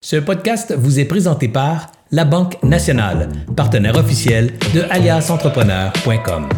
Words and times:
Ce 0.00 0.14
podcast 0.14 0.72
vous 0.78 1.00
est 1.00 1.04
présenté 1.06 1.48
par 1.48 1.88
La 2.12 2.24
Banque 2.24 2.62
Nationale, 2.62 3.30
partenaire 3.56 3.96
officiel 3.96 4.56
de 4.72 4.82
aliasentrepreneur.com. 4.90 6.48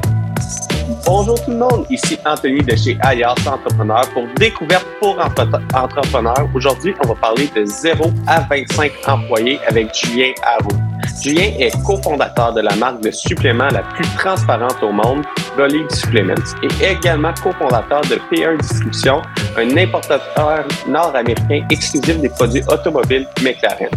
Bonjour 1.07 1.43
tout 1.43 1.51
le 1.51 1.57
monde, 1.57 1.87
ici 1.89 2.19
Anthony 2.27 2.63
de 2.63 2.77
chez 2.77 2.99
Alias 3.01 3.37
Entrepreneur 3.47 4.03
pour 4.13 4.25
Découverte 4.37 4.87
pour 5.01 5.17
entrepreneurs. 5.19 6.51
Aujourd'hui, 6.55 6.93
on 7.03 7.09
va 7.09 7.15
parler 7.15 7.49
de 7.57 7.65
0 7.65 8.13
à 8.27 8.41
25 8.41 8.93
employés 9.09 9.59
avec 9.67 9.95
Julien 9.95 10.33
Harou. 10.45 10.90
Julien 11.23 11.53
est 11.59 11.71
cofondateur 11.85 12.55
de 12.55 12.63
la 12.63 12.75
marque 12.77 13.03
de 13.03 13.11
suppléments 13.11 13.69
la 13.69 13.83
plus 13.83 14.07
transparente 14.17 14.83
au 14.83 14.91
monde, 14.91 15.23
Bolive 15.55 15.91
Supplements, 15.91 16.35
et 16.63 16.93
également 16.93 17.35
cofondateur 17.43 18.01
de 18.03 18.17
P1 18.31 18.59
Distribution, 18.59 19.21
un 19.59 19.77
importateur 19.77 20.67
nord-américain 20.89 21.67
exclusif 21.71 22.19
des 22.21 22.31
produits 22.31 22.63
automobiles 22.69 23.27
McLaren. 23.43 23.91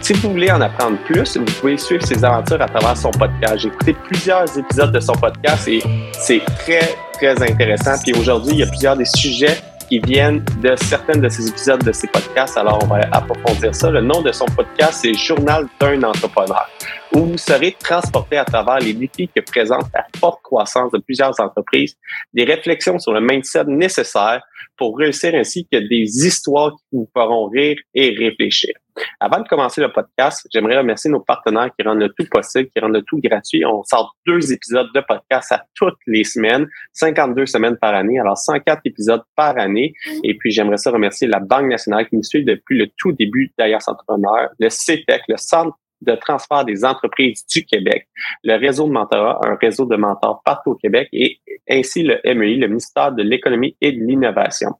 Si 0.00 0.14
vous 0.14 0.30
voulez 0.30 0.50
en 0.50 0.60
apprendre 0.62 0.96
plus, 1.04 1.36
vous 1.36 1.44
pouvez 1.60 1.76
suivre 1.76 2.06
ses 2.06 2.24
aventures 2.24 2.62
à 2.62 2.66
travers 2.66 2.96
son 2.96 3.10
podcast. 3.10 3.58
J'ai 3.58 3.68
écouté 3.68 3.94
plusieurs 4.08 4.58
épisodes 4.58 4.92
de 4.92 5.00
son 5.00 5.14
podcast 5.14 5.68
et 5.68 5.82
c'est 6.12 6.42
très, 6.60 6.94
très 7.14 7.42
intéressant. 7.42 7.92
Puis 8.02 8.14
aujourd'hui, 8.18 8.52
il 8.52 8.58
y 8.60 8.62
a 8.62 8.66
plusieurs 8.66 8.96
des 8.96 9.04
sujets 9.04 9.58
viennent 9.98 10.44
de 10.62 10.74
certaines 10.76 11.20
de 11.20 11.28
ces 11.28 11.48
épisodes 11.48 11.82
de 11.82 11.92
ces 11.92 12.06
podcasts. 12.06 12.56
Alors, 12.56 12.78
on 12.82 12.86
va 12.86 13.00
approfondir 13.12 13.74
ça. 13.74 13.90
Le 13.90 14.00
nom 14.00 14.22
de 14.22 14.32
son 14.32 14.46
podcast, 14.46 15.00
c'est 15.02 15.14
Journal 15.14 15.66
d'un 15.80 16.02
entrepreneur, 16.02 16.68
où 17.12 17.26
vous 17.26 17.38
serez 17.38 17.76
transporté 17.78 18.36
à 18.36 18.44
travers 18.44 18.78
les 18.78 18.92
défis 18.92 19.28
que 19.34 19.40
présente 19.40 19.86
la 19.94 20.06
forte 20.18 20.42
croissance 20.42 20.90
de 20.92 20.98
plusieurs 20.98 21.38
entreprises, 21.40 21.96
des 22.32 22.44
réflexions 22.44 22.98
sur 22.98 23.12
le 23.12 23.20
mindset 23.20 23.64
nécessaire 23.64 24.42
pour 24.76 24.98
réussir 24.98 25.34
ainsi 25.34 25.66
que 25.70 25.78
des 25.78 26.26
histoires 26.26 26.72
qui 26.76 26.96
vous 26.96 27.08
feront 27.16 27.48
rire 27.48 27.76
et 27.94 28.10
réfléchir. 28.10 28.74
Avant 29.18 29.40
de 29.40 29.48
commencer 29.48 29.80
le 29.80 29.92
podcast, 29.92 30.46
j'aimerais 30.52 30.78
remercier 30.78 31.10
nos 31.10 31.20
partenaires 31.20 31.70
qui 31.76 31.86
rendent 31.86 32.00
le 32.00 32.10
tout 32.10 32.26
possible, 32.30 32.68
qui 32.70 32.80
rendent 32.80 32.94
le 32.94 33.02
tout 33.02 33.18
gratuit. 33.22 33.64
On 33.64 33.82
sort 33.82 34.16
deux 34.26 34.52
épisodes 34.52 34.88
de 34.94 35.00
podcast 35.00 35.50
à 35.52 35.64
toutes 35.74 35.98
les 36.06 36.24
semaines, 36.24 36.66
52 36.92 37.46
semaines 37.46 37.76
par 37.76 37.94
année, 37.94 38.18
alors 38.20 38.38
104 38.38 38.82
épisodes 38.84 39.22
par 39.34 39.58
année. 39.58 39.94
Et 40.22 40.36
puis, 40.36 40.50
j'aimerais 40.52 40.76
ça 40.76 40.90
remercier 40.90 41.26
la 41.26 41.40
Banque 41.40 41.70
nationale 41.70 42.08
qui 42.08 42.16
nous 42.16 42.22
suit 42.22 42.44
depuis 42.44 42.78
le 42.78 42.88
tout 42.96 43.12
début 43.12 43.52
d'Alias 43.58 43.84
Entrepreneur, 43.88 44.48
le 44.58 44.68
CETEC, 44.68 45.22
le 45.28 45.36
Centre 45.36 45.76
de 46.04 46.14
transfert 46.14 46.64
des 46.64 46.84
entreprises 46.84 47.44
du 47.46 47.64
Québec, 47.64 48.08
le 48.42 48.56
réseau 48.56 48.86
de 48.86 48.92
mentorat, 48.92 49.40
un 49.44 49.56
réseau 49.56 49.86
de 49.86 49.96
mentors 49.96 50.42
partout 50.44 50.72
au 50.72 50.74
Québec 50.74 51.08
et 51.12 51.40
ainsi 51.68 52.02
le 52.02 52.20
MEI, 52.24 52.56
le 52.56 52.68
ministère 52.68 53.12
de 53.12 53.22
l'économie 53.22 53.76
et 53.80 53.92
de 53.92 54.04
l'innovation. 54.04 54.70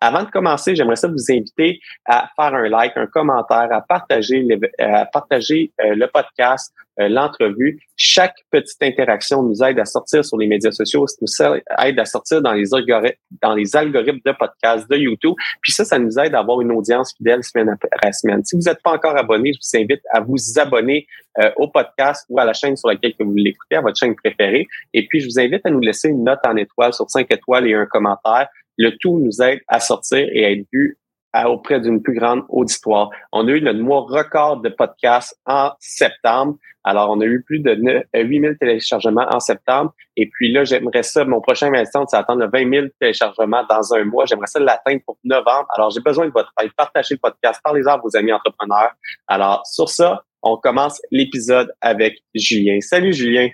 Avant 0.00 0.22
de 0.22 0.30
commencer, 0.30 0.74
j'aimerais 0.74 0.96
ça 0.96 1.08
vous 1.08 1.30
inviter 1.30 1.80
à 2.04 2.28
faire 2.36 2.54
un 2.54 2.68
like, 2.68 2.92
un 2.96 3.06
commentaire, 3.06 3.68
à 3.70 3.80
partager, 3.80 4.46
à 4.78 5.06
partager 5.06 5.72
euh, 5.80 5.94
le 5.94 6.06
podcast, 6.08 6.74
l'entrevue. 6.98 7.78
Chaque 7.96 8.36
petite 8.50 8.82
interaction 8.82 9.42
nous 9.42 9.62
aide 9.62 9.78
à 9.78 9.84
sortir 9.84 10.24
sur 10.24 10.38
les 10.38 10.46
médias 10.46 10.70
sociaux, 10.70 11.06
nous 11.20 11.46
aide 11.82 11.98
à 11.98 12.04
sortir 12.04 12.42
dans 12.42 12.52
les 12.52 12.72
algorithmes, 12.74 13.16
dans 13.42 13.54
les 13.54 13.76
algorithmes 13.76 14.20
de 14.24 14.32
podcast, 14.32 14.88
de 14.90 14.96
YouTube. 14.96 15.34
Puis 15.60 15.72
ça, 15.72 15.84
ça 15.84 15.98
nous 15.98 16.18
aide 16.18 16.34
à 16.34 16.40
avoir 16.40 16.60
une 16.60 16.72
audience 16.72 17.14
fidèle 17.16 17.42
semaine 17.42 17.68
après 17.70 18.12
semaine. 18.12 18.44
Si 18.44 18.56
vous 18.56 18.62
n'êtes 18.62 18.82
pas 18.82 18.92
encore 18.92 19.16
abonné, 19.16 19.52
je 19.52 19.58
vous 19.58 19.82
invite 19.82 20.02
à 20.10 20.20
vous 20.20 20.36
abonner 20.58 21.06
euh, 21.38 21.50
au 21.56 21.68
podcast 21.68 22.24
ou 22.28 22.38
à 22.38 22.44
la 22.44 22.52
chaîne 22.52 22.76
sur 22.76 22.88
laquelle 22.88 23.14
vous 23.18 23.34
l'écoutez, 23.34 23.76
à 23.76 23.80
votre 23.80 23.98
chaîne 23.98 24.14
préférée. 24.14 24.66
Et 24.92 25.06
puis, 25.06 25.20
je 25.20 25.26
vous 25.26 25.38
invite 25.38 25.64
à 25.64 25.70
nous 25.70 25.80
laisser 25.80 26.08
une 26.08 26.24
note 26.24 26.40
en 26.46 26.56
étoile 26.56 26.92
sur 26.92 27.10
cinq 27.10 27.30
étoiles 27.30 27.66
et 27.66 27.74
un 27.74 27.86
commentaire. 27.86 28.48
Le 28.78 28.96
tout 28.98 29.18
nous 29.18 29.42
aide 29.42 29.60
à 29.68 29.80
sortir 29.80 30.26
et 30.32 30.44
à 30.44 30.50
être 30.50 30.66
vu 30.72 30.98
auprès 31.44 31.80
d'une 31.80 32.02
plus 32.02 32.14
grande 32.14 32.42
auditoire. 32.48 33.10
On 33.32 33.46
a 33.48 33.50
eu 33.50 33.60
le 33.60 33.74
mois 33.74 34.06
record 34.08 34.60
de 34.60 34.68
podcast 34.68 35.38
en 35.46 35.72
septembre. 35.80 36.56
Alors, 36.84 37.10
on 37.10 37.20
a 37.20 37.24
eu 37.24 37.42
plus 37.42 37.58
de 37.58 37.76
8000 38.14 38.50
euh, 38.50 38.54
téléchargements 38.60 39.26
en 39.30 39.40
septembre. 39.40 39.92
Et 40.16 40.28
puis 40.28 40.52
là, 40.52 40.62
j'aimerais 40.62 41.02
ça, 41.02 41.24
mon 41.24 41.40
prochain 41.40 41.72
instant, 41.74 42.06
c'est 42.06 42.16
attendre 42.16 42.48
20 42.52 42.70
000 42.72 42.86
téléchargements 43.00 43.64
dans 43.68 43.92
un 43.94 44.04
mois. 44.04 44.24
J'aimerais 44.24 44.46
ça 44.46 44.60
l'atteindre 44.60 45.00
pour 45.04 45.18
novembre. 45.24 45.66
Alors, 45.76 45.90
j'ai 45.90 46.00
besoin 46.00 46.26
de 46.26 46.32
votre 46.32 46.52
aide. 46.62 46.70
Partagez 46.76 47.14
le 47.14 47.20
podcast, 47.20 47.60
parlez-en 47.64 47.94
à 47.94 47.96
vos 47.96 48.16
amis 48.16 48.32
entrepreneurs. 48.32 48.92
Alors, 49.26 49.66
sur 49.66 49.88
ça, 49.88 50.22
on 50.42 50.56
commence 50.56 51.02
l'épisode 51.10 51.72
avec 51.80 52.22
Julien. 52.34 52.80
Salut 52.80 53.12
Julien. 53.12 53.48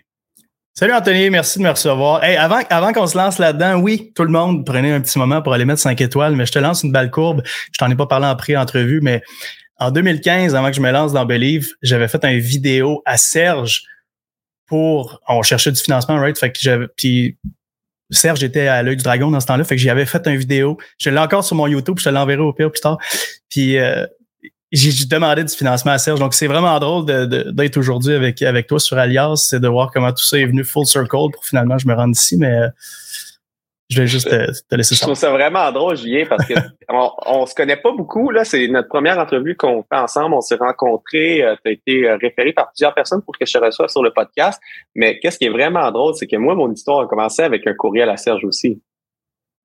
Salut 0.74 0.94
Anthony, 0.94 1.28
merci 1.28 1.58
de 1.58 1.64
me 1.64 1.68
recevoir. 1.68 2.22
Avant 2.24 2.60
avant 2.70 2.94
qu'on 2.94 3.06
se 3.06 3.14
lance 3.16 3.38
là-dedans, 3.38 3.78
oui, 3.78 4.10
tout 4.14 4.24
le 4.24 4.30
monde 4.30 4.64
prenez 4.64 4.90
un 4.90 5.02
petit 5.02 5.18
moment 5.18 5.42
pour 5.42 5.52
aller 5.52 5.66
mettre 5.66 5.82
5 5.82 6.00
étoiles, 6.00 6.34
mais 6.34 6.46
je 6.46 6.52
te 6.52 6.58
lance 6.58 6.82
une 6.82 6.90
balle 6.90 7.10
courbe. 7.10 7.42
Je 7.44 7.78
t'en 7.78 7.90
ai 7.90 7.94
pas 7.94 8.06
parlé 8.06 8.26
en 8.26 8.34
pré-entrevue, 8.36 9.02
mais 9.02 9.22
en 9.78 9.90
2015, 9.90 10.54
avant 10.54 10.68
que 10.68 10.76
je 10.76 10.80
me 10.80 10.90
lance 10.90 11.12
dans 11.12 11.26
Believe, 11.26 11.68
j'avais 11.82 12.08
fait 12.08 12.24
une 12.24 12.38
vidéo 12.38 13.02
à 13.04 13.18
Serge 13.18 13.82
pour 14.66 15.20
on 15.28 15.42
cherchait 15.42 15.72
du 15.72 15.80
financement, 15.80 16.16
right? 16.18 16.38
Fait 16.38 16.50
que 16.50 16.58
j'avais 16.58 16.86
puis 16.96 17.36
Serge 18.08 18.42
était 18.42 18.66
à 18.66 18.82
l'œil 18.82 18.96
du 18.96 19.02
dragon 19.02 19.30
dans 19.30 19.40
ce 19.40 19.46
temps-là, 19.48 19.64
fait 19.64 19.76
que 19.76 19.80
j'y 19.82 19.90
avais 19.90 20.06
fait 20.06 20.26
une 20.26 20.36
vidéo. 20.36 20.78
Je 20.96 21.10
l'ai 21.10 21.18
encore 21.18 21.44
sur 21.44 21.54
mon 21.54 21.66
YouTube, 21.66 21.98
je 21.98 22.04
te 22.04 22.08
l'enverrai 22.08 22.40
au 22.40 22.54
pire 22.54 22.70
plus 22.70 22.80
tard. 22.80 22.96
Puis 23.50 23.76
euh, 23.76 24.06
j'ai 24.72 25.04
demandé 25.06 25.44
du 25.44 25.54
financement 25.54 25.92
à 25.92 25.98
Serge. 25.98 26.18
Donc, 26.18 26.34
c'est 26.34 26.46
vraiment 26.46 26.78
drôle 26.78 27.04
d'être 27.04 27.76
aujourd'hui 27.76 28.14
avec, 28.14 28.40
avec 28.42 28.66
toi 28.66 28.80
sur 28.80 28.96
Alias. 28.96 29.46
C'est 29.48 29.60
de 29.60 29.68
voir 29.68 29.90
comment 29.92 30.10
tout 30.10 30.24
ça 30.24 30.38
est 30.38 30.46
venu 30.46 30.64
full 30.64 30.86
circle 30.86 31.30
pour 31.32 31.44
finalement 31.44 31.76
je 31.76 31.86
me 31.86 31.94
rende 31.94 32.16
ici. 32.16 32.38
Mais 32.38 32.52
euh, 32.52 32.68
je 33.90 34.00
vais 34.00 34.06
juste 34.06 34.30
te, 34.30 34.74
laisser 34.74 34.94
ça. 34.94 35.00
Je 35.00 35.06
trouve 35.06 35.14
ça 35.14 35.30
vraiment 35.30 35.70
drôle, 35.72 35.96
Julien, 35.96 36.24
parce 36.26 36.46
que 36.46 36.54
on, 36.88 37.44
se 37.44 37.54
connaît 37.54 37.76
pas 37.76 37.92
beaucoup. 37.92 38.30
Là, 38.30 38.44
c'est 38.44 38.66
notre 38.68 38.88
première 38.88 39.18
entrevue 39.18 39.56
qu'on 39.56 39.82
fait 39.82 39.98
ensemble. 39.98 40.34
On 40.34 40.40
s'est 40.40 40.56
rencontrés. 40.56 41.42
Euh, 41.42 41.54
tu 41.62 41.70
as 41.70 41.72
été 41.72 42.08
euh, 42.08 42.16
référé 42.16 42.54
par 42.54 42.70
plusieurs 42.70 42.94
personnes 42.94 43.20
pour 43.22 43.36
que 43.36 43.44
je 43.44 43.52
te 43.52 43.58
reçoive 43.62 43.88
sur 43.88 44.02
le 44.02 44.10
podcast. 44.10 44.58
Mais 44.94 45.18
qu'est-ce 45.18 45.36
qui 45.36 45.44
est 45.44 45.50
vraiment 45.50 45.90
drôle, 45.90 46.14
c'est 46.14 46.26
que 46.26 46.36
moi, 46.36 46.54
mon 46.54 46.72
histoire 46.72 47.00
a 47.00 47.06
commencé 47.06 47.42
avec 47.42 47.66
un 47.66 47.74
courriel 47.74 48.08
à 48.08 48.16
Serge 48.16 48.44
aussi 48.44 48.80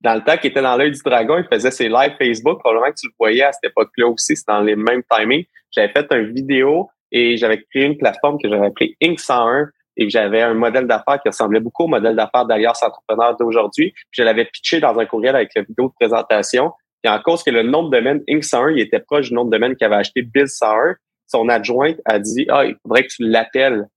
dans 0.01 0.13
le 0.13 0.21
temps 0.21 0.37
qu'il 0.37 0.51
était 0.51 0.61
dans 0.61 0.75
l'œil 0.75 0.91
du 0.91 1.01
dragon, 1.03 1.37
il 1.37 1.47
faisait 1.51 1.71
ses 1.71 1.89
lives 1.89 2.15
Facebook. 2.17 2.59
Probablement 2.59 2.91
que 2.91 2.99
tu 2.99 3.07
le 3.07 3.13
voyais 3.17 3.43
à 3.43 3.51
cette 3.51 3.71
époque-là 3.71 4.07
aussi, 4.07 4.35
c'est 4.35 4.47
dans 4.47 4.61
les 4.61 4.75
mêmes 4.75 5.03
timings. 5.09 5.45
J'avais 5.71 5.91
fait 5.91 6.07
une 6.11 6.33
vidéo 6.33 6.89
et 7.11 7.37
j'avais 7.37 7.63
créé 7.63 7.85
une 7.85 7.97
plateforme 7.97 8.37
que 8.41 8.49
j'avais 8.49 8.67
appelée 8.67 8.95
Inc 9.01 9.19
101 9.19 9.69
et 9.97 10.09
j'avais 10.09 10.41
un 10.41 10.53
modèle 10.53 10.85
d'affaires 10.85 11.19
qui 11.21 11.29
ressemblait 11.29 11.59
beaucoup 11.59 11.85
au 11.85 11.87
modèle 11.87 12.15
d'affaires 12.15 12.45
d'Alias 12.45 12.79
Entrepreneur 12.83 13.35
d'aujourd'hui. 13.37 13.93
je 14.11 14.23
l'avais 14.23 14.45
pitché 14.45 14.79
dans 14.79 14.97
un 14.97 15.05
courriel 15.05 15.35
avec 15.35 15.49
la 15.55 15.63
vidéo 15.63 15.87
de 15.87 15.93
présentation. 15.99 16.71
Et 17.03 17.09
en 17.09 17.19
cause 17.19 17.43
que 17.43 17.51
le 17.51 17.63
nom 17.63 17.83
de 17.83 17.95
domaine 17.95 18.21
Inc 18.29 18.43
101, 18.43 18.71
il 18.71 18.79
était 18.79 18.99
proche 18.99 19.29
du 19.29 19.33
nom 19.33 19.45
de 19.45 19.51
domaine 19.51 19.75
qu'avait 19.75 19.95
acheté 19.95 20.21
Bill 20.21 20.47
101, 20.47 20.95
son 21.25 21.49
adjointe 21.49 21.97
a 22.05 22.19
dit, 22.19 22.45
ah, 22.49 22.65
il 22.65 22.75
faudrait 22.83 23.03
que 23.03 23.09
tu 23.09 23.23
l'appelles 23.23 23.87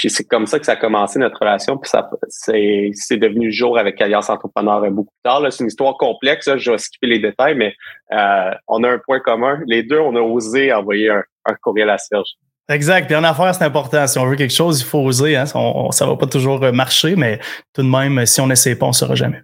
puis 0.00 0.08
c'est 0.08 0.24
comme 0.24 0.46
ça 0.46 0.58
que 0.58 0.64
ça 0.64 0.72
a 0.72 0.76
commencé 0.76 1.18
notre 1.18 1.38
relation. 1.38 1.76
Puis 1.76 1.90
ça, 1.90 2.08
c'est, 2.28 2.90
c'est 2.94 3.18
devenu 3.18 3.52
jour 3.52 3.78
avec 3.78 4.00
Alliance 4.00 4.30
Entrepreneur 4.30 4.80
beaucoup 4.90 5.10
plus 5.10 5.30
tard. 5.30 5.42
c'est 5.50 5.62
une 5.62 5.68
histoire 5.68 5.98
complexe. 5.98 6.48
je 6.56 6.70
vais 6.70 6.78
skipper 6.78 7.06
les 7.06 7.18
détails, 7.18 7.54
mais 7.54 7.74
euh, 8.14 8.50
on 8.66 8.82
a 8.82 8.92
un 8.92 8.98
point 8.98 9.20
commun. 9.20 9.60
Les 9.66 9.82
deux, 9.82 9.98
on 9.98 10.16
a 10.16 10.20
osé 10.20 10.72
envoyer 10.72 11.10
un, 11.10 11.22
courriel 11.60 11.90
à 11.90 11.98
Serge. 11.98 12.30
Exact. 12.70 13.08
Puis 13.08 13.14
en 13.14 13.24
affaires, 13.24 13.54
c'est 13.54 13.64
important. 13.64 14.06
Si 14.06 14.18
on 14.18 14.24
veut 14.24 14.36
quelque 14.36 14.54
chose, 14.54 14.80
il 14.80 14.86
faut 14.86 15.00
oser. 15.00 15.36
Hein. 15.36 15.44
On, 15.54 15.90
ça 15.90 16.06
va 16.06 16.16
pas 16.16 16.26
toujours 16.26 16.60
marcher, 16.72 17.14
mais 17.14 17.38
tout 17.74 17.82
de 17.82 17.88
même, 17.88 18.24
si 18.24 18.40
on 18.40 18.46
n'essaie 18.46 18.76
pas, 18.76 18.86
on 18.86 18.90
ne 18.90 18.94
saura 18.94 19.16
jamais. 19.16 19.42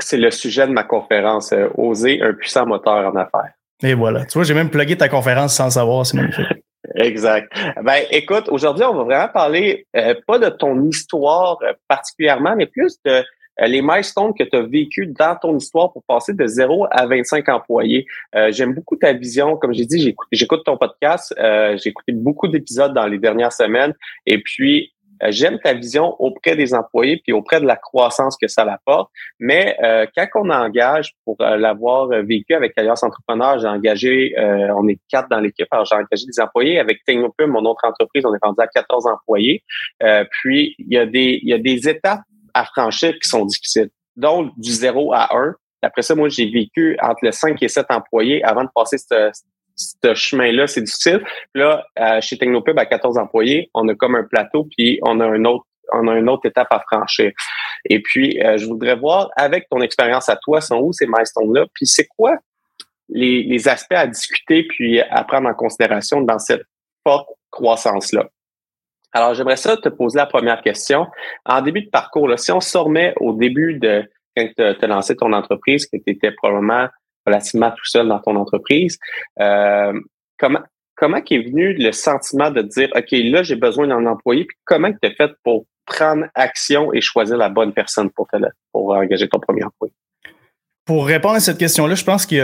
C'est 0.00 0.18
le 0.18 0.30
sujet 0.30 0.66
de 0.66 0.72
ma 0.72 0.84
conférence. 0.84 1.52
Euh, 1.52 1.68
oser 1.78 2.20
un 2.20 2.34
puissant 2.34 2.66
moteur 2.66 3.10
en 3.10 3.16
affaires. 3.16 3.54
Et 3.82 3.94
voilà. 3.94 4.26
Tu 4.26 4.34
vois, 4.34 4.42
j'ai 4.42 4.52
même 4.52 4.68
plugué 4.68 4.94
ta 4.98 5.08
conférence 5.08 5.54
sans 5.54 5.70
savoir. 5.70 6.04
C'est 6.04 6.18
magnifique. 6.18 6.48
Exact. 6.96 7.52
Ben, 7.82 8.04
écoute, 8.10 8.48
aujourd'hui, 8.48 8.84
on 8.84 8.94
va 8.94 9.04
vraiment 9.04 9.32
parler 9.32 9.86
euh, 9.96 10.14
pas 10.26 10.38
de 10.38 10.48
ton 10.48 10.82
histoire 10.84 11.58
euh, 11.62 11.72
particulièrement, 11.88 12.56
mais 12.56 12.66
plus 12.66 12.98
de 13.04 13.10
euh, 13.10 13.66
les 13.66 13.82
milestones 13.82 14.32
que 14.34 14.44
tu 14.44 14.56
as 14.56 14.62
vécu 14.62 15.06
dans 15.06 15.36
ton 15.36 15.56
histoire 15.56 15.92
pour 15.92 16.02
passer 16.04 16.32
de 16.32 16.46
0 16.46 16.86
à 16.90 17.06
25 17.06 17.48
employés. 17.48 18.06
J'aime 18.50 18.74
beaucoup 18.74 18.96
ta 18.96 19.14
vision. 19.14 19.56
Comme 19.56 19.72
j'ai 19.72 19.86
dit, 19.86 20.14
j'écoute 20.30 20.62
ton 20.64 20.76
podcast. 20.76 21.34
j'ai 21.38 21.88
écouté 21.88 22.12
beaucoup 22.12 22.48
d'épisodes 22.48 22.92
dans 22.92 23.06
les 23.06 23.18
dernières 23.18 23.52
semaines. 23.52 23.94
Et 24.26 24.42
puis, 24.42 24.92
euh, 24.95 24.95
j'aime 25.28 25.58
ta 25.58 25.74
vision 25.74 26.14
auprès 26.18 26.56
des 26.56 26.74
employés 26.74 27.20
puis 27.22 27.32
auprès 27.32 27.60
de 27.60 27.66
la 27.66 27.76
croissance 27.76 28.36
que 28.40 28.48
ça 28.48 28.62
apporte. 28.62 29.10
Mais 29.38 29.76
euh, 29.82 30.06
quand 30.16 30.26
on 30.34 30.50
engage, 30.50 31.14
pour 31.24 31.36
euh, 31.40 31.56
l'avoir 31.56 32.08
vécu 32.08 32.54
avec 32.54 32.72
Alliance 32.76 33.02
Entrepreneur, 33.02 33.58
j'ai 33.58 33.68
engagé, 33.68 34.34
on 34.38 34.88
est 34.88 34.98
quatre 35.08 35.28
dans 35.28 35.40
l'équipe, 35.40 35.66
alors 35.70 35.86
j'ai 35.86 35.96
engagé 35.96 36.26
des 36.26 36.40
employés. 36.40 36.78
Avec 36.78 37.04
Technopum, 37.04 37.50
mon 37.50 37.64
autre 37.64 37.84
entreprise, 37.84 38.24
on 38.26 38.34
est 38.34 38.42
rendu 38.42 38.60
à 38.60 38.66
14 38.66 39.06
employés. 39.06 39.62
puis, 40.30 40.74
il 40.78 40.92
y, 40.92 40.98
a 40.98 41.06
des, 41.06 41.40
il 41.42 41.48
y 41.48 41.52
a 41.52 41.58
des 41.58 41.88
étapes 41.88 42.22
à 42.54 42.64
franchir 42.64 43.12
qui 43.14 43.28
sont 43.28 43.44
difficiles. 43.44 43.90
Donc, 44.16 44.52
du 44.56 44.70
0 44.70 45.12
à 45.12 45.36
1. 45.36 45.54
Après 45.82 46.02
ça, 46.02 46.14
moi, 46.14 46.28
j'ai 46.28 46.50
vécu 46.50 46.96
entre 47.02 47.18
le 47.22 47.32
5 47.32 47.62
et 47.62 47.68
7 47.68 47.86
employés 47.90 48.42
avant 48.42 48.64
de 48.64 48.70
passer 48.74 48.96
ce, 48.98 49.30
ce 49.76 50.14
chemin-là, 50.14 50.66
c'est 50.66 50.82
difficile. 50.82 51.24
là, 51.54 51.84
euh, 51.98 52.20
chez 52.20 52.38
Technopub, 52.38 52.78
à 52.78 52.86
14 52.86 53.18
employés, 53.18 53.70
on 53.74 53.86
a 53.88 53.94
comme 53.94 54.16
un 54.16 54.24
plateau, 54.24 54.68
puis 54.76 54.98
on 55.02 55.20
a 55.20 55.26
un 55.26 55.44
autre 55.44 55.66
on 55.92 56.08
a 56.08 56.16
une 56.16 56.28
autre 56.28 56.46
étape 56.46 56.66
à 56.70 56.80
franchir. 56.80 57.30
Et 57.88 58.02
puis, 58.02 58.42
euh, 58.42 58.58
je 58.58 58.66
voudrais 58.66 58.96
voir, 58.96 59.28
avec 59.36 59.68
ton 59.70 59.80
expérience 59.80 60.28
à 60.28 60.34
toi, 60.34 60.60
sont 60.60 60.80
où 60.80 60.92
ces 60.92 61.06
milestones-là? 61.06 61.66
Puis 61.74 61.86
c'est 61.86 62.08
quoi 62.08 62.38
les, 63.08 63.44
les 63.44 63.68
aspects 63.68 63.94
à 63.94 64.08
discuter 64.08 64.64
puis 64.64 65.00
à 65.00 65.22
prendre 65.22 65.48
en 65.48 65.54
considération 65.54 66.22
dans 66.22 66.40
cette 66.40 66.64
forte 67.06 67.28
croissance-là? 67.50 68.28
Alors, 69.12 69.34
j'aimerais 69.34 69.56
ça 69.56 69.76
te 69.76 69.88
poser 69.88 70.18
la 70.18 70.26
première 70.26 70.60
question. 70.60 71.06
En 71.44 71.62
début 71.62 71.82
de 71.82 71.90
parcours, 71.90 72.26
là, 72.26 72.36
si 72.36 72.50
on 72.50 72.60
se 72.60 72.76
remet 72.76 73.14
au 73.20 73.32
début 73.32 73.78
de 73.78 74.04
quand 74.36 74.48
tu 74.56 74.62
as 74.62 74.86
lancé 74.86 75.16
ton 75.16 75.32
entreprise, 75.32 75.86
que 75.86 75.96
tu 75.96 76.10
étais 76.10 76.32
probablement 76.32 76.88
relativement 77.26 77.70
tout 77.70 77.84
seul 77.84 78.08
dans 78.08 78.20
ton 78.20 78.36
entreprise, 78.36 78.98
euh, 79.40 79.98
comment 80.38 80.60
comment 80.96 81.18
est 81.18 81.38
venu 81.38 81.74
le 81.74 81.92
sentiment 81.92 82.50
de 82.50 82.62
dire 82.62 82.90
OK, 82.96 83.10
là, 83.12 83.42
j'ai 83.42 83.56
besoin 83.56 83.86
d'un 83.86 84.06
employé, 84.06 84.44
puis 84.44 84.56
comment 84.64 84.90
tu 84.90 85.06
as 85.06 85.12
fait 85.12 85.30
pour 85.44 85.66
prendre 85.84 86.24
action 86.34 86.92
et 86.92 87.00
choisir 87.00 87.36
la 87.36 87.48
bonne 87.48 87.72
personne 87.72 88.10
pour, 88.10 88.26
te, 88.28 88.38
pour 88.72 88.90
engager 88.90 89.28
ton 89.28 89.38
premier 89.38 89.62
employé? 89.62 89.92
Pour 90.86 91.04
répondre 91.04 91.34
à 91.34 91.40
cette 91.40 91.58
question-là, 91.58 91.96
je 91.96 92.04
pense 92.04 92.26
qu'il 92.26 92.38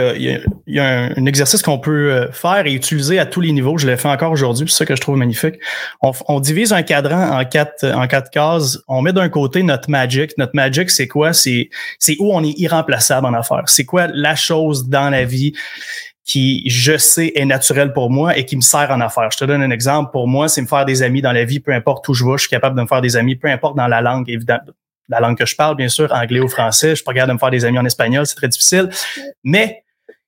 y 0.67 0.79
a, 0.79 0.85
un, 1.15 1.25
exercice 1.25 1.61
qu'on 1.61 1.79
peut 1.79 2.11
euh, 2.11 2.31
faire 2.33 2.65
et 2.65 2.73
utiliser 2.73 3.17
à 3.17 3.25
tous 3.25 3.39
les 3.39 3.53
niveaux. 3.53 3.77
Je 3.77 3.87
l'ai 3.87 3.95
fait 3.95 4.09
encore 4.09 4.33
aujourd'hui, 4.33 4.67
c'est 4.67 4.79
ça 4.79 4.85
que 4.85 4.97
je 4.97 4.99
trouve 4.99 5.15
magnifique. 5.15 5.55
On, 6.01 6.41
divise 6.41 6.73
un 6.73 6.83
cadran 6.83 7.39
en 7.39 7.45
quatre, 7.45 7.85
en 7.85 8.05
quatre 8.05 8.29
cases. 8.31 8.79
On 8.89 9.01
met 9.01 9.13
d'un 9.13 9.29
côté 9.29 9.63
notre 9.63 9.89
magic. 9.89 10.37
Notre 10.37 10.51
magic, 10.55 10.91
c'est 10.91 11.07
quoi? 11.07 11.31
C'est, 11.31 11.69
c'est 11.99 12.17
où 12.19 12.33
on 12.33 12.43
est 12.43 12.59
irremplaçable 12.59 13.25
en 13.27 13.33
affaires. 13.33 13.63
C'est 13.67 13.85
quoi 13.85 14.07
la 14.07 14.35
chose 14.35 14.89
dans 14.89 15.09
la 15.09 15.23
vie 15.23 15.53
qui, 16.25 16.69
je 16.69 16.97
sais, 16.97 17.31
est 17.35 17.45
naturelle 17.45 17.93
pour 17.93 18.11
moi 18.11 18.37
et 18.37 18.43
qui 18.43 18.57
me 18.57 18.61
sert 18.61 18.91
en 18.91 18.99
affaires? 18.99 19.31
Je 19.31 19.37
te 19.37 19.45
donne 19.45 19.61
un 19.61 19.71
exemple. 19.71 20.11
Pour 20.11 20.27
moi, 20.27 20.49
c'est 20.49 20.61
me 20.61 20.67
faire 20.67 20.83
des 20.83 21.01
amis 21.01 21.21
dans 21.21 21.31
la 21.31 21.45
vie, 21.45 21.61
peu 21.61 21.71
importe 21.71 22.09
où 22.09 22.13
je 22.13 22.25
vais, 22.25 22.33
je 22.33 22.41
suis 22.41 22.49
capable 22.49 22.75
de 22.75 22.81
me 22.81 22.87
faire 22.87 22.99
des 22.99 23.15
amis, 23.15 23.37
peu 23.37 23.47
importe 23.47 23.77
dans 23.77 23.87
la 23.87 24.01
langue, 24.01 24.29
évidemment 24.29 24.63
la 25.09 25.19
langue 25.19 25.37
que 25.37 25.45
je 25.45 25.55
parle, 25.55 25.75
bien 25.75 25.89
sûr, 25.89 26.11
anglais 26.11 26.39
ou 26.39 26.47
français. 26.47 26.91
Je 26.91 26.95
suis 26.95 27.03
pas 27.03 27.13
me 27.13 27.37
faire 27.37 27.49
des 27.49 27.65
amis 27.65 27.79
en 27.79 27.85
espagnol, 27.85 28.25
c'est 28.25 28.35
très 28.35 28.47
difficile. 28.47 28.89
Mais 29.43 29.83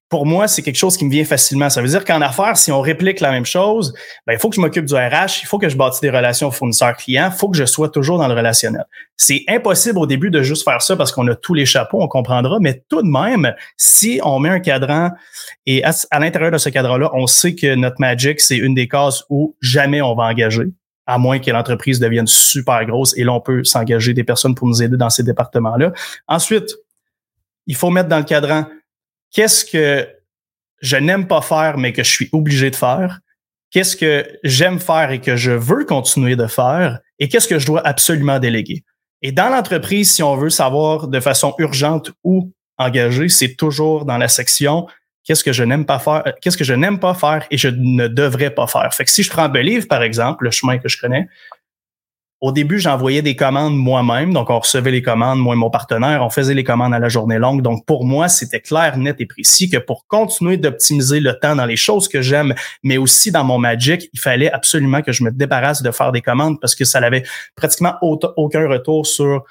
pour 0.10 0.26
moi, 0.26 0.48
c'est 0.48 0.62
quelque 0.62 0.78
chose 0.78 0.98
qui 0.98 1.06
me 1.06 1.10
vient 1.10 1.26
facilement. 1.26 1.70
Ça 1.70 1.82
veut 1.82 1.88
dire 1.88 2.06
qu'en 2.06 2.22
affaires, 2.22 2.58
si 2.58 2.72
on 2.72 2.80
réplique 2.80 3.20
la 3.20 3.32
même 3.32 3.46
chose, 3.46 3.94
ben, 4.28 4.34
il 4.34 4.40
faut 4.40 4.50
que 4.50 4.56
je 4.56 4.62
m'occupe 4.62 4.86
du 4.86 4.94
RH, 4.94 5.42
il 5.42 5.48
faut 5.48 5.58
que 5.58 5.68
je 5.68 5.76
bâtisse 5.76 6.00
des 6.00 6.12
relations 6.12 6.52
fournisseurs-clients, 6.52 7.32
il 7.34 7.38
faut 7.38 7.50
que 7.50 7.58
je 7.58 7.66
sois 7.66 7.90
toujours 7.90 8.20
dans 8.20 8.28
le 8.28 8.36
relationnel. 8.36 8.86
C'est 9.18 9.44
impossible 9.48 9.98
au 9.98 10.06
début 10.06 10.30
de 10.30 10.44
juste 10.44 10.64
faire 10.64 10.82
ça 10.82 10.96
parce 10.96 11.12
qu'on 11.12 11.28
a 11.28 11.36
tous 11.36 11.56
les 11.56 11.66
chapeaux, 11.66 12.02
on 12.02 12.08
comprendra, 12.08 12.60
mais 12.62 12.84
tout 12.88 13.02
de 13.02 13.08
même, 13.08 13.56
si 13.78 14.20
on 14.24 14.40
met 14.40 14.50
un 14.50 14.60
cadran 14.60 15.10
et 15.66 15.84
à, 15.84 15.92
à 16.12 16.20
l'intérieur 16.20 16.52
de 16.52 16.60
ce 16.60 16.70
cadran-là, 16.70 17.10
on 17.14 17.26
sait 17.26 17.56
que 17.56 17.74
notre 17.76 18.00
Magic, 18.00 18.40
c'est 18.40 18.58
une 18.58 18.76
des 18.76 18.88
cases 18.88 19.24
où 19.30 19.56
jamais 19.62 20.02
on 20.02 20.14
va 20.16 20.26
engager 20.26 20.66
à 21.06 21.18
moins 21.18 21.40
que 21.40 21.52
l'entreprise 21.52 22.00
devienne 22.00 22.28
super 22.28 22.86
grosse 22.86 23.16
et 23.18 23.24
là, 23.24 23.34
on 23.34 23.42
peut 23.42 23.64
s'engager 23.64 24.14
des 24.14 24.24
personnes 24.24 24.56
pour 24.56 24.68
nous 24.68 24.82
aider 24.82 24.98
dans 24.98 25.10
ces 25.10 25.24
départements-là. 25.24 25.94
Ensuite, 26.28 26.76
il 27.68 27.76
faut 27.76 27.90
mettre 27.90 28.10
dans 28.10 28.18
le 28.18 28.24
cadran 28.24 28.66
qu'est-ce 29.32 29.66
que 29.66 30.08
je 30.82 30.98
n'aime 30.98 31.28
pas 31.28 31.42
faire, 31.42 31.78
mais 31.78 31.94
que 31.94 32.04
je 32.04 32.10
suis 32.10 32.30
obligé 32.32 32.70
de 32.70 32.76
faire. 32.76 33.20
Qu'est-ce 33.72 33.98
que 33.98 34.26
j'aime 34.44 34.80
faire 34.80 35.12
et 35.12 35.20
que 35.20 35.36
je 35.36 35.52
veux 35.52 35.86
continuer 35.86 36.36
de 36.36 36.48
faire 36.48 37.00
et 37.20 37.28
qu'est-ce 37.28 37.48
que 37.48 37.60
je 37.60 37.66
dois 37.66 37.86
absolument 37.86 38.40
déléguer. 38.40 38.84
Et 39.22 39.32
dans 39.32 39.50
l'entreprise, 39.50 40.14
si 40.14 40.24
on 40.24 40.36
veut 40.36 40.50
savoir 40.50 41.08
de 41.08 41.20
façon 41.20 41.56
urgente 41.58 42.12
où 42.24 42.52
engager, 42.78 43.30
c'est 43.30 43.56
toujours 43.56 44.06
dans 44.06 44.18
la 44.18 44.28
section 44.28 44.88
qu'est-ce 45.26 45.44
que 45.44 45.52
je 45.52 45.64
n'aime 45.64 45.86
pas 45.86 46.00
faire, 46.00 46.24
qu'est-ce 46.42 46.58
que 46.58 46.64
je 46.64 46.74
n'aime 46.74 47.00
pas 47.00 47.14
faire 47.14 47.46
et 47.52 47.58
je 47.58 47.68
ne 47.68 48.08
devrais 48.08 48.52
pas 48.52 48.68
faire? 48.68 48.94
Fait 48.94 49.04
que 49.04 49.12
si 49.12 49.24
je 49.24 49.30
prends 49.30 49.50
Believe, 49.50 49.88
par 49.88 50.04
exemple, 50.04 50.46
le 50.46 50.52
chemin 50.52 50.78
que 50.78 50.88
je 50.88 50.98
connais, 51.00 51.28
au 52.42 52.52
début, 52.52 52.80
j'envoyais 52.80 53.22
des 53.22 53.36
commandes 53.36 53.76
moi-même. 53.76 54.34
Donc, 54.34 54.50
on 54.50 54.60
recevait 54.60 54.92
les 54.92 55.02
commandes, 55.02 55.40
moi 55.40 55.56
et 55.56 55.58
mon 55.58 55.70
partenaire. 55.70 56.22
On 56.22 56.30
faisait 56.30 56.54
les 56.54 56.66
commandes 56.66 56.94
à 56.94 57.00
la 57.00 57.10
journée 57.10 57.40
longue. 57.40 57.62
Donc, 57.62 57.86
pour 57.86 58.06
moi, 58.06 58.28
c'était 58.28 58.60
clair, 58.60 58.98
net 58.98 59.16
et 59.20 59.26
précis 59.26 59.70
que 59.70 59.78
pour 59.78 60.06
continuer 60.06 60.58
d'optimiser 60.58 61.22
le 61.22 61.40
temps 61.40 61.56
dans 61.56 61.66
les 61.66 61.78
choses 61.78 62.08
que 62.08 62.22
j'aime, 62.22 62.54
mais 62.84 62.98
aussi 62.98 63.32
dans 63.32 63.46
mon 63.46 63.58
Magic, 63.58 64.10
il 64.14 64.20
fallait 64.20 64.52
absolument 64.52 65.02
que 65.02 65.12
je 65.12 65.24
me 65.24 65.32
débarrasse 65.32 65.82
de 65.82 65.90
faire 65.92 66.12
des 66.12 66.22
commandes 66.22 66.60
parce 66.60 66.76
que 66.76 66.86
ça 66.86 67.00
n'avait 67.00 67.24
pratiquement 67.56 67.96
aucun 68.02 68.68
retour 68.68 69.08
sur 69.08 69.44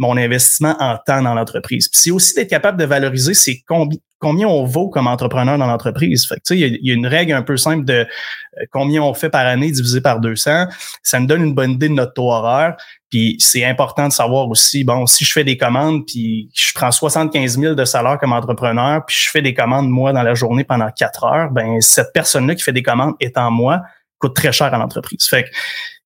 mon 0.00 0.16
investissement 0.16 0.74
en 0.80 0.96
temps 0.96 1.22
dans 1.22 1.34
l'entreprise. 1.34 1.90
c'est 1.92 2.10
aussi 2.10 2.34
d'être 2.34 2.48
capable 2.48 2.78
de 2.78 2.86
valoriser 2.86 3.34
c'est 3.34 3.62
combien 4.18 4.48
on 4.48 4.64
vaut 4.64 4.88
comme 4.88 5.06
entrepreneur 5.06 5.58
dans 5.58 5.66
l'entreprise. 5.66 6.26
Fait 6.26 6.40
il 6.50 6.78
y, 6.80 6.90
a 6.90 6.94
une 6.94 7.06
règle 7.06 7.34
un 7.34 7.42
peu 7.42 7.58
simple 7.58 7.84
de 7.84 7.92
euh, 7.92 8.06
combien 8.70 9.02
on 9.02 9.12
fait 9.12 9.28
par 9.28 9.46
année 9.46 9.70
divisé 9.70 10.00
par 10.00 10.20
200. 10.20 10.68
Ça 11.02 11.20
me 11.20 11.26
donne 11.26 11.44
une 11.44 11.54
bonne 11.54 11.72
idée 11.72 11.90
de 11.90 11.94
notre 11.94 12.14
taux 12.14 12.32
horaire. 12.32 12.76
Puis 13.10 13.36
c'est 13.40 13.64
important 13.66 14.08
de 14.08 14.12
savoir 14.12 14.48
aussi, 14.48 14.84
bon, 14.84 15.04
si 15.04 15.26
je 15.26 15.32
fais 15.32 15.44
des 15.44 15.58
commandes, 15.58 16.06
puis 16.06 16.48
je 16.54 16.72
prends 16.74 16.90
75 16.90 17.58
000 17.58 17.74
de 17.74 17.84
salaire 17.84 18.18
comme 18.18 18.32
entrepreneur, 18.32 19.04
puis 19.04 19.16
je 19.20 19.30
fais 19.30 19.42
des 19.42 19.52
commandes, 19.52 19.90
moi, 19.90 20.14
dans 20.14 20.22
la 20.22 20.32
journée 20.32 20.64
pendant 20.64 20.90
quatre 20.90 21.24
heures, 21.24 21.50
ben 21.50 21.78
cette 21.82 22.12
personne-là 22.14 22.54
qui 22.54 22.62
fait 22.62 22.72
des 22.72 22.82
commandes 22.82 23.14
étant 23.20 23.50
moi, 23.50 23.82
coûte 24.18 24.34
très 24.34 24.52
cher 24.52 24.72
à 24.72 24.78
l'entreprise. 24.78 25.26
Fait 25.28 25.44
que 25.44 25.48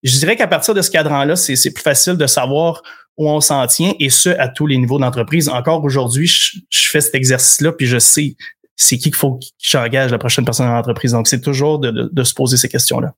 je 0.02 0.18
dirais 0.18 0.34
qu'à 0.34 0.48
partir 0.48 0.74
de 0.74 0.82
ce 0.82 0.90
cadran-là, 0.90 1.36
c'est 1.36 1.72
plus 1.72 1.82
facile 1.82 2.16
de 2.16 2.26
savoir 2.26 2.82
où 3.16 3.28
on 3.28 3.40
s'en 3.40 3.66
tient 3.66 3.92
et 4.00 4.10
ce, 4.10 4.30
à 4.30 4.48
tous 4.48 4.66
les 4.66 4.76
niveaux 4.76 4.98
d'entreprise. 4.98 5.48
Encore 5.48 5.84
aujourd'hui, 5.84 6.26
je, 6.26 6.90
fais 6.90 7.00
cet 7.00 7.14
exercice-là 7.14 7.72
puis 7.72 7.86
je 7.86 7.98
sais 7.98 8.36
c'est 8.76 8.96
qui 8.96 9.04
qu'il 9.04 9.14
faut 9.14 9.34
que 9.34 9.44
j'engage 9.58 10.10
la 10.10 10.18
prochaine 10.18 10.44
personne 10.44 10.66
dans 10.66 10.74
l'entreprise. 10.74 11.12
Donc, 11.12 11.28
c'est 11.28 11.40
toujours 11.40 11.78
de, 11.78 12.24
se 12.24 12.34
poser 12.34 12.56
ces 12.56 12.68
questions-là. 12.68 13.12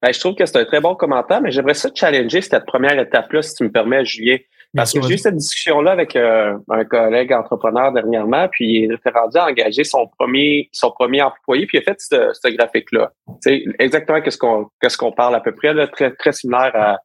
Ben, 0.00 0.12
je 0.12 0.20
trouve 0.20 0.34
que 0.34 0.46
c'est 0.46 0.58
un 0.58 0.64
très 0.64 0.80
bon 0.80 0.94
commentaire, 0.94 1.40
mais 1.40 1.50
j'aimerais 1.50 1.74
ça 1.74 1.88
challenger 1.94 2.40
cette 2.40 2.66
première 2.66 2.98
étape-là, 2.98 3.42
si 3.42 3.54
tu 3.54 3.64
me 3.64 3.72
permets, 3.72 4.04
Julien. 4.04 4.36
Parce 4.74 4.92
que 4.92 5.00
j'ai 5.00 5.14
eu 5.14 5.18
cette 5.18 5.36
discussion-là 5.36 5.92
avec 5.92 6.14
euh, 6.16 6.56
un 6.68 6.84
collègue 6.84 7.32
entrepreneur 7.32 7.92
dernièrement, 7.92 8.46
puis 8.48 8.82
il 8.84 8.92
est 8.92 9.10
rendu 9.10 9.38
à 9.38 9.46
engager 9.46 9.84
son 9.84 10.06
premier 10.18 10.68
son 10.72 10.90
premier 10.90 11.22
employé, 11.22 11.66
puis 11.66 11.78
il 11.78 11.80
a 11.80 11.84
fait 11.84 11.98
ce, 11.98 12.54
graphique-là. 12.54 13.10
C'est 13.40 13.64
exactement 13.78 14.20
qu'est-ce 14.20 14.36
qu'on 14.36 14.68
qu'est-ce 14.80 14.98
qu'on 14.98 15.12
parle 15.12 15.34
à 15.34 15.40
peu 15.40 15.52
près, 15.52 15.72
là, 15.72 15.86
très 15.86 16.10
très 16.10 16.32
similaire 16.32 16.72
à, 16.74 16.98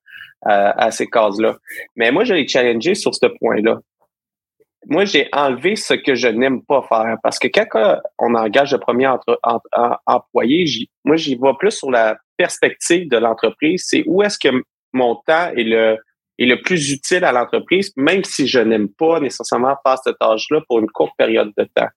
à, 0.44 0.92
ces 0.92 1.08
cases-là. 1.08 1.58
Mais 1.96 2.12
moi, 2.12 2.24
je 2.24 2.34
l'ai 2.34 2.48
challengé 2.48 2.96
sur 2.96 3.14
ce 3.14 3.28
point-là. 3.40 3.80
Moi, 4.88 5.06
j'ai 5.06 5.30
enlevé 5.32 5.76
ce 5.76 5.94
que 5.94 6.16
je 6.16 6.28
n'aime 6.28 6.64
pas 6.64 6.82
faire 6.90 7.18
parce 7.22 7.38
que 7.38 7.48
quand 7.48 8.00
on 8.18 8.34
engage 8.34 8.72
le 8.72 8.80
premier 8.80 9.08
employé, 10.08 10.66
moi, 11.06 11.16
j'y 11.16 11.36
vais 11.36 11.54
plus 11.60 11.72
sur 11.72 11.92
la 11.92 12.18
perspective 12.38 13.08
de 13.08 13.18
l'entreprise. 13.18 13.84
C'est 13.88 14.04
où 14.08 14.24
est-ce 14.24 14.40
que 14.40 14.50
mon 14.94 15.16
temps 15.28 15.52
est 15.56 15.64
le, 15.64 15.98
est 16.40 16.46
le 16.46 16.60
plus 16.60 16.92
utile 16.92 17.24
à 17.24 17.32
l'entreprise, 17.32 17.94
même 17.96 18.24
si 18.24 18.48
je 18.48 18.60
n'aime 18.60 18.90
pas 18.90 19.20
nécessairement 19.20 19.76
faire 19.86 19.98
cette 20.04 20.18
tâche-là 20.20 20.62
pour 20.68 20.80
une 20.80 20.90
courte 20.90 21.14
période 21.18 21.52
de 21.58 21.64
temps. 21.76 21.90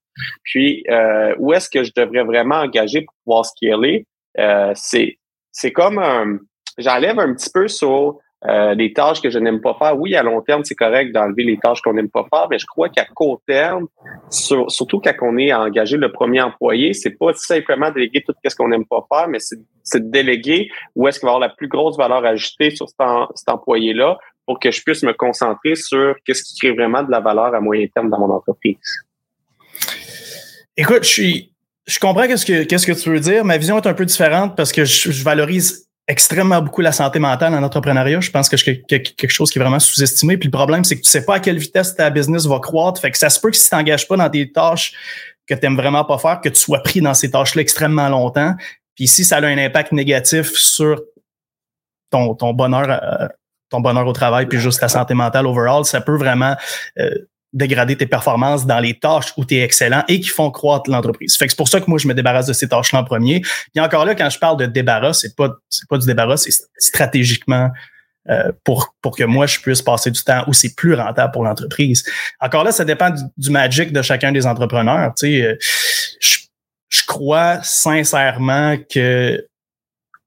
Puis, 0.43 0.85
euh, 0.91 1.35
où 1.39 1.53
est-ce 1.55 1.71
que 1.71 1.83
je 1.83 1.93
devrais 1.97 2.25
vraiment 2.25 2.57
engager 2.57 3.03
pour 3.03 3.15
pouvoir 3.25 3.47
scaler? 3.47 4.07
Euh, 4.39 4.73
c'est, 4.75 5.19
c'est 5.51 5.73
comme 5.73 5.99
un, 5.99 6.39
j'enlève 6.79 7.19
un 7.19 7.35
petit 7.35 7.51
peu 7.53 7.69
sur 7.69 8.19
euh, 8.47 8.75
des 8.75 8.93
tâches 8.93 9.23
que 9.23 9.31
je 9.31 9.39
n'aime 9.39 9.63
pas 9.63 9.75
faire. 9.79 9.99
Oui, 9.99 10.15
à 10.15 10.23
long 10.23 10.43
terme, 10.43 10.65
c'est 10.65 10.75
correct 10.75 11.13
d'enlever 11.13 11.45
les 11.45 11.57
tâches 11.57 11.81
qu'on 11.81 11.95
n'aime 11.95 12.11
pas 12.11 12.27
faire, 12.31 12.47
mais 12.51 12.59
je 12.59 12.67
crois 12.67 12.91
qu'à 12.91 13.07
court 13.07 13.41
terme, 13.47 13.87
surtout 14.29 15.01
quand 15.01 15.15
on 15.23 15.39
est 15.39 15.53
engagé 15.55 15.97
le 15.97 16.13
premier 16.13 16.43
employé, 16.43 16.93
c'est 16.93 17.17
pas 17.19 17.33
simplement 17.35 17.91
déléguer 17.91 18.23
tout 18.23 18.35
ce 18.47 18.55
qu'on 18.55 18.69
n'aime 18.69 18.85
pas 18.85 19.07
faire, 19.11 19.29
mais 19.29 19.39
c'est 19.83 20.11
déléguer 20.11 20.69
où 20.95 21.09
est-ce 21.09 21.21
qu'il 21.21 21.27
va 21.27 21.33
avoir 21.33 21.49
la 21.49 21.55
plus 21.55 21.69
grosse 21.69 21.97
valeur 21.97 22.23
ajoutée 22.27 22.71
sur 22.71 22.87
cet, 22.87 23.49
employé-là 23.49 24.19
pour 24.45 24.59
que 24.61 24.71
je 24.71 24.83
puisse 24.83 25.03
me 25.05 25.15
concentrer 25.15 25.75
sur 25.75 26.15
qu'est-ce 26.27 26.43
qui 26.43 26.59
crée 26.59 26.73
vraiment 26.73 27.03
de 27.03 27.11
la 27.11 27.21
valeur 27.21 27.55
à 27.55 27.61
moyen 27.61 27.87
terme 27.95 28.11
dans 28.11 28.19
mon 28.19 28.31
entreprise. 28.31 28.77
Écoute, 30.77 31.05
je 31.05 31.09
suis, 31.09 31.53
je 31.87 31.99
comprends 31.99 32.27
qu'est-ce 32.27 32.45
que 32.45 32.65
qu'est-ce 32.65 32.87
que 32.87 32.93
tu 32.93 33.09
veux 33.09 33.21
dire. 33.21 33.43
Ma 33.43 33.57
vision 33.57 33.79
est 33.79 33.87
un 33.87 33.95
peu 33.95 34.05
différente 34.05 34.55
parce 34.55 34.71
que 34.71 34.85
je 34.85 35.25
valorise 35.25 35.89
extrêmement 36.07 36.61
beaucoup 36.61 36.83
la 36.83 36.93
santé 36.93 37.19
mentale 37.19 37.55
en 37.55 37.63
entrepreneuriat. 37.63 38.21
Je 38.21 38.31
pense 38.31 38.49
que 38.49 38.57
c'est 38.57 38.83
quelque 38.83 39.29
chose 39.29 39.51
qui 39.51 39.59
est 39.59 39.63
vraiment 39.63 39.81
sous-estimé. 39.81 40.37
Puis 40.37 40.49
le 40.49 40.53
problème, 40.53 40.85
c'est 40.85 40.97
que 40.97 41.03
tu 41.03 41.11
sais 41.11 41.25
pas 41.25 41.37
à 41.37 41.41
quelle 41.41 41.59
vitesse 41.59 41.95
ta 41.95 42.11
business 42.11 42.47
va 42.47 42.59
croître. 42.59 43.01
Fait 43.01 43.11
que 43.11 43.19
ça 43.19 43.31
se 43.31 43.41
peut 43.41 43.51
que 43.51 43.57
si 43.57 43.65
tu 43.65 43.71
t'engages 43.71 44.07
pas 44.07 44.17
dans 44.17 44.29
des 44.29 44.53
tâches 44.53 44.95
que 45.47 45.55
tu 45.55 45.75
vraiment 45.75 46.05
pas 46.05 46.19
faire, 46.19 46.41
que 46.41 46.49
tu 46.49 46.61
sois 46.61 46.83
pris 46.83 47.01
dans 47.01 47.15
ces 47.15 47.31
tâches-là 47.31 47.63
extrêmement 47.63 48.09
longtemps. 48.09 48.55
Puis 48.95 49.09
si 49.09 49.25
ça 49.25 49.39
a 49.39 49.47
un 49.47 49.59
impact 49.59 49.93
négatif 49.93 50.53
sur 50.53 51.03
ton, 52.11 52.35
ton 52.35 52.53
bonheur, 52.53 52.87
euh, 52.91 53.29
ton 53.71 53.81
bonheur 53.81 54.07
au 54.07 54.13
travail, 54.13 54.47
puis 54.47 54.59
juste 54.59 54.81
ta 54.81 54.89
santé 54.89 55.15
mentale 55.15 55.47
overall, 55.47 55.85
ça 55.85 56.01
peut 56.01 56.17
vraiment 56.17 56.57
euh, 56.99 57.11
dégrader 57.55 57.97
tes 57.97 58.07
performances 58.07 58.67
dans 58.67 58.81
les 58.81 58.99
tâches 58.99 59.33
où 59.37 59.45
tu 59.45 59.55
es 59.55 59.63
excellent 59.63 60.03
et 60.09 60.21
qui 60.21 60.29
font 60.29 60.51
croître 60.51 60.91
l'entreprise. 60.91 61.37
Fait 61.37 61.47
que 61.47 61.53
c'est 61.53 61.57
pour 61.57 61.69
ça 61.69 61.81
que 61.81 61.87
moi, 61.89 61.99
je 61.99 62.09
me 62.09 62.15
débarrasse 62.15 62.47
de 62.47 62.53
ces 62.53 62.69
tâches-là 62.69 63.01
en 63.01 63.05
premier. 63.05 63.41
Puis 63.41 63.83
encore 63.83 64.05
là, 64.05 64.15
quand 64.15 64.29
je 64.29 64.39
parle 64.39 64.59
de 64.59 64.67
débarras, 64.67 65.15
c'est 65.15 65.35
pas, 65.37 65.51
c'est 65.71 65.89
pas 65.89 65.97
du 65.97 66.07
débarras, 66.07 66.37
c'est 66.37 66.53
stratégiquement 66.77 67.71
euh, 68.29 68.51
pour, 68.65 68.95
pour 69.01 69.17
que 69.17 69.25
moi, 69.25 69.47
je 69.47 69.61
puisse 69.61 69.83
passer 69.83 70.11
du 70.11 70.23
temps 70.23 70.45
où 70.49 70.53
c'est 70.53 70.75
plus 70.75 70.95
rentable 70.95 71.33
pour 71.33 71.45
l'entreprise. 71.45 72.05
Encore 72.41 72.65
là, 72.65 72.73
ça 72.73 72.85
dépend 72.85 73.11
du, 73.37 73.51
magic 73.51 73.93
de 73.93 74.03
chacun 74.03 74.33
des 74.33 74.47
entrepreneurs. 74.47 75.13
Tu 75.17 75.27
sais, 75.27 75.43
euh, 75.43 75.57
je, 76.21 76.39
je 76.89 77.03
crois 77.07 77.61
sincèrement 77.63 78.77
que 78.93 79.47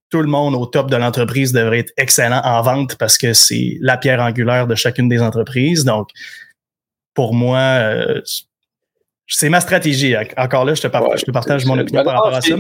tout 0.10 0.22
le 0.22 0.28
monde 0.28 0.56
au 0.56 0.66
top 0.66 0.90
de 0.90 0.96
l'entreprise 0.96 1.52
devrait 1.52 1.80
être 1.80 1.92
excellent 1.98 2.42
en 2.44 2.62
vente 2.62 2.96
parce 2.96 3.18
que 3.18 3.34
c'est 3.34 3.78
la 3.82 3.98
pierre 3.98 4.22
angulaire 4.22 4.68
de 4.68 4.76
chacune 4.76 5.10
des 5.10 5.22
entreprises. 5.22 5.84
Donc, 5.84 6.10
pour 7.18 7.34
moi, 7.34 7.58
euh, 7.58 8.22
c'est 9.26 9.50
ma 9.50 9.60
stratégie. 9.60 10.16
Encore 10.38 10.66
là, 10.66 10.76
je 10.76 10.84
te, 10.84 10.88
partage, 10.88 11.22
je 11.22 11.26
te 11.26 11.32
partage 11.32 11.66
mon 11.66 11.80
opinion 11.80 12.04
par 12.04 12.14
rapport 12.14 12.36
à 12.36 12.42
ça. 12.42 12.56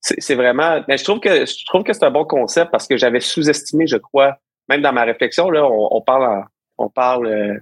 C'est 0.00 0.34
vraiment. 0.34 0.82
Mais 0.88 0.98
je 0.98 1.04
trouve 1.04 1.20
que 1.20 1.46
je 1.46 1.64
trouve 1.66 1.84
que 1.84 1.92
c'est 1.92 2.04
un 2.04 2.10
bon 2.10 2.24
concept 2.24 2.72
parce 2.72 2.88
que 2.88 2.96
j'avais 2.96 3.20
sous-estimé, 3.20 3.86
je 3.86 3.98
crois, 3.98 4.36
même 4.68 4.82
dans 4.82 4.92
ma 4.92 5.04
réflexion, 5.04 5.48
là, 5.48 5.64
on, 5.64 6.00
parle 6.00 6.44
on 6.76 6.88
parle 6.88 7.26
euh, 7.28 7.54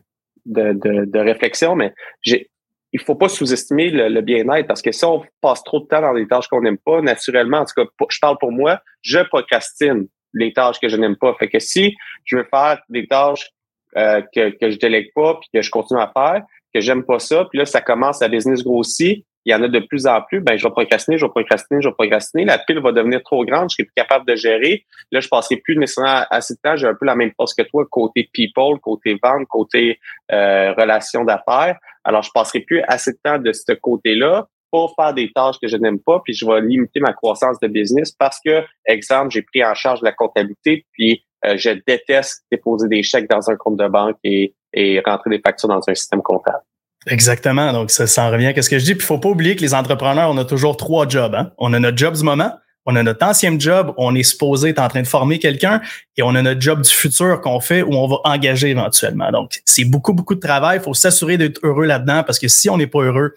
de, 0.47 0.73
de, 0.73 1.05
de 1.05 1.19
réflexion, 1.19 1.77
mais 1.77 1.93
j'ai 2.23 2.49
il 2.95 3.01
faut 3.01 3.15
pas 3.15 3.29
sous-estimer 3.29 3.91
le, 3.91 4.21
bien-être 4.23 4.67
parce 4.67 4.81
que 4.81 4.93
si 4.93 5.05
on 5.05 5.23
passe 5.43 5.63
trop 5.65 5.81
de 5.81 5.85
temps 5.85 6.01
dans 6.01 6.15
des 6.15 6.27
tâches 6.27 6.49
qu'on 6.49 6.63
n'aime 6.63 6.79
pas, 6.79 7.03
naturellement, 7.03 7.59
en 7.59 7.65
tout 7.67 7.75
cas, 7.77 8.07
je 8.09 8.19
parle 8.19 8.39
pour 8.41 8.53
moi, 8.53 8.81
je 9.03 9.19
procrastine 9.19 10.09
les 10.33 10.55
tâches 10.55 10.81
que 10.81 10.89
je 10.89 10.97
n'aime 10.97 11.17
pas. 11.17 11.35
Fait 11.39 11.49
que 11.49 11.59
si 11.59 11.95
je 12.25 12.39
veux 12.39 12.49
faire 12.51 12.81
des 12.89 13.07
tâches 13.07 13.51
euh, 13.97 14.23
que, 14.35 14.51
que 14.51 14.71
je 14.71 14.79
délègue 14.79 15.11
pas 15.15 15.35
puis 15.41 15.49
que 15.53 15.63
je 15.63 15.71
continue 15.71 16.01
à 16.01 16.11
faire, 16.13 16.43
que 16.75 16.81
j'aime 16.81 17.05
pas 17.05 17.19
ça, 17.19 17.47
puis 17.47 17.59
là, 17.59 17.67
ça 17.67 17.81
commence, 17.81 18.23
à 18.23 18.29
business 18.29 18.63
grossit, 18.63 19.25
il 19.47 19.53
y 19.53 19.55
en 19.55 19.63
a 19.63 19.69
de 19.69 19.79
plus 19.81 20.07
en 20.07 20.21
plus, 20.21 20.41
ben 20.41 20.57
je 20.59 20.65
vais 20.65 20.71
procrastiner, 20.71 21.17
je 21.17 21.25
vais 21.25 21.31
procrastiner, 21.31 21.81
je 21.81 21.89
vais 21.89 21.95
procrastiner. 21.95 22.45
La 22.45 22.59
pile 22.59 22.79
va 22.81 22.93
devenir 22.93 23.23
trop 23.23 23.45
grande, 23.45 23.71
je 23.71 23.77
serai 23.77 23.85
plus 23.85 23.95
capable 23.97 24.27
de 24.27 24.37
gérer. 24.37 24.85
Là, 25.13 25.21
je 25.21 25.29
passerai 25.29 25.57
plus 25.57 25.77
nécessairement 25.77 26.27
assez 26.31 26.55
de 26.55 26.59
temps. 26.63 26.77
J'ai 26.77 26.87
un 26.87 26.95
peu 26.95 27.07
la 27.07 27.17
même 27.17 27.33
poste 27.33 27.57
que 27.59 27.67
toi, 27.67 27.87
côté 27.91 28.29
people, 28.33 28.79
côté 28.83 29.19
vente, 29.23 29.47
côté 29.49 29.99
euh, 30.31 30.75
d'affaires. 30.75 31.79
Alors, 32.05 32.23
je 32.23 32.31
passerai 32.35 32.61
plus 32.61 32.83
assez 32.87 33.13
de 33.13 33.19
temps 33.23 33.39
de 33.39 33.53
ce 33.53 33.73
côté-là 33.73 34.47
pour 34.71 34.95
faire 34.95 35.15
des 35.15 35.33
tâches 35.33 35.57
que 35.61 35.69
je 35.69 35.77
n'aime 35.77 35.99
pas, 35.99 36.21
puis 36.25 36.33
je 36.33 36.47
vais 36.47 36.61
limiter 36.61 37.01
ma 37.01 37.13
croissance 37.13 37.59
de 37.61 37.67
business 37.67 38.13
parce 38.13 38.39
que, 38.45 38.63
exemple, 38.87 39.31
j'ai 39.31 39.43
pris 39.43 39.65
en 39.65 39.75
charge 39.75 40.01
la 40.03 40.13
comptabilité, 40.13 40.87
puis 40.93 41.25
euh, 41.45 41.57
je 41.57 41.71
déteste 41.87 42.45
déposer 42.51 42.89
des 42.89 43.03
chèques 43.03 43.29
dans 43.31 43.51
un 43.51 43.57
compte 43.57 43.77
de 43.77 43.89
banque 43.89 44.17
et, 44.25 44.55
et 44.73 45.01
rentrer 45.05 45.31
des 45.31 45.41
factures 45.41 45.69
dans 45.69 45.81
un 45.87 45.95
système 45.95 46.23
comptable. 46.23 46.63
Exactement. 47.07 47.73
Donc, 47.73 47.91
ça 47.91 48.07
s'en 48.07 48.31
revient 48.31 48.53
à 48.55 48.63
ce 48.63 48.69
que 48.69 48.79
je 48.79 48.85
dis. 48.85 48.95
Puis, 48.95 49.05
il 49.05 49.07
faut 49.07 49.19
pas 49.19 49.31
oublier 49.31 49.57
que 49.57 49.63
les 49.63 49.75
entrepreneurs, 49.75 50.31
on 50.31 50.37
a 50.37 50.45
toujours 50.45 50.77
trois 50.77 51.09
jobs. 51.09 51.35
Hein? 51.35 51.51
On 51.59 51.73
a 51.73 51.79
notre 51.79 51.97
job 51.97 52.15
du 52.15 52.23
moment, 52.23 52.53
on 52.85 52.95
a 52.95 53.03
notre 53.03 53.25
ancien 53.25 53.59
job, 53.59 53.95
on 53.97 54.15
est 54.15 54.23
supposé 54.23 54.71
être 54.71 54.81
en 54.81 54.89
train 54.89 55.01
de 55.01 55.07
former 55.07 55.39
quelqu'un, 55.39 55.81
et 56.17 56.23
on 56.23 56.35
a 56.35 56.43
notre 56.43 56.61
job 56.61 56.83
du 56.83 56.91
futur 56.91 57.41
qu'on 57.41 57.61
fait 57.61 57.83
où 57.83 57.95
on 57.95 58.07
va 58.07 58.17
engager 58.25 58.69
éventuellement. 58.69 59.31
Donc, 59.31 59.61
c'est 59.65 59.85
beaucoup, 59.85 60.13
beaucoup 60.13 60.35
de 60.35 60.41
travail. 60.41 60.79
Il 60.79 60.83
faut 60.83 60.95
s'assurer 60.95 61.39
d'être 61.39 61.61
heureux 61.63 61.87
là-dedans 61.87 62.23
parce 62.23 62.39
que 62.39 62.49
si 62.49 62.69
on 62.69 62.77
n'est 62.77 62.87
pas 62.87 63.01
heureux, 63.01 63.35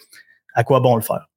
à 0.54 0.64
quoi 0.64 0.80
bon 0.82 0.96
le 0.96 1.02
faire? 1.02 1.28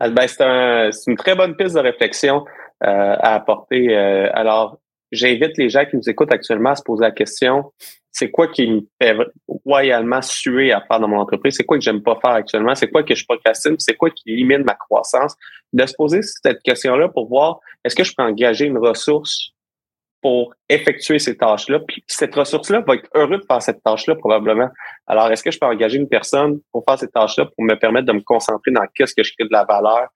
Ben, 0.00 0.26
c'est 0.26 0.42
un, 0.42 0.90
une 1.06 1.16
très 1.16 1.34
bonne 1.34 1.56
piste 1.56 1.74
de 1.74 1.80
réflexion 1.80 2.44
euh, 2.82 3.16
à 3.18 3.34
apporter. 3.34 3.94
Euh, 3.94 4.30
alors, 4.32 4.78
j'invite 5.12 5.56
les 5.58 5.68
gens 5.68 5.84
qui 5.84 5.96
nous 5.96 6.08
écoutent 6.08 6.32
actuellement 6.32 6.70
à 6.70 6.76
se 6.76 6.82
poser 6.82 7.02
la 7.02 7.10
question 7.10 7.72
c'est 8.12 8.30
quoi 8.30 8.48
qui 8.48 8.66
me 8.68 8.80
fait 9.00 9.16
royalement 9.64 10.22
suer 10.22 10.72
à 10.72 10.80
faire 10.80 11.00
dans 11.00 11.08
mon 11.08 11.20
entreprise? 11.20 11.54
C'est 11.56 11.64
quoi 11.64 11.78
que 11.78 11.84
j'aime 11.84 12.02
pas 12.02 12.18
faire 12.20 12.32
actuellement? 12.32 12.74
C'est 12.74 12.88
quoi 12.88 13.02
que 13.02 13.14
je 13.14 13.24
procrastine? 13.24 13.76
C'est 13.78 13.94
quoi 13.94 14.10
qui 14.10 14.34
limite 14.34 14.64
ma 14.64 14.74
croissance? 14.74 15.36
De 15.72 15.86
se 15.86 15.94
poser 15.96 16.20
cette 16.22 16.62
question-là 16.62 17.08
pour 17.08 17.28
voir 17.28 17.60
est-ce 17.84 17.94
que 17.94 18.04
je 18.04 18.12
peux 18.16 18.22
engager 18.22 18.66
une 18.66 18.78
ressource 18.78 19.52
pour 20.20 20.54
effectuer 20.68 21.18
ces 21.18 21.36
tâches-là? 21.36 21.80
Puis 21.86 22.02
cette 22.06 22.34
ressource-là 22.34 22.82
va 22.86 22.96
être 22.96 23.08
heureux 23.14 23.38
de 23.38 23.44
faire 23.48 23.62
cette 23.62 23.82
tâche-là 23.82 24.16
probablement. 24.16 24.68
Alors, 25.10 25.28
est-ce 25.32 25.42
que 25.42 25.50
je 25.50 25.58
peux 25.58 25.66
engager 25.66 25.96
une 25.96 26.06
personne 26.06 26.60
pour 26.70 26.84
faire 26.88 26.96
cette 26.96 27.12
tâche-là 27.12 27.46
pour 27.46 27.64
me 27.64 27.74
permettre 27.74 28.06
de 28.06 28.12
me 28.12 28.20
concentrer 28.20 28.70
dans 28.70 28.84
qu'est-ce 28.94 29.12
que 29.12 29.24
je 29.24 29.32
crée 29.36 29.44
de 29.44 29.52
la 29.52 29.64
valeur 29.64 30.06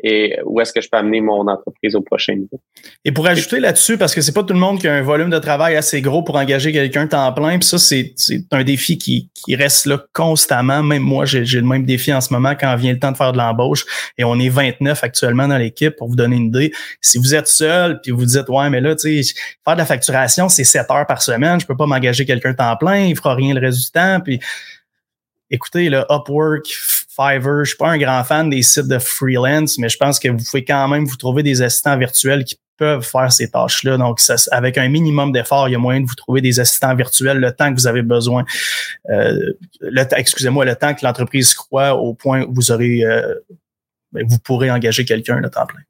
et 0.00 0.38
où 0.44 0.60
est-ce 0.60 0.72
que 0.72 0.80
je 0.80 0.88
peux 0.88 0.96
amener 0.96 1.20
mon 1.20 1.48
entreprise 1.48 1.96
au 1.96 2.02
prochain 2.02 2.36
niveau? 2.36 2.60
Et 3.04 3.10
pour 3.10 3.26
ajouter 3.26 3.58
là-dessus, 3.58 3.98
parce 3.98 4.14
que 4.14 4.20
c'est 4.20 4.32
pas 4.32 4.44
tout 4.44 4.54
le 4.54 4.60
monde 4.60 4.78
qui 4.78 4.86
a 4.86 4.94
un 4.94 5.02
volume 5.02 5.28
de 5.28 5.40
travail 5.40 5.74
assez 5.74 6.00
gros 6.00 6.22
pour 6.22 6.36
engager 6.36 6.70
quelqu'un 6.70 7.08
temps 7.08 7.32
plein, 7.32 7.58
puis 7.58 7.66
ça, 7.66 7.78
c'est 7.78 8.14
un 8.52 8.62
défi 8.62 8.96
qui, 8.96 9.28
qui 9.34 9.56
reste 9.56 9.86
là 9.86 9.98
constamment. 10.12 10.84
Même 10.84 11.02
moi, 11.02 11.24
j'ai 11.24 11.42
le 11.42 11.66
même 11.66 11.84
défi 11.84 12.14
en 12.14 12.20
ce 12.20 12.32
moment 12.32 12.52
quand 12.54 12.76
vient 12.76 12.92
le 12.92 13.00
temps 13.00 13.10
de 13.10 13.16
faire 13.16 13.32
de 13.32 13.38
l'embauche 13.38 13.84
et 14.18 14.22
on 14.22 14.38
est 14.38 14.50
29 14.50 15.02
actuellement 15.02 15.48
dans 15.48 15.58
l'équipe 15.58 15.96
pour 15.96 16.06
vous 16.06 16.16
donner 16.16 16.36
une 16.36 16.46
idée. 16.46 16.72
Si 17.00 17.18
vous 17.18 17.34
êtes 17.34 17.48
seul 17.48 18.00
puis 18.00 18.12
vous 18.12 18.24
dites, 18.24 18.48
ouais, 18.48 18.70
mais 18.70 18.80
là, 18.80 18.94
tu 18.94 19.20
sais, 19.24 19.34
faire 19.64 19.74
de 19.74 19.78
la 19.80 19.86
facturation, 19.86 20.48
c'est 20.48 20.62
7 20.62 20.88
heures 20.92 21.06
par 21.08 21.22
semaine. 21.22 21.58
Je 21.58 21.66
peux 21.66 21.76
pas 21.76 21.86
m'engager 21.86 22.24
quelqu'un 22.24 22.54
temps 22.54 22.76
plein. 22.76 23.00
Il 23.06 23.16
fera 23.16 23.34
rien 23.34 23.52
le 23.52 23.60
reste 23.60 23.80
du 23.80 23.90
temps. 23.90 24.20
Puis, 24.20 24.38
écoutez, 25.50 25.88
le 25.88 26.04
Upwork, 26.10 26.66
Fiverr, 26.66 27.64
je 27.64 27.70
suis 27.70 27.76
pas 27.76 27.90
un 27.90 27.98
grand 27.98 28.24
fan 28.24 28.50
des 28.50 28.62
sites 28.62 28.88
de 28.88 28.98
freelance, 28.98 29.78
mais 29.78 29.88
je 29.88 29.96
pense 29.96 30.18
que 30.18 30.28
vous 30.28 30.42
pouvez 30.44 30.64
quand 30.64 30.88
même 30.88 31.04
vous 31.04 31.16
trouver 31.16 31.42
des 31.42 31.62
assistants 31.62 31.96
virtuels 31.96 32.44
qui 32.44 32.58
peuvent 32.76 33.04
faire 33.04 33.30
ces 33.30 33.50
tâches-là. 33.50 33.96
Donc, 33.96 34.18
avec 34.50 34.78
un 34.78 34.88
minimum 34.88 35.30
d'effort, 35.30 35.68
il 35.68 35.72
y 35.72 35.74
a 35.76 35.78
moyen 35.78 36.00
de 36.00 36.06
vous 36.06 36.14
trouver 36.16 36.40
des 36.40 36.58
assistants 36.58 36.94
virtuels 36.94 37.38
le 37.38 37.52
temps 37.52 37.70
que 37.70 37.78
vous 37.78 37.86
avez 37.86 38.02
besoin. 38.02 38.44
Euh, 39.10 39.52
excusez-moi, 40.16 40.64
le 40.64 40.74
temps 40.74 40.92
que 40.94 41.04
l'entreprise 41.04 41.54
croit 41.54 41.94
au 41.94 42.14
point 42.14 42.44
où 42.44 42.52
vous 42.52 42.72
aurez, 42.72 43.04
euh, 43.04 43.34
ben, 44.12 44.26
vous 44.28 44.38
pourrez 44.38 44.70
engager 44.70 45.04
quelqu'un 45.04 45.38
le 45.38 45.50
temps 45.50 45.66
plein. 45.66 45.80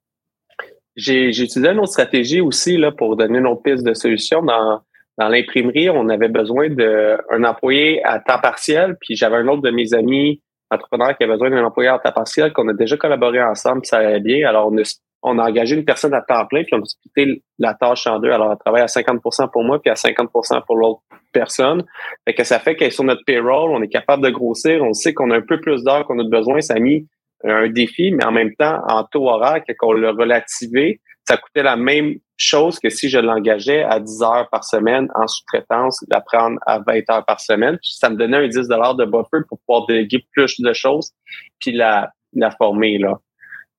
J'ai 0.97 1.29
utilisé 1.29 1.69
une 1.69 1.79
autre 1.79 1.93
stratégie 1.93 2.41
aussi 2.41 2.77
là, 2.77 2.93
pour 2.93 3.17
donner 3.17 3.41
nos 3.41 3.57
pistes 3.57 3.83
de 3.83 3.95
solutions. 3.95 4.43
Dans, 4.43 4.81
dans 5.19 5.29
l'imprimerie, 5.29 5.91
on 5.91 6.09
avait 6.09 6.29
besoin 6.29 6.69
d'un 6.71 7.45
employé 7.45 8.05
à 8.05 8.19
temps 8.19 8.41
partiel, 8.41 8.97
puis 9.01 9.17
j'avais 9.17 9.37
un 9.37 9.49
autre 9.49 9.63
de 9.63 9.71
mes 9.71 9.95
amis 9.95 10.43
entrepreneurs 10.71 11.17
qui 11.17 11.25
avait 11.25 11.35
besoin 11.35 11.51
d'un 11.51 11.65
employé 11.65 11.89
à 11.89 11.99
temps 11.99 12.13
partiel, 12.13 12.53
qu'on 12.53 12.69
a 12.69 12.73
déjà 12.73 12.97
collaboré 12.97 13.43
ensemble, 13.43 13.83
puis 13.83 13.89
ça 13.89 13.99
allait 13.99 14.21
bien. 14.21 14.49
Alors, 14.49 14.73
on 14.73 14.79
a, 14.79 14.83
on 15.23 15.39
a 15.39 15.49
engagé 15.49 15.77
une 15.77 15.85
personne 15.85 16.15
à 16.15 16.23
temps 16.23 16.47
plein, 16.47 16.65
puis 16.65 16.75
on 16.75 16.81
a 16.81 16.85
splitté 16.85 17.43
la 17.59 17.75
tâche 17.75 18.07
en 18.07 18.19
deux. 18.19 18.31
Alors, 18.31 18.51
elle 18.51 18.59
travaille 18.59 18.83
à 18.83 18.87
50% 18.87 19.51
pour 19.53 19.63
moi, 19.63 19.81
puis 19.81 19.91
à 19.91 19.95
50% 19.95 20.65
pour 20.67 20.77
l'autre 20.77 21.01
personne. 21.33 21.85
Fait 22.27 22.35
que 22.35 22.45
ça 22.45 22.59
fait 22.59 22.75
qu'elle 22.75 22.89
est 22.89 22.93
sur 22.93 23.05
notre 23.05 23.25
payroll, 23.25 23.71
on 23.71 23.83
est 23.83 23.89
capable 23.89 24.25
de 24.25 24.31
grossir, 24.31 24.83
on 24.83 24.93
sait 24.93 25.15
qu'on 25.15 25.31
a 25.31 25.37
un 25.37 25.43
peu 25.43 25.61
plus 25.61 25.85
d'heures 25.85 26.05
qu'on 26.07 26.19
a 26.19 26.25
besoin. 26.25 26.61
Ça 26.61 26.75
a 26.75 26.79
mis 26.81 27.07
un 27.45 27.69
défi, 27.69 28.11
mais 28.13 28.25
en 28.25 28.33
même 28.33 28.55
temps, 28.55 28.81
en 28.89 29.05
taux 29.05 29.29
horaire, 29.29 29.63
qu'on 29.79 29.93
l'a 29.93 30.13
relativé, 30.13 31.01
ça 31.25 31.37
coûtait 31.37 31.63
la 31.63 31.77
même 31.77 32.17
chose 32.37 32.79
que 32.79 32.91
si 32.91 33.09
je 33.09 33.19
l'engageais 33.19 33.85
à 33.85 34.01
10 34.01 34.23
heures 34.23 34.49
par 34.51 34.65
semaine 34.65 35.09
en 35.15 35.27
sous-traitance, 35.27 36.05
la 36.11 36.21
prendre 36.21 36.59
à 36.67 36.81
20 36.81 37.11
heures 37.11 37.25
par 37.25 37.41
semaine. 37.41 37.79
Ça 37.83 38.11
me 38.11 38.17
donnait 38.17 38.39
un 38.39 38.49
10 38.49 38.69
de 38.69 39.05
buffer 39.05 39.45
pour 39.49 39.59
pouvoir 39.61 39.87
déléguer 39.87 40.27
plus 40.33 40.61
de 40.61 40.73
choses, 40.73 41.13
puis 41.61 41.73
la, 41.73 42.11
la 42.33 42.51
former. 42.51 42.99
Là. 42.99 43.21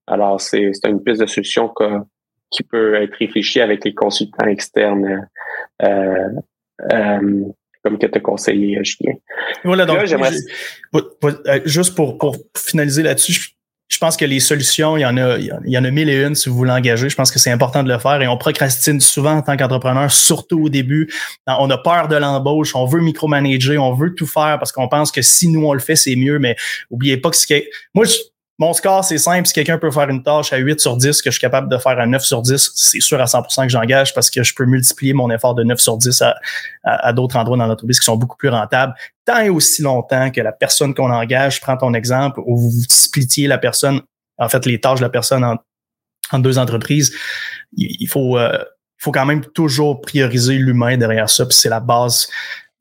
Alors, 0.06 0.40
c'est 0.40 0.72
une 0.84 1.02
piste 1.02 1.20
de 1.20 1.26
solution 1.26 1.72
qui 2.50 2.62
peut 2.62 2.94
être 2.94 3.14
réfléchie 3.16 3.60
avec 3.60 3.84
les 3.84 3.94
consultants 3.94 4.46
externes 4.46 5.28
euh, 5.82 6.28
euh, 6.92 7.44
comme 7.82 7.98
que 7.98 8.06
tu 8.06 8.18
as 8.18 8.20
conseillé, 8.20 8.78
Julien. 8.82 9.14
Voilà, 9.64 9.86
donc, 9.86 9.98
euh, 9.98 11.60
juste 11.64 11.94
pour, 11.94 12.18
pour 12.18 12.36
finaliser 12.56 13.02
là-dessus, 13.02 13.55
je 13.96 14.00
pense 14.00 14.18
que 14.18 14.26
les 14.26 14.40
solutions, 14.40 14.98
il 14.98 15.00
y 15.00 15.06
en 15.06 15.16
a, 15.16 15.38
il 15.38 15.50
y 15.64 15.78
en 15.78 15.84
a 15.84 15.90
mille 15.90 16.10
et 16.10 16.22
une 16.22 16.34
si 16.34 16.50
vous 16.50 16.54
voulez 16.54 16.70
engager. 16.70 17.08
Je 17.08 17.16
pense 17.16 17.30
que 17.30 17.38
c'est 17.38 17.50
important 17.50 17.82
de 17.82 17.90
le 17.90 17.98
faire 17.98 18.20
et 18.20 18.28
on 18.28 18.36
procrastine 18.36 19.00
souvent 19.00 19.36
en 19.36 19.40
tant 19.40 19.56
qu'entrepreneur, 19.56 20.12
surtout 20.12 20.64
au 20.64 20.68
début. 20.68 21.10
On 21.46 21.70
a 21.70 21.78
peur 21.78 22.06
de 22.06 22.16
l'embauche, 22.16 22.74
on 22.74 22.84
veut 22.84 23.00
micromanager, 23.00 23.82
on 23.82 23.94
veut 23.94 24.14
tout 24.14 24.26
faire 24.26 24.58
parce 24.58 24.70
qu'on 24.70 24.86
pense 24.86 25.10
que 25.10 25.22
si 25.22 25.48
nous 25.48 25.66
on 25.66 25.72
le 25.72 25.78
fait, 25.78 25.96
c'est 25.96 26.14
mieux. 26.14 26.38
Mais 26.38 26.56
oubliez 26.90 27.16
pas 27.16 27.30
que 27.30 27.36
ce 27.36 27.46
qui 27.46 27.54
est, 27.54 27.70
moi, 27.94 28.04
mon 28.58 28.72
score, 28.72 29.04
c'est 29.04 29.18
simple. 29.18 29.46
Si 29.46 29.52
quelqu'un 29.52 29.76
peut 29.76 29.90
faire 29.90 30.08
une 30.08 30.22
tâche 30.22 30.52
à 30.52 30.56
8 30.56 30.80
sur 30.80 30.96
10 30.96 31.20
que 31.20 31.30
je 31.30 31.32
suis 31.32 31.40
capable 31.40 31.68
de 31.68 31.76
faire 31.76 31.98
à 31.98 32.06
9 32.06 32.24
sur 32.24 32.40
10, 32.40 32.72
c'est 32.74 33.00
sûr 33.00 33.20
à 33.20 33.26
100% 33.26 33.64
que 33.64 33.68
j'engage 33.68 34.14
parce 34.14 34.30
que 34.30 34.42
je 34.42 34.54
peux 34.54 34.64
multiplier 34.64 35.12
mon 35.12 35.30
effort 35.30 35.54
de 35.54 35.62
9 35.62 35.78
sur 35.78 35.98
10 35.98 36.22
à, 36.84 37.12
d'autres 37.12 37.36
endroits 37.36 37.58
dans 37.58 37.66
l'entreprise 37.66 38.00
qui 38.00 38.06
sont 38.06 38.16
beaucoup 38.16 38.38
plus 38.38 38.48
rentables. 38.48 38.94
Tant 39.26 39.40
et 39.40 39.50
aussi 39.50 39.82
longtemps 39.82 40.30
que 40.30 40.40
la 40.40 40.52
personne 40.52 40.94
qu'on 40.94 41.10
engage, 41.10 41.60
prend 41.60 41.76
ton 41.76 41.92
exemple, 41.92 42.40
où 42.46 42.56
vous 42.56 42.72
splittiez 42.88 43.46
la 43.46 43.58
personne, 43.58 44.00
en 44.38 44.48
fait, 44.48 44.64
les 44.64 44.80
tâches 44.80 45.00
de 45.00 45.04
la 45.04 45.10
personne 45.10 45.44
en, 45.44 46.38
deux 46.38 46.58
entreprises, 46.58 47.14
il, 47.76 48.08
faut, 48.08 48.38
euh, 48.38 48.58
faut 48.96 49.12
quand 49.12 49.26
même 49.26 49.44
toujours 49.44 50.00
prioriser 50.00 50.54
l'humain 50.54 50.96
derrière 50.96 51.28
ça. 51.28 51.44
Puis 51.44 51.56
c'est 51.56 51.68
la 51.68 51.80
base 51.80 52.26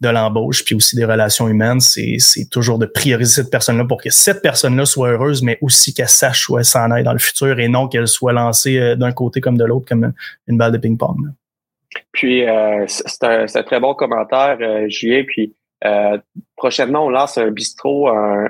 de 0.01 0.09
l'embauche, 0.09 0.65
puis 0.65 0.75
aussi 0.75 0.95
des 0.95 1.05
relations 1.05 1.47
humaines, 1.47 1.79
c'est, 1.79 2.17
toujours 2.51 2.79
de 2.79 2.85
prioriser 2.85 3.41
cette 3.41 3.51
personne-là 3.51 3.85
pour 3.85 4.01
que 4.01 4.09
cette 4.09 4.41
personne-là 4.41 4.85
soit 4.85 5.09
heureuse, 5.09 5.41
mais 5.41 5.57
aussi 5.61 5.93
qu'elle 5.93 6.09
sache 6.09 6.49
où 6.49 6.57
elle 6.57 6.65
s'en 6.65 6.91
aille 6.91 7.03
dans 7.03 7.13
le 7.13 7.19
futur 7.19 7.59
et 7.59 7.67
non 7.67 7.87
qu'elle 7.87 8.07
soit 8.07 8.33
lancée 8.33 8.77
euh, 8.77 8.95
d'un 8.95 9.11
côté 9.11 9.39
comme 9.39 9.57
de 9.57 9.63
l'autre, 9.63 9.87
comme 9.87 10.13
une 10.47 10.57
balle 10.57 10.73
de 10.73 10.77
ping-pong. 10.77 11.17
Puis, 12.11 12.45
euh, 12.45 12.83
c'est, 12.87 13.23
un, 13.23 13.63
très 13.63 13.79
bon 13.79 13.93
commentaire, 13.93 14.57
euh. 14.59 14.87
Puis, 15.27 15.53
prochainement, 16.57 17.05
on 17.05 17.09
lance 17.09 17.37
un 17.37 17.51
bistrot, 17.51 18.09
un, 18.09 18.49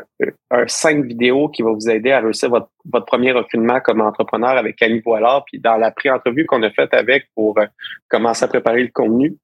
un 0.50 0.68
5 0.68 1.06
vidéos 1.06 1.50
qui 1.50 1.62
va 1.62 1.72
vous 1.72 1.90
aider 1.90 2.12
à 2.12 2.22
réussir 2.22 2.50
votre, 2.50 2.70
votre 2.92 3.06
premier 3.06 3.34
refinement 3.34 3.80
comme 3.82 4.02
entrepreneur 4.02 4.52
avec 4.52 4.82
Annie 4.82 5.02
Boilard. 5.02 5.46
Puis, 5.46 5.60
dans 5.60 5.78
la 5.78 5.92
pré-entrevue 5.92 6.46
qu'on 6.46 6.64
a 6.64 6.72
faite 6.72 6.94
avec 6.94 7.28
pour 7.36 7.60
commencer 8.08 8.46
à 8.46 8.48
préparer 8.48 8.82
le 8.82 8.90
contenu, 8.92 9.38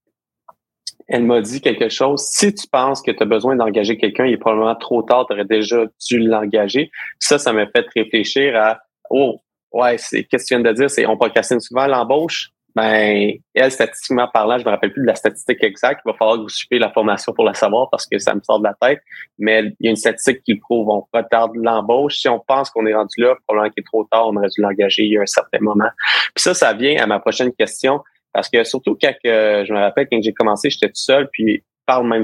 elle 1.11 1.25
m'a 1.25 1.41
dit 1.41 1.61
quelque 1.61 1.89
chose. 1.89 2.21
Si 2.21 2.53
tu 2.53 2.67
penses 2.67 3.01
que 3.01 3.11
tu 3.11 3.21
as 3.21 3.25
besoin 3.25 3.55
d'engager 3.55 3.97
quelqu'un, 3.97 4.25
il 4.25 4.33
est 4.33 4.37
probablement 4.37 4.75
trop 4.75 5.03
tard, 5.03 5.27
tu 5.29 5.45
déjà 5.45 5.85
dû 6.07 6.19
l'engager. 6.19 6.89
Ça, 7.19 7.37
ça 7.37 7.53
m'a 7.53 7.67
fait 7.67 7.85
réfléchir 7.95 8.55
à 8.55 8.79
Oh, 9.09 9.41
ouais, 9.73 9.97
c'est 9.97 10.23
qu'est-ce 10.23 10.45
que 10.45 10.55
tu 10.55 10.61
viens 10.61 10.71
de 10.71 10.75
dire? 10.75 10.89
C'est 10.89 11.05
on 11.05 11.17
procrastine 11.17 11.59
souvent 11.59 11.85
l'embauche? 11.85 12.51
ben, 12.75 13.33
elle, 13.53 13.71
statistiquement 13.71 14.27
parlant, 14.33 14.57
je 14.57 14.65
me 14.65 14.69
rappelle 14.69 14.93
plus 14.93 15.01
de 15.01 15.07
la 15.07 15.15
statistique 15.15 15.61
exacte. 15.63 16.01
Il 16.05 16.11
va 16.11 16.17
falloir 16.17 16.37
que 16.37 16.43
vous 16.43 16.49
suivez 16.49 16.79
la 16.79 16.89
formation 16.91 17.33
pour 17.33 17.43
la 17.43 17.53
savoir 17.53 17.89
parce 17.89 18.05
que 18.07 18.17
ça 18.17 18.33
me 18.33 18.41
sort 18.41 18.59
de 18.59 18.63
la 18.63 18.75
tête. 18.79 19.01
Mais 19.37 19.63
il 19.79 19.85
y 19.85 19.87
a 19.87 19.89
une 19.91 19.97
statistique 19.97 20.41
qui 20.43 20.55
prouve 20.55 20.87
on 20.89 21.05
retarde 21.13 21.51
l'embauche. 21.55 22.19
Si 22.19 22.29
on 22.29 22.39
pense 22.39 22.69
qu'on 22.69 22.85
est 22.85 22.93
rendu 22.93 23.21
là, 23.21 23.35
probablement 23.45 23.71
qu'il 23.73 23.81
est 23.81 23.85
trop 23.85 24.05
tard, 24.05 24.27
on 24.27 24.37
aurait 24.37 24.49
dû 24.49 24.61
l'engager 24.61 25.03
il 25.03 25.11
y 25.11 25.17
a 25.17 25.21
un 25.21 25.25
certain 25.25 25.59
moment. 25.59 25.89
Puis 26.33 26.43
ça, 26.43 26.53
ça 26.53 26.73
vient 26.73 27.01
à 27.01 27.07
ma 27.07 27.19
prochaine 27.19 27.51
question. 27.53 28.01
Parce 28.33 28.49
que 28.49 28.63
surtout 28.63 28.97
quand 29.01 29.13
je 29.23 29.73
me 29.73 29.79
rappelle 29.79 30.07
quand 30.11 30.21
j'ai 30.21 30.33
commencé, 30.33 30.69
j'étais 30.69 30.87
tout 30.87 30.95
seul, 30.95 31.29
puis 31.31 31.63
par 31.85 32.03
le 32.03 32.09
même 32.09 32.23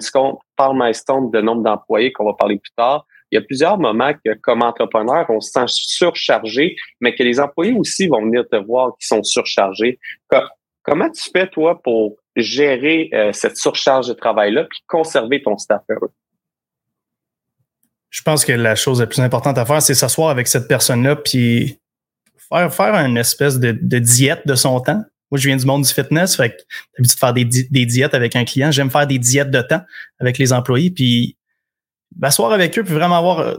par 0.56 0.74
le 0.74 0.80
milestone 0.80 1.32
de 1.32 1.42
nombre 1.42 1.64
d'employés 1.64 2.12
qu'on 2.12 2.26
va 2.26 2.34
parler 2.34 2.58
plus 2.58 2.72
tard, 2.76 3.06
il 3.32 3.36
y 3.36 3.38
a 3.38 3.42
plusieurs 3.42 3.78
moments 3.78 4.14
que, 4.14 4.34
comme 4.42 4.64
entrepreneur, 4.64 5.26
on 5.30 5.42
se 5.42 5.52
sent 5.52 5.66
surchargé, 5.68 6.76
mais 7.02 7.14
que 7.14 7.24
les 7.24 7.40
employés 7.40 7.74
aussi 7.74 8.08
vont 8.08 8.22
venir 8.22 8.46
te 8.50 8.56
voir 8.56 8.94
qui 9.00 9.08
sont 9.08 9.24
surchargés. 9.24 10.00
Comment 10.84 11.10
tu 11.10 11.30
fais, 11.30 11.48
toi, 11.48 11.82
pour 11.82 12.16
gérer 12.38 13.10
euh, 13.14 13.34
cette 13.34 13.58
surcharge 13.58 14.08
de 14.08 14.14
travail-là 14.14 14.66
puis 14.70 14.80
conserver 14.88 15.42
ton 15.42 15.58
staff 15.58 15.82
heureux? 15.90 16.12
Je 18.10 18.22
pense 18.22 18.46
que 18.46 18.54
la 18.54 18.76
chose 18.76 19.02
la 19.02 19.08
plus 19.08 19.20
importante 19.20 19.58
à 19.58 19.66
faire, 19.66 19.82
c'est 19.82 19.94
s'asseoir 19.94 20.30
avec 20.30 20.48
cette 20.48 20.70
personne-là 20.70 21.18
puis 21.18 21.80
faire, 22.50 22.74
faire 22.74 22.96
une 22.96 23.18
espèce 23.18 23.60
de, 23.60 23.72
diète 24.00 24.48
de 24.48 24.56
son 24.56 24.80
temps. 24.80 25.04
Moi, 25.32 25.40
je 25.40 25.48
viens 25.48 25.58
du 25.58 25.66
monde 25.66 25.84
du 25.84 25.94
fitness, 25.94 26.36
fait 26.36 26.50
que 26.50 26.56
l'habitude 26.98 27.16
de 27.16 27.20
faire 27.20 27.34
des, 27.34 27.86
diètes 27.86 28.14
avec 28.14 28.36
un 28.36 28.46
client. 28.46 28.72
J'aime 28.72 28.90
faire 28.90 29.08
des 29.08 29.20
diètes 29.20 29.52
de 29.52 29.62
temps 29.62 29.82
avec 30.20 30.38
les 30.38 30.54
employés, 30.54 30.92
puis 30.92 31.38
m'asseoir 32.18 32.52
avec 32.54 32.78
eux, 32.78 32.84
puis 32.84 32.94
vraiment 32.94 33.18
avoir 33.18 33.40
euh, 33.40 33.56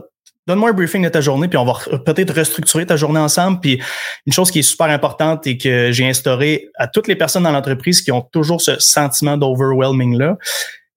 donne-moi 0.49 0.71
un 0.71 0.73
briefing 0.73 1.03
de 1.03 1.09
ta 1.09 1.21
journée, 1.21 1.47
puis 1.47 1.57
on 1.57 1.65
va 1.65 1.73
peut-être 1.99 2.33
restructurer 2.33 2.85
ta 2.85 2.95
journée 2.95 3.19
ensemble. 3.19 3.59
Puis 3.59 3.79
une 4.25 4.33
chose 4.33 4.49
qui 4.49 4.59
est 4.59 4.63
super 4.63 4.87
importante 4.87 5.45
et 5.45 5.57
que 5.57 5.91
j'ai 5.91 6.07
instauré 6.07 6.69
à 6.75 6.87
toutes 6.87 7.07
les 7.07 7.15
personnes 7.15 7.43
dans 7.43 7.51
l'entreprise 7.51 8.01
qui 8.01 8.11
ont 8.11 8.21
toujours 8.21 8.61
ce 8.61 8.79
sentiment 8.79 9.37
d'overwhelming 9.37 10.17
là, 10.17 10.37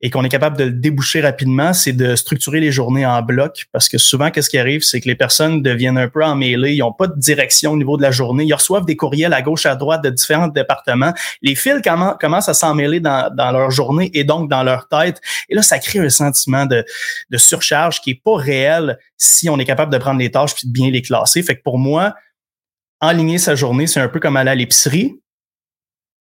et 0.04 0.10
qu'on 0.10 0.24
est 0.24 0.28
capable 0.28 0.56
de 0.56 0.64
le 0.64 0.72
déboucher 0.72 1.20
rapidement, 1.20 1.72
c'est 1.72 1.92
de 1.92 2.16
structurer 2.16 2.58
les 2.58 2.72
journées 2.72 3.06
en 3.06 3.22
bloc. 3.22 3.66
Parce 3.70 3.88
que 3.88 3.98
souvent, 3.98 4.32
qu'est-ce 4.32 4.50
qui 4.50 4.58
arrive, 4.58 4.82
c'est 4.82 5.00
que 5.00 5.06
les 5.06 5.14
personnes 5.14 5.62
deviennent 5.62 5.96
un 5.96 6.08
peu 6.08 6.24
emmêlées, 6.24 6.74
ils 6.74 6.80
n'ont 6.80 6.92
pas 6.92 7.06
de 7.06 7.18
direction 7.18 7.72
au 7.72 7.76
niveau 7.76 7.96
de 7.96 8.02
la 8.02 8.10
journée, 8.10 8.42
ils 8.42 8.52
reçoivent 8.52 8.84
des 8.84 8.96
courriels 8.96 9.32
à 9.32 9.42
gauche, 9.42 9.64
à 9.64 9.76
droite 9.76 10.02
de 10.02 10.10
différents 10.10 10.48
départements. 10.48 11.14
Les 11.40 11.54
fils 11.54 11.80
commencent 12.20 12.48
à 12.48 12.54
s'emmêler 12.54 12.98
dans, 12.98 13.32
dans 13.32 13.52
leur 13.52 13.70
journée 13.70 14.10
et 14.12 14.24
donc 14.24 14.50
dans 14.50 14.64
leur 14.64 14.88
tête. 14.88 15.20
Et 15.48 15.54
là, 15.54 15.62
ça 15.62 15.78
crée 15.78 16.00
un 16.00 16.10
sentiment 16.10 16.66
de, 16.66 16.84
de 17.30 17.38
surcharge 17.38 18.00
qui 18.00 18.10
est 18.10 18.22
pas 18.22 18.36
réel 18.36 18.98
si 19.16 19.48
on 19.48 19.58
est 19.60 19.64
capable 19.64 19.92
de 19.92 19.98
prendre 19.98 20.18
les 20.18 20.32
tâches 20.32 20.56
puis 20.56 20.66
de 20.66 20.72
bien 20.72 20.90
les 20.90 21.02
classer. 21.02 21.44
Fait 21.44 21.54
que 21.54 21.62
pour 21.62 21.78
moi, 21.78 22.14
enligner 23.00 23.38
sa 23.38 23.54
journée, 23.54 23.86
c'est 23.86 24.00
un 24.00 24.08
peu 24.08 24.18
comme 24.18 24.36
aller 24.36 24.50
à 24.50 24.56
l'épicerie. 24.56 25.20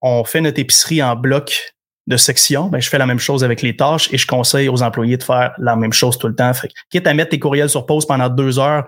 On 0.01 0.23
fait 0.23 0.41
notre 0.41 0.59
épicerie 0.59 1.01
en 1.01 1.15
bloc 1.15 1.73
de 2.11 2.17
section, 2.17 2.67
ben, 2.67 2.79
je 2.79 2.89
fais 2.89 2.99
la 2.99 3.07
même 3.07 3.19
chose 3.19 3.43
avec 3.43 3.61
les 3.61 3.75
tâches 3.75 4.09
et 4.13 4.17
je 4.17 4.27
conseille 4.27 4.69
aux 4.69 4.83
employés 4.83 5.17
de 5.17 5.23
faire 5.23 5.53
la 5.57 5.75
même 5.75 5.93
chose 5.93 6.17
tout 6.17 6.27
le 6.27 6.35
temps. 6.35 6.53
Fait, 6.53 6.69
quitte 6.89 7.07
à 7.07 7.13
mettre 7.13 7.31
tes 7.31 7.39
courriels 7.39 7.69
sur 7.69 7.85
pause 7.85 8.05
pendant 8.05 8.29
deux 8.29 8.59
heures, 8.59 8.85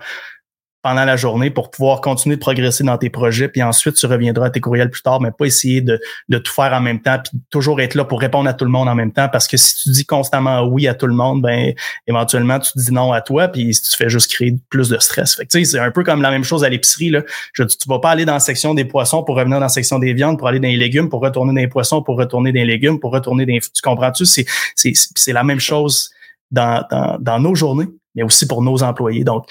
pendant 0.84 1.06
la 1.06 1.16
journée 1.16 1.48
pour 1.48 1.70
pouvoir 1.70 2.02
continuer 2.02 2.36
de 2.36 2.40
progresser 2.40 2.84
dans 2.84 2.98
tes 2.98 3.08
projets. 3.08 3.48
Puis 3.48 3.62
ensuite, 3.62 3.94
tu 3.94 4.04
reviendras 4.04 4.48
à 4.48 4.50
tes 4.50 4.60
courriels 4.60 4.90
plus 4.90 5.00
tard, 5.00 5.18
mais 5.18 5.30
pas 5.30 5.46
essayer 5.46 5.80
de, 5.80 5.98
de 6.28 6.36
tout 6.36 6.52
faire 6.52 6.74
en 6.74 6.80
même 6.82 7.00
temps, 7.00 7.18
puis 7.24 7.40
toujours 7.48 7.80
être 7.80 7.94
là 7.94 8.04
pour 8.04 8.20
répondre 8.20 8.50
à 8.50 8.52
tout 8.52 8.66
le 8.66 8.70
monde 8.70 8.86
en 8.86 8.94
même 8.94 9.10
temps. 9.10 9.30
Parce 9.30 9.48
que 9.48 9.56
si 9.56 9.76
tu 9.76 9.90
dis 9.92 10.04
constamment 10.04 10.60
oui 10.64 10.86
à 10.86 10.92
tout 10.92 11.06
le 11.06 11.14
monde, 11.14 11.40
ben 11.40 11.72
éventuellement, 12.06 12.60
tu 12.60 12.70
dis 12.76 12.92
non 12.92 13.12
à 13.12 13.22
toi, 13.22 13.48
puis 13.48 13.70
tu 13.70 13.96
fais 13.96 14.10
juste 14.10 14.30
créer 14.30 14.58
plus 14.68 14.90
de 14.90 14.98
stress. 14.98 15.36
Fait 15.36 15.46
que 15.46 15.64
c'est 15.64 15.78
un 15.78 15.90
peu 15.90 16.04
comme 16.04 16.20
la 16.20 16.30
même 16.30 16.44
chose 16.44 16.64
à 16.64 16.68
l'épicerie. 16.68 17.08
Là. 17.08 17.22
Je, 17.54 17.62
tu 17.62 17.88
vas 17.88 17.98
pas 17.98 18.10
aller 18.10 18.26
dans 18.26 18.34
la 18.34 18.40
section 18.40 18.74
des 18.74 18.84
poissons 18.84 19.24
pour 19.24 19.36
revenir 19.36 19.56
dans 19.56 19.64
la 19.64 19.70
section 19.70 19.98
des 19.98 20.12
viandes, 20.12 20.38
pour 20.38 20.48
aller 20.48 20.60
dans 20.60 20.68
les 20.68 20.76
légumes, 20.76 21.08
pour 21.08 21.22
retourner 21.22 21.54
dans 21.54 21.60
les 21.62 21.68
poissons, 21.68 22.02
pour 22.02 22.18
retourner 22.18 22.52
dans 22.52 22.60
les 22.60 22.66
légumes, 22.66 23.00
pour 23.00 23.10
retourner 23.10 23.46
dans 23.46 23.54
les... 23.54 23.60
Tu 23.60 23.80
comprends-tu? 23.82 24.26
C'est, 24.26 24.44
c'est, 24.74 24.92
c'est 24.94 25.32
la 25.32 25.44
même 25.44 25.60
chose 25.60 26.10
dans, 26.50 26.84
dans, 26.90 27.16
dans 27.18 27.40
nos 27.40 27.54
journées, 27.54 27.88
mais 28.14 28.22
aussi 28.22 28.46
pour 28.46 28.60
nos 28.60 28.82
employés. 28.82 29.24
Donc, 29.24 29.46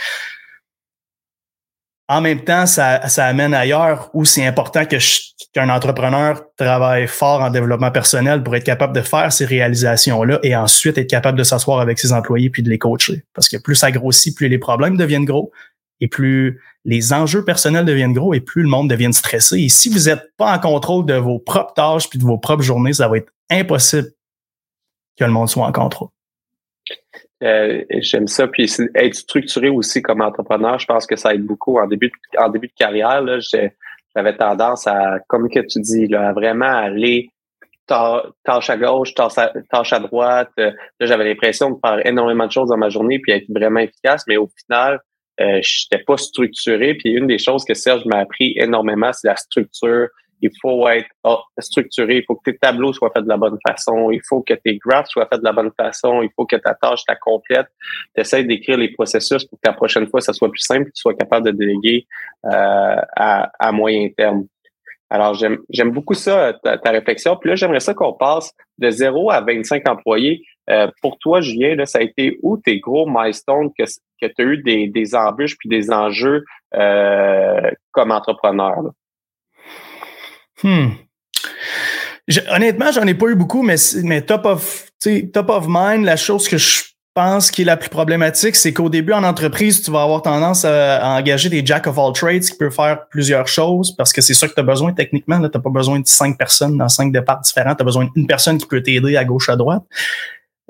en 2.13 2.21
même 2.21 2.43
temps, 2.43 2.65
ça, 2.65 3.07
ça 3.07 3.25
amène 3.25 3.53
ailleurs 3.53 4.09
où 4.13 4.25
c'est 4.25 4.45
important 4.45 4.85
que 4.85 4.97
qu'un 5.53 5.69
entrepreneur 5.69 6.41
travaille 6.57 7.07
fort 7.07 7.41
en 7.41 7.51
développement 7.51 7.91
personnel 7.91 8.41
pour 8.41 8.55
être 8.55 8.63
capable 8.63 8.95
de 8.95 9.01
faire 9.01 9.31
ces 9.31 9.45
réalisations-là 9.45 10.39
et 10.41 10.55
ensuite 10.55 10.97
être 10.97 11.09
capable 11.09 11.37
de 11.37 11.43
s'asseoir 11.43 11.79
avec 11.79 11.99
ses 11.99 12.11
employés 12.11 12.49
puis 12.49 12.63
de 12.63 12.69
les 12.69 12.79
coacher. 12.79 13.23
Parce 13.33 13.47
que 13.47 13.57
plus 13.57 13.75
ça 13.75 13.91
grossit, 13.91 14.35
plus 14.35 14.47
les 14.47 14.57
problèmes 14.57 14.97
deviennent 14.97 15.25
gros 15.25 15.51
et 16.01 16.07
plus 16.07 16.59
les 16.85 17.13
enjeux 17.13 17.45
personnels 17.45 17.85
deviennent 17.85 18.13
gros 18.13 18.33
et 18.33 18.41
plus 18.41 18.63
le 18.63 18.69
monde 18.69 18.89
devient 18.89 19.13
stressé. 19.13 19.59
Et 19.59 19.69
si 19.69 19.89
vous 19.89 20.09
n'êtes 20.09 20.23
pas 20.37 20.55
en 20.55 20.59
contrôle 20.59 21.05
de 21.05 21.15
vos 21.15 21.39
propres 21.39 21.73
tâches 21.75 22.09
puis 22.09 22.17
de 22.17 22.23
vos 22.23 22.39
propres 22.39 22.63
journées, 22.63 22.93
ça 22.93 23.07
va 23.07 23.17
être 23.17 23.31
impossible 23.51 24.09
que 25.17 25.23
le 25.23 25.31
monde 25.31 25.49
soit 25.49 25.65
en 25.65 25.71
contrôle. 25.71 26.09
Euh, 27.43 27.83
j'aime 27.99 28.27
ça. 28.27 28.47
Puis 28.47 28.71
être 28.95 29.15
structuré 29.15 29.69
aussi 29.69 30.01
comme 30.01 30.21
entrepreneur, 30.21 30.79
je 30.79 30.85
pense 30.85 31.05
que 31.05 31.15
ça 31.15 31.33
aide 31.33 31.45
beaucoup. 31.45 31.77
En 31.77 31.87
début 31.87 32.07
de, 32.07 32.39
en 32.39 32.49
début 32.49 32.67
de 32.67 32.73
carrière, 32.73 33.23
j'avais 34.15 34.37
tendance 34.37 34.87
à, 34.87 35.19
comme 35.27 35.49
que 35.49 35.59
tu 35.59 35.79
dis, 35.81 36.07
là, 36.07 36.29
à 36.29 36.33
vraiment 36.33 36.65
aller 36.65 37.29
tâche 37.85 38.69
à 38.69 38.77
gauche, 38.77 39.13
tâche 39.13 39.93
à, 39.93 39.99
droite. 39.99 40.49
Là, 40.57 40.71
j'avais 41.01 41.25
l'impression 41.25 41.71
de 41.71 41.77
faire 41.85 42.05
énormément 42.05 42.47
de 42.47 42.51
choses 42.51 42.69
dans 42.69 42.77
ma 42.77 42.89
journée 42.89 43.19
puis 43.19 43.33
être 43.33 43.45
vraiment 43.49 43.81
efficace, 43.81 44.23
mais 44.27 44.37
au 44.37 44.49
final, 44.57 45.01
euh, 45.41 45.59
je 45.61 45.85
n'étais 45.91 46.03
pas 46.03 46.17
structuré. 46.17 46.95
Puis 46.95 47.11
une 47.11 47.27
des 47.27 47.37
choses 47.37 47.65
que 47.65 47.73
Serge 47.73 48.05
m'a 48.05 48.19
appris 48.19 48.53
énormément, 48.55 49.11
c'est 49.11 49.27
la 49.27 49.35
structure, 49.35 50.07
il 50.43 50.51
faut 50.61 50.87
être 50.89 51.07
ah, 51.23 51.39
structuré, 51.57 52.17
il 52.17 52.23
faut 52.25 52.35
que 52.35 52.51
tes 52.51 52.57
tableaux 52.57 52.91
soient 52.91 53.11
faits 53.15 53.23
de 53.23 53.29
la 53.29 53.37
bonne 53.37 53.57
façon, 53.65 54.11
il 54.11 54.19
faut 54.27 54.41
que 54.41 54.53
tes 54.53 54.77
graphs 54.77 55.07
soient 55.07 55.25
faits 55.31 55.39
de 55.39 55.45
la 55.45 55.53
bonne 55.53 55.71
façon, 55.79 56.21
il 56.21 56.29
faut 56.35 56.45
que 56.45 56.57
ta 56.57 56.73
tâche 56.73 57.05
ta 57.07 57.15
complète. 57.15 57.67
Tu 58.15 58.43
d'écrire 58.43 58.77
les 58.77 58.91
processus 58.91 59.45
pour 59.45 59.57
que 59.59 59.69
la 59.69 59.73
prochaine 59.73 60.05
fois, 60.07 60.19
ça 60.19 60.33
soit 60.33 60.51
plus 60.51 60.59
simple 60.59 60.85
que 60.85 60.89
tu 60.89 61.01
sois 61.01 61.13
capable 61.13 61.45
de 61.45 61.51
déléguer 61.51 62.05
euh, 62.45 62.95
à, 63.15 63.71
moyen 63.71 64.09
terme. 64.17 64.45
Alors, 65.09 65.33
j'aime 65.35 65.91
beaucoup 65.91 66.13
ça, 66.13 66.53
ta, 66.61 66.91
réflexion. 66.91 67.37
Puis 67.37 67.49
là, 67.49 67.55
j'aimerais 67.55 67.79
ça 67.79 67.93
qu'on 67.93 68.13
passe 68.13 68.51
de 68.79 68.89
0 68.89 69.31
à 69.31 69.41
25 69.41 69.87
employés. 69.87 70.43
Euh, 70.69 70.87
pour 71.01 71.19
toi, 71.19 71.39
Julien, 71.39 71.75
là, 71.75 71.85
ça 71.85 71.99
a 71.99 72.01
été 72.01 72.37
où 72.41 72.57
tes 72.57 72.79
gros 72.79 73.07
milestones 73.07 73.69
que, 73.77 73.83
que 74.21 74.25
tu 74.25 74.41
as 74.41 74.45
eu 74.45 74.57
des, 74.63 74.87
des 74.87 75.15
embûches 75.15 75.57
puis 75.57 75.69
des 75.69 75.91
enjeux 75.91 76.43
euh, 76.75 77.71
comme 77.91 78.11
entrepreneur? 78.11 78.91
Hmm. 80.63 80.91
honnêtement, 82.49 82.91
j'en 82.91 83.05
ai 83.05 83.13
pas 83.13 83.27
eu 83.27 83.35
beaucoup, 83.35 83.61
mais, 83.61 83.77
top 84.21 84.45
of, 84.45 85.65
mind, 85.67 86.05
la 86.05 86.15
chose 86.15 86.47
que 86.47 86.57
je 86.57 86.83
pense 87.13 87.51
qui 87.51 87.61
est 87.61 87.65
la 87.65 87.77
plus 87.77 87.89
problématique, 87.89 88.55
c'est 88.55 88.73
qu'au 88.73 88.89
début 88.89 89.13
en 89.13 89.23
entreprise, 89.23 89.83
tu 89.83 89.91
vas 89.91 90.01
avoir 90.01 90.21
tendance 90.23 90.65
à, 90.65 91.15
engager 91.15 91.49
des 91.49 91.63
jack 91.63 91.85
of 91.85 91.99
all 91.99 92.11
trades 92.13 92.43
qui 92.43 92.57
peuvent 92.57 92.73
faire 92.73 93.07
plusieurs 93.09 93.47
choses 93.47 93.95
parce 93.95 94.11
que 94.11 94.21
c'est 94.21 94.33
ça 94.33 94.47
que 94.47 94.53
tu 94.53 94.59
as 94.59 94.63
besoin 94.63 94.93
techniquement. 94.93 95.37
Tu 95.37 95.43
n'as 95.43 95.49
pas 95.61 95.69
besoin 95.69 95.99
de 95.99 96.07
cinq 96.07 96.37
personnes 96.37 96.75
dans 96.77 96.89
cinq 96.89 97.11
départs 97.11 97.41
différents. 97.41 97.75
Tu 97.75 97.83
as 97.83 97.85
besoin 97.85 98.09
d'une 98.15 98.25
personne 98.25 98.57
qui 98.57 98.65
peut 98.65 98.81
t'aider 98.81 99.15
à 99.15 99.25
gauche, 99.25 99.49
à 99.49 99.55
droite. 99.55 99.83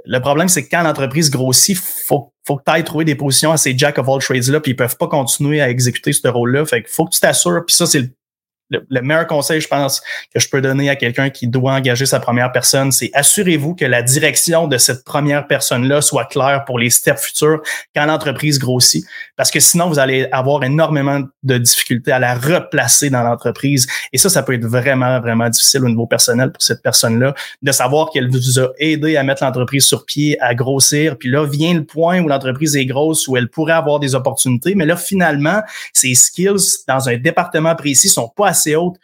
Le 0.06 0.20
problème, 0.20 0.50
c'est 0.50 0.66
que 0.66 0.70
quand 0.70 0.84
l'entreprise 0.84 1.30
grossit, 1.32 1.78
faut, 1.78 2.34
faut 2.46 2.58
que 2.58 2.64
tu 2.66 2.72
ailles 2.72 2.84
trouver 2.84 3.06
des 3.06 3.16
positions 3.16 3.52
à 3.52 3.58
ces 3.58 3.78
jack 3.78 3.98
of 3.98 4.10
all 4.10 4.20
trades-là, 4.20 4.60
puis 4.60 4.72
ils 4.72 4.76
peuvent 4.76 4.98
pas 4.98 5.08
continuer 5.08 5.62
à 5.62 5.70
exécuter 5.70 6.12
ce 6.12 6.28
rôle-là. 6.28 6.66
Fait 6.66 6.82
qu'il 6.82 6.92
faut 6.92 7.06
que 7.06 7.14
tu 7.14 7.20
t'assures, 7.20 7.64
puis 7.66 7.76
ça, 7.76 7.86
c'est 7.86 8.00
le 8.00 8.10
le, 8.90 9.02
meilleur 9.02 9.28
conseil, 9.28 9.62
je 9.62 9.68
pense, 9.68 10.02
que 10.34 10.40
je 10.40 10.50
peux 10.50 10.62
donner 10.62 10.90
à 10.90 10.96
quelqu'un 10.96 11.30
qui 11.30 11.48
doit 11.48 11.74
engager 11.74 12.06
sa 12.06 12.20
première 12.20 12.52
personne, 12.52 12.92
c'est 12.92 13.12
assurez-vous 13.14 13.76
que 13.76 13.86
la 13.86 14.02
direction 14.02 14.68
de 14.68 14.78
cette 14.78 15.04
première 15.04 15.48
personne-là 15.48 16.02
soit 16.02 16.26
claire 16.26 16.64
pour 16.66 16.80
les 16.80 16.90
steps 16.90 17.22
futurs 17.22 17.62
quand 17.96 18.06
l'entreprise 18.06 18.60
grossit. 18.60 19.06
Parce 19.36 19.52
que 19.52 19.60
sinon, 19.60 19.90
vous 19.90 20.00
allez 20.00 20.28
avoir 20.32 20.64
énormément 20.64 21.22
de 21.44 21.58
difficultés 21.58 22.12
à 22.12 22.20
la 22.20 22.36
replacer 22.36 23.10
dans 23.10 23.24
l'entreprise. 23.24 23.88
Et 24.12 24.18
ça, 24.18 24.30
ça 24.30 24.44
peut 24.44 24.54
être 24.54 24.66
vraiment, 24.66 25.20
vraiment 25.20 25.50
difficile 25.50 25.84
au 25.84 25.90
niveau 25.90 26.08
personnel 26.08 26.52
pour 26.52 26.62
cette 26.62 26.82
personne-là, 26.82 27.34
de 27.62 27.72
savoir 27.72 28.10
qu'elle 28.12 28.30
vous 28.30 28.60
a 28.60 28.70
aidé 28.78 29.18
à 29.18 29.24
mettre 29.24 29.44
l'entreprise 29.44 29.86
sur 29.86 30.06
pied, 30.06 30.40
à 30.42 30.56
grossir. 30.56 31.18
Puis 31.18 31.30
là, 31.30 31.46
vient 31.46 31.74
le 31.74 31.86
point 31.86 32.22
où 32.22 32.28
l'entreprise 32.28 32.76
est 32.76 32.86
grosse, 32.86 33.28
où 33.28 33.38
elle 33.38 33.50
pourrait 33.50 33.74
avoir 33.74 34.00
des 34.00 34.16
opportunités. 34.16 34.76
Mais 34.76 34.86
là, 34.86 34.96
finalement, 34.96 35.62
ses 35.92 36.16
skills 36.16 36.84
dans 36.88 37.10
un 37.10 37.18
département 37.18 37.76
précis 37.76 38.10
sont 38.10 38.30
pas 38.36 38.50
assez 38.50 38.63
assez 38.64 38.76
haute 38.76 38.96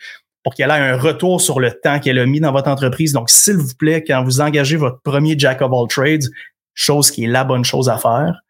pour 0.43 0.53
qu'elle 0.53 0.69
ait 0.69 0.73
un 0.73 0.97
retour 0.97 1.41
sur 1.41 1.59
le 1.59 1.71
temps 1.71 1.99
qu'elle 1.99 2.17
a 2.19 2.25
mis 2.25 2.39
dans 2.39 2.51
votre 2.51 2.69
entreprise. 2.69 3.13
Donc, 3.13 3.29
s'il 3.29 3.57
vous 3.57 3.75
plaît, 3.77 4.03
quand 4.03 4.23
vous 4.23 4.41
engagez 4.41 4.77
votre 4.77 5.01
premier 5.01 5.37
Jack 5.37 5.61
of 5.61 5.71
all 5.73 5.87
trades, 5.87 6.23
chose 6.73 7.11
qui 7.11 7.25
est 7.25 7.27
la 7.27 7.43
bonne 7.43 7.65
chose 7.65 7.89
à 7.89 7.97
faire, 7.97 8.41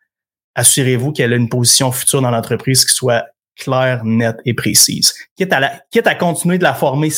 assurez-vous 0.56 1.12
qu'elle 1.12 1.34
a 1.34 1.36
une 1.36 1.50
position 1.50 1.92
future 1.92 2.22
dans 2.22 2.32
l'entreprise 2.32 2.86
qui 2.86 2.94
soit 2.94 3.26
claire, 3.56 4.04
nette 4.06 4.38
et 4.46 4.54
précise. 4.54 5.14
Quitte 5.36 5.52
à, 5.52 5.60
la, 5.60 5.82
quitte 5.92 6.08
à 6.08 6.16
continuer 6.16 6.58
de 6.58 6.64
la 6.64 6.74
former 6.74 7.10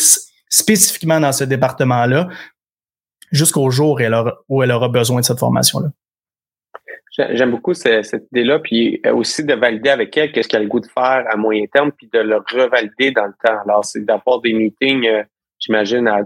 spécifiquement 0.50 1.20
dans 1.20 1.32
ce 1.32 1.44
département-là 1.44 2.30
jusqu'au 3.32 3.70
jour 3.70 4.00
où 4.50 4.64
elle 4.64 4.72
aura 4.72 4.90
besoin 4.90 5.22
de 5.22 5.26
cette 5.26 5.40
formation-là. 5.40 5.90
J'aime 7.12 7.52
beaucoup 7.52 7.74
cette, 7.74 8.08
idée-là, 8.32 8.60
puis 8.60 9.02
euh, 9.06 9.14
aussi 9.14 9.44
de 9.44 9.54
valider 9.54 9.90
avec 9.90 10.16
elle 10.16 10.32
qu'est-ce 10.32 10.48
qu'elle 10.48 10.62
a 10.62 10.64
le 10.64 10.70
goût 10.70 10.80
de 10.80 10.88
faire 10.88 11.26
à 11.30 11.36
moyen 11.36 11.66
terme, 11.72 11.92
puis 11.92 12.10
de 12.12 12.20
le 12.20 12.38
revalider 12.38 13.12
dans 13.12 13.26
le 13.26 13.34
temps. 13.44 13.60
Alors, 13.66 13.84
c'est 13.84 14.06
d'avoir 14.06 14.40
des 14.40 14.54
meetings, 14.54 15.06
euh, 15.06 15.24
j'imagine, 15.60 16.08
à, 16.08 16.22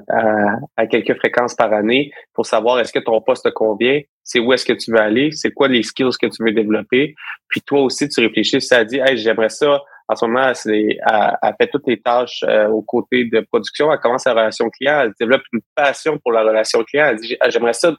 à, 0.77 0.85
quelques 0.85 1.17
fréquences 1.17 1.55
par 1.55 1.73
année 1.73 2.11
pour 2.35 2.45
savoir 2.45 2.79
est-ce 2.79 2.93
que 2.93 2.99
ton 2.99 3.19
poste 3.19 3.45
te 3.45 3.49
convient, 3.49 3.99
c'est 4.23 4.39
où 4.39 4.53
est-ce 4.53 4.65
que 4.65 4.73
tu 4.73 4.91
veux 4.91 4.99
aller, 4.99 5.31
c'est 5.31 5.51
quoi 5.51 5.67
les 5.67 5.81
skills 5.81 6.17
que 6.21 6.27
tu 6.27 6.43
veux 6.43 6.51
développer. 6.51 7.15
Puis 7.49 7.61
toi 7.61 7.81
aussi, 7.81 8.07
tu 8.07 8.21
réfléchis, 8.21 8.61
ça 8.61 8.85
dit, 8.85 8.99
hey, 9.03 9.17
j'aimerais 9.17 9.49
ça. 9.49 9.81
En 10.07 10.15
ce 10.15 10.25
moment, 10.25 10.53
c'est, 10.53 10.99
elle, 11.01 11.53
fait 11.59 11.67
toutes 11.67 11.87
les 11.87 11.99
tâches 11.99 12.43
euh, 12.47 12.67
aux 12.67 12.83
côtés 12.83 13.25
de 13.25 13.39
production. 13.39 13.91
Elle 13.91 13.99
commence 13.99 14.25
la 14.25 14.33
relation 14.33 14.69
client. 14.69 15.01
Elle 15.01 15.13
développe 15.19 15.41
une 15.51 15.61
passion 15.73 16.19
pour 16.19 16.31
la 16.31 16.43
relation 16.43 16.83
client. 16.83 17.07
Elle 17.09 17.17
dit, 17.17 17.35
j'aimerais 17.49 17.73
ça 17.73 17.91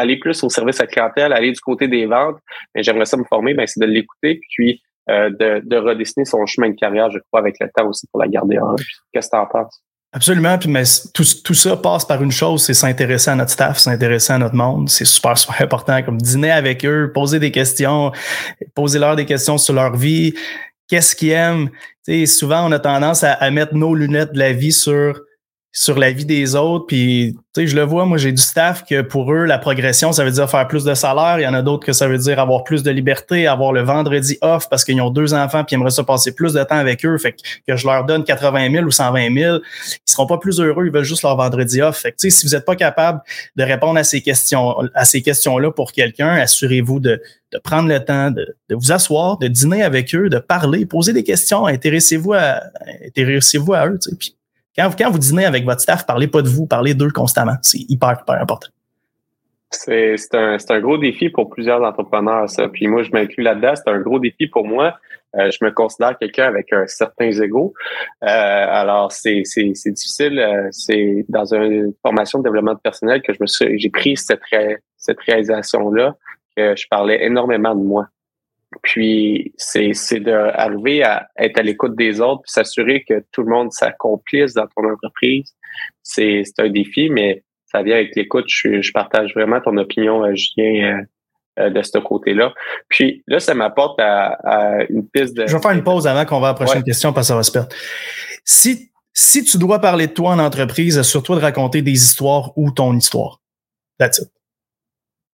aller 0.00 0.18
plus 0.18 0.42
au 0.42 0.48
service 0.48 0.80
à 0.80 0.86
clientèle, 0.86 1.32
aller 1.32 1.52
du 1.52 1.60
côté 1.60 1.88
des 1.88 2.06
ventes, 2.06 2.38
mais 2.74 2.82
j'aimerais 2.82 3.04
ça 3.04 3.16
me 3.16 3.24
former, 3.24 3.54
ben, 3.54 3.66
c'est 3.66 3.80
de 3.80 3.86
l'écouter, 3.86 4.40
puis 4.50 4.82
euh, 5.08 5.30
de, 5.30 5.62
de, 5.64 5.76
redessiner 5.76 6.24
son 6.24 6.44
chemin 6.46 6.70
de 6.70 6.76
carrière, 6.76 7.10
je 7.10 7.18
crois, 7.18 7.40
avec 7.40 7.56
le 7.60 7.68
temps 7.74 7.88
aussi 7.88 8.06
pour 8.12 8.20
la 8.20 8.28
garder 8.28 8.58
en 8.58 8.76
Qu'est-ce 9.12 9.28
que 9.28 9.36
tu 9.36 9.40
en 9.40 9.46
penses? 9.46 9.82
Absolument, 10.12 10.58
puis 10.58 10.68
mais 10.68 10.82
tout, 11.14 11.24
tout 11.44 11.54
ça 11.54 11.76
passe 11.76 12.04
par 12.04 12.22
une 12.22 12.32
chose, 12.32 12.64
c'est 12.64 12.74
s'intéresser 12.74 13.30
à 13.30 13.36
notre 13.36 13.50
staff, 13.50 13.78
s'intéresser 13.78 14.32
à 14.32 14.38
notre 14.38 14.56
monde. 14.56 14.88
C'est 14.88 15.04
super, 15.04 15.38
super 15.38 15.62
important, 15.62 16.02
comme 16.02 16.18
dîner 16.18 16.50
avec 16.50 16.84
eux, 16.84 17.12
poser 17.14 17.38
des 17.38 17.52
questions, 17.52 18.10
poser 18.74 18.98
leur 18.98 19.14
des 19.14 19.24
questions 19.24 19.56
sur 19.56 19.74
leur 19.74 19.96
vie, 19.96 20.34
qu'est-ce 20.88 21.14
qu'ils 21.14 21.30
aiment? 21.30 21.70
souvent, 22.26 22.68
on 22.68 22.72
a 22.72 22.80
tendance 22.80 23.22
à, 23.22 23.34
à 23.34 23.50
mettre 23.52 23.74
nos 23.76 23.94
lunettes 23.94 24.32
de 24.32 24.38
la 24.40 24.52
vie 24.52 24.72
sur 24.72 25.20
sur 25.72 25.98
la 25.98 26.10
vie 26.10 26.24
des 26.24 26.56
autres. 26.56 26.86
Puis, 26.86 27.36
tu 27.54 27.62
sais, 27.62 27.66
je 27.66 27.76
le 27.76 27.82
vois, 27.82 28.04
moi, 28.04 28.18
j'ai 28.18 28.32
du 28.32 28.42
staff 28.42 28.84
que 28.84 29.02
pour 29.02 29.32
eux, 29.32 29.44
la 29.44 29.58
progression, 29.58 30.12
ça 30.12 30.24
veut 30.24 30.30
dire 30.30 30.50
faire 30.50 30.66
plus 30.66 30.84
de 30.84 30.94
salaire. 30.94 31.38
Il 31.38 31.42
y 31.42 31.46
en 31.46 31.54
a 31.54 31.62
d'autres 31.62 31.86
que 31.86 31.92
ça 31.92 32.08
veut 32.08 32.18
dire 32.18 32.40
avoir 32.40 32.64
plus 32.64 32.82
de 32.82 32.90
liberté, 32.90 33.46
avoir 33.46 33.72
le 33.72 33.82
vendredi 33.82 34.36
off 34.40 34.68
parce 34.68 34.84
qu'ils 34.84 35.00
ont 35.00 35.10
deux 35.10 35.32
enfants 35.32 35.62
puis 35.62 35.74
ils 35.74 35.78
aimeraient 35.78 35.90
ça 35.90 36.02
passer 36.02 36.34
plus 36.34 36.54
de 36.54 36.62
temps 36.64 36.76
avec 36.76 37.04
eux. 37.04 37.16
Fait 37.18 37.34
que, 37.66 37.76
je 37.76 37.86
leur 37.86 38.04
donne 38.04 38.24
80 38.24 38.72
000 38.72 38.84
ou 38.84 38.90
120 38.90 39.32
000, 39.32 39.58
ils 39.58 39.98
seront 40.04 40.26
pas 40.26 40.38
plus 40.38 40.60
heureux, 40.60 40.86
ils 40.86 40.92
veulent 40.92 41.04
juste 41.04 41.22
leur 41.22 41.36
vendredi 41.36 41.80
off. 41.82 41.98
Fait 41.98 42.10
que, 42.10 42.16
tu 42.16 42.30
sais, 42.30 42.36
si 42.36 42.46
vous 42.46 42.54
n'êtes 42.54 42.64
pas 42.64 42.76
capable 42.76 43.20
de 43.54 43.62
répondre 43.62 43.98
à 43.98 44.04
ces 44.04 44.22
questions, 44.22 44.76
à 44.94 45.04
ces 45.04 45.22
questions-là 45.22 45.70
pour 45.70 45.92
quelqu'un, 45.92 46.34
assurez-vous 46.34 46.98
de, 46.98 47.22
prendre 47.62 47.88
le 47.88 48.04
temps 48.04 48.30
de, 48.30 48.46
vous 48.70 48.92
asseoir, 48.92 49.38
de 49.38 49.48
dîner 49.48 49.82
avec 49.82 50.14
eux, 50.14 50.28
de 50.28 50.38
parler, 50.38 50.86
poser 50.86 51.12
des 51.12 51.24
questions, 51.24 51.66
intéressez-vous 51.66 52.32
à, 52.32 52.60
intéressez-vous 53.06 53.72
à 53.74 53.86
eux, 53.86 53.98
tu 54.00 54.10
sais. 54.10 54.34
Quand, 54.76 55.10
vous 55.10 55.18
dînez 55.18 55.44
avec 55.44 55.64
votre 55.64 55.80
staff, 55.80 56.06
parlez 56.06 56.28
pas 56.28 56.42
de 56.42 56.48
vous, 56.48 56.66
parlez 56.66 56.94
d'eux 56.94 57.10
constamment. 57.10 57.56
C'est 57.62 57.84
hyper, 57.88 58.20
hyper 58.22 58.40
important. 58.40 58.68
C'est 59.72 60.16
un, 60.34 60.56
un, 60.68 60.80
gros 60.80 60.98
défi 60.98 61.30
pour 61.30 61.48
plusieurs 61.48 61.80
entrepreneurs, 61.82 62.50
ça. 62.50 62.68
Puis 62.68 62.88
moi, 62.88 63.04
je 63.04 63.10
m'inclus 63.12 63.44
là-dedans. 63.44 63.74
C'est 63.76 63.88
un 63.88 64.00
gros 64.00 64.18
défi 64.18 64.48
pour 64.48 64.66
moi. 64.66 64.96
Euh, 65.36 65.50
je 65.50 65.64
me 65.64 65.70
considère 65.70 66.18
quelqu'un 66.18 66.46
avec 66.46 66.72
un 66.72 66.86
certain 66.88 67.30
ego. 67.30 67.72
Euh, 68.24 68.26
alors, 68.26 69.12
c'est 69.12 69.42
difficile. 69.86 70.40
Euh, 70.40 70.68
c'est 70.72 71.24
dans 71.28 71.54
une 71.54 71.92
formation 72.02 72.40
de 72.40 72.44
développement 72.44 72.74
personnel 72.76 73.22
que 73.22 73.32
je 73.32 73.38
me 73.40 73.76
j'ai 73.78 73.90
pris 73.90 74.16
cette 74.16 75.20
réalisation-là 75.26 76.16
que 76.56 76.74
je 76.76 76.86
parlais 76.90 77.24
énormément 77.24 77.74
de 77.74 77.82
moi. 77.82 78.08
Puis 78.82 79.52
c'est 79.56 79.92
c'est 79.94 80.20
d'arriver 80.20 81.02
à 81.02 81.28
être 81.38 81.58
à 81.58 81.62
l'écoute 81.62 81.96
des 81.96 82.20
autres, 82.20 82.42
puis 82.42 82.52
s'assurer 82.52 83.04
que 83.08 83.24
tout 83.32 83.42
le 83.42 83.50
monde 83.50 83.72
s'accomplisse 83.72 84.54
dans 84.54 84.66
ton 84.76 84.88
entreprise. 84.90 85.54
C'est 86.02 86.42
c'est 86.44 86.62
un 86.62 86.68
défi, 86.68 87.10
mais 87.10 87.42
ça 87.66 87.82
vient 87.82 87.96
avec 87.96 88.14
l'écoute. 88.16 88.44
Je, 88.48 88.80
je 88.80 88.92
partage 88.92 89.34
vraiment 89.34 89.60
ton 89.60 89.76
opinion, 89.76 90.24
euh, 90.24 90.34
Julien, 90.34 91.00
euh, 91.58 91.64
euh, 91.64 91.70
de 91.70 91.82
ce 91.82 91.98
côté-là. 91.98 92.52
Puis 92.88 93.22
là, 93.26 93.40
ça 93.40 93.54
m'apporte 93.54 93.98
à, 94.00 94.84
une 94.88 95.08
piste 95.08 95.36
de. 95.36 95.46
Je 95.46 95.56
vais 95.56 95.62
faire 95.62 95.72
une 95.72 95.84
pause 95.84 96.06
avant 96.06 96.24
qu'on 96.24 96.40
va 96.40 96.48
à 96.48 96.50
la 96.50 96.54
prochaine 96.54 96.84
question 96.84 97.12
parce 97.12 97.26
que 97.26 97.32
ça 97.32 97.36
va 97.36 97.42
se 97.42 97.52
perdre. 97.52 97.68
Si 98.44 98.90
si 99.12 99.42
tu 99.42 99.58
dois 99.58 99.80
parler 99.80 100.06
de 100.06 100.12
toi 100.12 100.30
en 100.30 100.38
entreprise, 100.38 100.96
assure-toi 100.96 101.36
de 101.36 101.40
raconter 101.40 101.82
des 101.82 101.92
histoires 101.92 102.56
ou 102.56 102.70
ton 102.70 102.96
histoire. 102.96 103.40
That's 103.98 104.18
it 104.18 104.39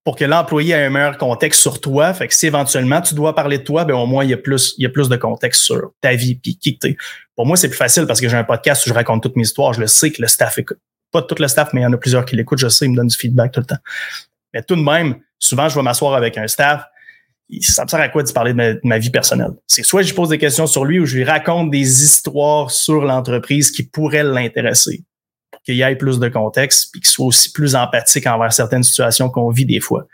pour 0.07 0.15
que 0.15 0.23
l'employé 0.23 0.73
ait 0.73 0.85
un 0.85 0.89
meilleur 0.89 1.17
contexte 1.17 1.59
sur 1.59 1.81
toi. 1.81 2.13
Fait 2.13 2.29
que 2.29 2.33
si 2.33 2.47
éventuellement 2.47 3.01
tu 3.01 3.13
dois 3.13 3.35
parler 3.35 3.57
de 3.57 3.63
toi, 3.63 3.83
ben 3.83 3.93
au 3.93 4.05
moins 4.05 4.23
il 4.23 4.29
y 4.29 4.33
a 4.33 4.37
plus, 4.37 4.73
il 4.77 4.83
y 4.83 4.85
a 4.85 4.89
plus 4.89 5.09
de 5.09 5.17
contexte 5.17 5.63
sur 5.63 5.91
ta 5.99 6.15
vie 6.15 6.35
puis 6.35 6.57
qui. 6.57 6.79
Pour 7.35 7.45
moi, 7.45 7.57
c'est 7.57 7.67
plus 7.67 7.75
facile 7.75 8.05
parce 8.07 8.21
que 8.21 8.29
j'ai 8.29 8.37
un 8.37 8.45
podcast 8.45 8.85
où 8.85 8.89
je 8.89 8.93
raconte 8.93 9.21
toutes 9.21 9.35
mes 9.35 9.43
histoires. 9.43 9.73
Je 9.73 9.81
le 9.81 9.87
sais 9.87 10.09
que 10.11 10.21
le 10.21 10.29
staff 10.29 10.59
écoute. 10.59 10.77
Pas 11.11 11.23
tout 11.23 11.35
le 11.37 11.49
staff, 11.49 11.73
mais 11.73 11.81
il 11.81 11.83
y 11.83 11.87
en 11.87 11.91
a 11.91 11.97
plusieurs 11.97 12.23
qui 12.23 12.37
l'écoutent. 12.37 12.59
Je 12.59 12.69
sais, 12.69 12.85
ils 12.85 12.91
me 12.91 12.95
donnent 12.95 13.07
du 13.07 13.17
feedback 13.17 13.51
tout 13.51 13.59
le 13.59 13.65
temps. 13.65 13.79
Mais 14.53 14.63
tout 14.63 14.77
de 14.77 14.81
même, 14.81 15.17
souvent, 15.39 15.67
je 15.67 15.75
vais 15.75 15.83
m'asseoir 15.83 16.13
avec 16.13 16.37
un 16.37 16.47
staff. 16.47 16.85
Ça 17.59 17.83
me 17.83 17.89
sert 17.89 17.99
à 17.99 18.07
quoi 18.07 18.23
de 18.23 18.31
parler 18.31 18.53
de 18.53 18.79
ma, 18.85 18.97
vie 18.99 19.09
personnelle? 19.09 19.51
C'est 19.67 19.83
soit 19.83 20.03
je 20.03 20.13
pose 20.13 20.29
des 20.29 20.37
questions 20.37 20.67
sur 20.67 20.85
lui 20.85 21.01
ou 21.01 21.05
je 21.05 21.17
lui 21.17 21.25
raconte 21.25 21.69
des 21.69 22.05
histoires 22.05 22.71
sur 22.71 23.01
l'entreprise 23.01 23.71
qui 23.71 23.83
pourraient 23.83 24.23
l'intéresser 24.23 25.03
qu'il 25.63 25.75
y 25.75 25.81
ait 25.81 25.95
plus 25.95 26.19
de 26.19 26.29
contexte 26.29 26.91
puis 26.91 27.01
qu'il 27.01 27.09
soit 27.09 27.25
aussi 27.25 27.51
plus 27.51 27.75
empathique 27.75 28.27
envers 28.27 28.53
certaines 28.53 28.83
situations 28.83 29.29
qu'on 29.29 29.49
vit 29.49 29.65
des 29.65 29.79
fois. 29.79 30.05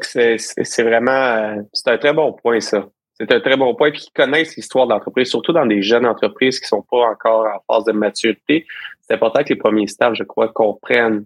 C'est 0.00 0.82
vraiment, 0.82 1.64
c'est 1.72 1.88
un 1.88 1.98
très 1.98 2.12
bon 2.12 2.32
point, 2.32 2.60
ça. 2.60 2.86
C'est 3.18 3.32
un 3.32 3.40
très 3.40 3.56
bon 3.56 3.74
point. 3.74 3.90
Puis 3.90 4.02
qu'ils 4.02 4.12
connaissent 4.12 4.56
l'histoire 4.56 4.86
de 4.86 4.92
l'entreprise, 4.92 5.28
surtout 5.28 5.52
dans 5.52 5.64
des 5.64 5.82
jeunes 5.82 6.06
entreprises 6.06 6.60
qui 6.60 6.68
sont 6.68 6.82
pas 6.82 7.08
encore 7.10 7.46
en 7.46 7.74
phase 7.74 7.84
de 7.84 7.92
maturité. 7.92 8.66
C'est 9.00 9.14
important 9.14 9.42
que 9.42 9.48
les 9.50 9.56
premiers 9.56 9.86
stages, 9.86 10.18
je 10.18 10.24
crois, 10.24 10.48
comprennent 10.48 11.24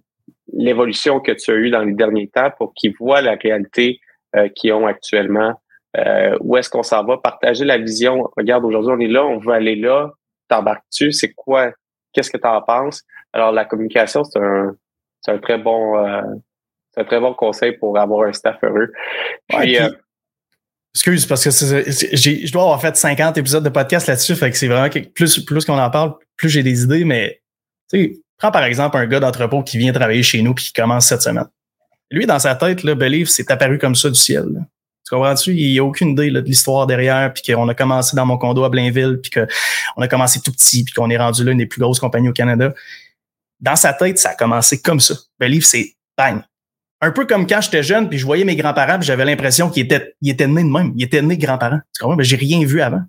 l'évolution 0.52 1.20
que 1.20 1.32
tu 1.32 1.50
as 1.50 1.54
eue 1.54 1.70
dans 1.70 1.82
les 1.82 1.94
derniers 1.94 2.28
temps 2.28 2.50
pour 2.58 2.74
qu'ils 2.74 2.94
voient 2.98 3.22
la 3.22 3.34
réalité 3.34 4.00
euh, 4.36 4.48
qu'ils 4.48 4.72
ont 4.72 4.86
actuellement. 4.86 5.60
Euh, 5.96 6.36
où 6.40 6.56
est-ce 6.56 6.70
qu'on 6.70 6.84
s'en 6.84 7.04
va? 7.04 7.18
Partager 7.18 7.64
la 7.64 7.78
vision. 7.78 8.28
Regarde, 8.36 8.64
aujourd'hui, 8.64 8.92
on 8.96 9.00
est 9.00 9.12
là, 9.12 9.26
on 9.26 9.38
veut 9.38 9.52
aller 9.52 9.74
là. 9.74 10.12
T'embarques-tu? 10.50 11.12
C'est 11.12 11.32
quoi? 11.32 11.72
Qu'est-ce 12.12 12.30
que 12.30 12.36
tu 12.36 12.46
en 12.46 12.60
penses? 12.60 13.02
Alors, 13.32 13.52
la 13.52 13.64
communication, 13.64 14.24
c'est 14.24 14.40
un, 14.40 14.74
c'est 15.20 15.30
un 15.32 15.38
très 15.38 15.58
bon, 15.58 15.96
euh, 16.04 16.22
c'est 16.92 17.00
un 17.00 17.04
très 17.04 17.20
bon 17.20 17.34
conseil 17.34 17.72
pour 17.78 17.98
avoir 17.98 18.28
un 18.28 18.32
staff 18.32 18.56
heureux. 18.62 18.92
Puis, 19.48 19.78
euh, 19.78 19.88
Excuse, 20.92 21.24
parce 21.24 21.44
que 21.44 21.50
je 21.50 22.52
dois 22.52 22.62
avoir 22.62 22.80
fait 22.80 22.96
50 22.96 23.38
épisodes 23.38 23.62
de 23.62 23.68
podcast 23.68 24.08
là-dessus, 24.08 24.34
fait 24.34 24.50
que 24.50 24.56
c'est 24.56 24.66
vraiment 24.66 24.88
que 24.88 24.98
plus, 24.98 25.38
plus 25.44 25.64
qu'on 25.64 25.78
en 25.78 25.88
parle, 25.88 26.14
plus 26.36 26.48
j'ai 26.48 26.64
des 26.64 26.82
idées, 26.82 27.04
mais 27.04 27.40
tu 27.88 28.02
sais, 28.02 28.20
prends 28.38 28.50
par 28.50 28.64
exemple 28.64 28.96
un 28.96 29.06
gars 29.06 29.20
d'entrepôt 29.20 29.62
qui 29.62 29.78
vient 29.78 29.92
travailler 29.92 30.24
chez 30.24 30.42
nous 30.42 30.52
puis 30.52 30.64
qui 30.64 30.72
commence 30.72 31.06
cette 31.06 31.22
semaine. 31.22 31.46
Lui, 32.10 32.26
dans 32.26 32.40
sa 32.40 32.56
tête, 32.56 32.82
là, 32.82 32.96
Believe, 32.96 33.28
c'est 33.28 33.48
apparu 33.52 33.78
comme 33.78 33.94
ça 33.94 34.10
du 34.10 34.18
ciel. 34.18 34.46
Tu 35.10 35.16
comprends-tu? 35.16 35.56
Il 35.56 35.72
n'y 35.72 35.78
a 35.80 35.84
aucune 35.84 36.10
idée 36.10 36.30
de 36.30 36.38
l'histoire 36.38 36.86
derrière, 36.86 37.32
puis 37.32 37.42
qu'on 37.42 37.68
a 37.68 37.74
commencé 37.74 38.14
dans 38.14 38.24
mon 38.24 38.38
condo 38.38 38.62
à 38.62 38.68
Blainville, 38.68 39.18
puis 39.20 39.32
qu'on 39.32 40.02
a 40.02 40.06
commencé 40.06 40.40
tout 40.40 40.52
petit, 40.52 40.84
puis 40.84 40.94
qu'on 40.94 41.10
est 41.10 41.18
rendu 41.18 41.42
là 41.42 41.50
une 41.50 41.58
des 41.58 41.66
plus 41.66 41.80
grosses 41.80 41.98
compagnies 41.98 42.28
au 42.28 42.32
Canada. 42.32 42.72
Dans 43.58 43.74
sa 43.74 43.92
tête, 43.92 44.20
ça 44.20 44.30
a 44.30 44.34
commencé 44.36 44.80
comme 44.80 45.00
ça. 45.00 45.14
Believe, 45.40 45.64
c'est 45.64 45.96
bang. 46.16 46.42
Un 47.00 47.10
peu 47.10 47.26
comme 47.26 47.48
quand 47.48 47.60
j'étais 47.60 47.82
jeune, 47.82 48.08
puis 48.08 48.18
je 48.18 48.24
voyais 48.24 48.44
mes 48.44 48.54
grands-parents, 48.54 48.98
puis 48.98 49.06
j'avais 49.06 49.24
l'impression 49.24 49.68
qu'ils 49.68 49.82
étaient, 49.82 50.14
ils 50.20 50.30
étaient 50.30 50.46
nés 50.46 50.62
de 50.62 50.68
même. 50.68 50.92
Ils 50.96 51.02
étaient 51.02 51.22
nés 51.22 51.36
grands-parents. 51.36 51.80
Tu 51.92 52.02
comprends? 52.02 52.14
Mais 52.14 52.22
j'ai 52.22 52.36
rien 52.36 52.64
vu 52.64 52.80
avant. 52.80 53.02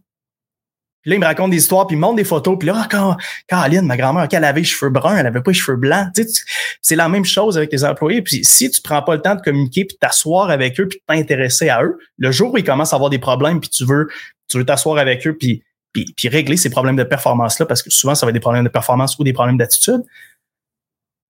Puis 1.01 1.09
là, 1.09 1.15
il 1.15 1.19
me 1.19 1.25
raconte 1.25 1.51
des 1.51 1.57
histoires, 1.57 1.87
puis 1.87 1.95
il 1.95 1.99
me 1.99 2.01
montre 2.01 2.17
des 2.17 2.23
photos. 2.23 2.57
Puis 2.59 2.67
là, 2.67 2.75
ah, 2.77 2.87
quand 2.89 3.17
Caroline, 3.47 3.85
ma 3.85 3.97
grand-mère, 3.97 4.27
elle 4.31 4.43
avait 4.43 4.59
les 4.61 4.65
cheveux 4.65 4.91
bruns, 4.91 5.17
elle 5.17 5.25
avait 5.25 5.41
pas 5.41 5.51
les 5.51 5.57
cheveux 5.57 5.77
blancs. 5.77 6.09
Tu 6.15 6.23
sais, 6.23 6.43
c'est 6.81 6.95
la 6.95 7.09
même 7.09 7.25
chose 7.25 7.57
avec 7.57 7.69
tes 7.69 7.83
employés. 7.83 8.21
Puis 8.21 8.43
si 8.43 8.69
tu 8.69 8.81
prends 8.81 9.01
pas 9.01 9.15
le 9.15 9.21
temps 9.21 9.35
de 9.35 9.41
communiquer, 9.41 9.85
puis 9.85 9.97
t'asseoir 9.99 10.49
avec 10.49 10.79
eux, 10.79 10.87
puis 10.87 11.01
t'intéresser 11.07 11.69
à 11.69 11.83
eux, 11.83 11.97
le 12.17 12.31
jour 12.31 12.53
où 12.53 12.57
ils 12.57 12.63
commencent 12.63 12.93
à 12.93 12.97
avoir 12.97 13.09
des 13.09 13.19
problèmes, 13.19 13.59
puis 13.59 13.69
tu 13.69 13.85
veux 13.85 14.07
tu 14.51 14.57
veux 14.57 14.65
t'asseoir 14.65 14.97
avec 14.97 15.25
eux, 15.25 15.37
puis, 15.37 15.63
puis, 15.93 16.05
puis 16.15 16.27
régler 16.27 16.57
ces 16.57 16.69
problèmes 16.69 16.97
de 16.97 17.03
performance-là, 17.03 17.65
parce 17.65 17.81
que 17.81 17.89
souvent, 17.89 18.15
ça 18.15 18.25
va 18.25 18.31
être 18.31 18.33
des 18.33 18.41
problèmes 18.41 18.65
de 18.65 18.69
performance 18.69 19.17
ou 19.17 19.23
des 19.23 19.33
problèmes 19.33 19.57
d'attitude. 19.57 20.01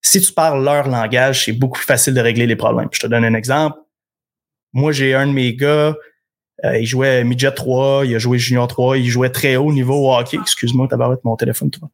Si 0.01 0.19
tu 0.19 0.33
parles 0.33 0.63
leur 0.63 0.87
langage, 0.87 1.45
c'est 1.45 1.53
beaucoup 1.53 1.77
plus 1.77 1.85
facile 1.85 2.15
de 2.15 2.19
régler 2.19 2.47
les 2.47 2.55
problèmes. 2.55 2.89
je 2.91 2.99
te 2.99 3.07
donne 3.07 3.23
un 3.23 3.35
exemple. 3.35 3.77
Moi, 4.73 4.91
j'ai 4.91 5.13
un 5.13 5.27
de 5.27 5.31
mes 5.33 5.55
gars, 5.55 5.95
euh, 6.63 6.77
il 6.77 6.85
jouait 6.85 7.23
midget 7.23 7.51
3, 7.51 8.05
il 8.05 8.15
a 8.15 8.19
joué 8.19 8.37
junior 8.37 8.67
3, 8.67 8.97
il 8.97 9.09
jouait 9.09 9.29
très 9.29 9.55
haut 9.55 9.71
niveau 9.71 10.13
hockey. 10.13 10.37
Excuse-moi, 10.39 10.87
tabarouette, 10.87 11.23
mon 11.23 11.35
téléphone, 11.35 11.71
toi. 11.71 11.89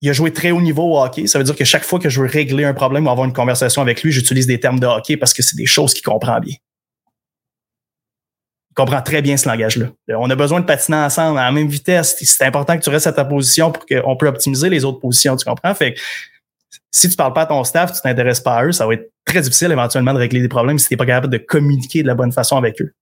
Il 0.00 0.10
a 0.10 0.12
joué 0.12 0.32
très 0.32 0.50
haut 0.50 0.60
niveau 0.60 0.82
au 0.82 1.02
hockey. 1.02 1.26
Ça 1.26 1.38
veut 1.38 1.44
dire 1.44 1.56
que 1.56 1.64
chaque 1.64 1.84
fois 1.84 1.98
que 1.98 2.08
je 2.08 2.20
veux 2.20 2.28
régler 2.28 2.64
un 2.64 2.74
problème 2.74 3.06
ou 3.06 3.10
avoir 3.10 3.26
une 3.26 3.32
conversation 3.32 3.82
avec 3.82 4.02
lui, 4.02 4.12
j'utilise 4.12 4.46
des 4.46 4.60
termes 4.60 4.78
de 4.80 4.86
hockey 4.86 5.16
parce 5.16 5.32
que 5.32 5.42
c'est 5.42 5.56
des 5.56 5.66
choses 5.66 5.92
qu'il 5.94 6.04
comprend 6.04 6.38
bien. 6.40 6.54
Il 8.70 8.74
comprend 8.74 9.02
très 9.02 9.22
bien 9.22 9.36
ce 9.36 9.48
langage-là. 9.48 9.86
On 10.10 10.30
a 10.30 10.36
besoin 10.36 10.60
de 10.60 10.66
patiner 10.66 10.98
ensemble 10.98 11.38
à 11.38 11.44
la 11.44 11.52
même 11.52 11.66
vitesse. 11.66 12.16
C'est 12.20 12.44
important 12.44 12.78
que 12.78 12.82
tu 12.82 12.90
restes 12.90 13.08
à 13.08 13.12
ta 13.12 13.24
position 13.24 13.72
pour 13.72 13.86
qu'on 13.86 14.16
puisse 14.16 14.28
optimiser 14.28 14.68
les 14.68 14.84
autres 14.84 15.00
positions, 15.00 15.36
tu 15.36 15.44
comprends? 15.44 15.74
Fait 15.74 15.94
que 15.94 16.00
si 16.90 17.08
tu 17.08 17.16
parles 17.16 17.32
pas 17.32 17.42
à 17.42 17.46
ton 17.46 17.62
staff, 17.64 17.92
tu 17.92 18.00
t'intéresses 18.00 18.40
pas 18.40 18.56
à 18.56 18.64
eux, 18.64 18.72
ça 18.72 18.86
va 18.86 18.94
être 18.94 19.10
très 19.28 19.40
difficile 19.40 19.70
éventuellement 19.70 20.12
de 20.12 20.18
régler 20.18 20.40
des 20.40 20.48
problèmes 20.48 20.78
si 20.78 20.88
tu 20.88 20.94
n'es 20.94 20.98
pas 20.98 21.06
capable 21.06 21.32
de 21.32 21.38
communiquer 21.38 22.02
de 22.02 22.08
la 22.08 22.14
bonne 22.14 22.32
façon 22.32 22.56
avec 22.56 22.80
eux. 22.80 22.92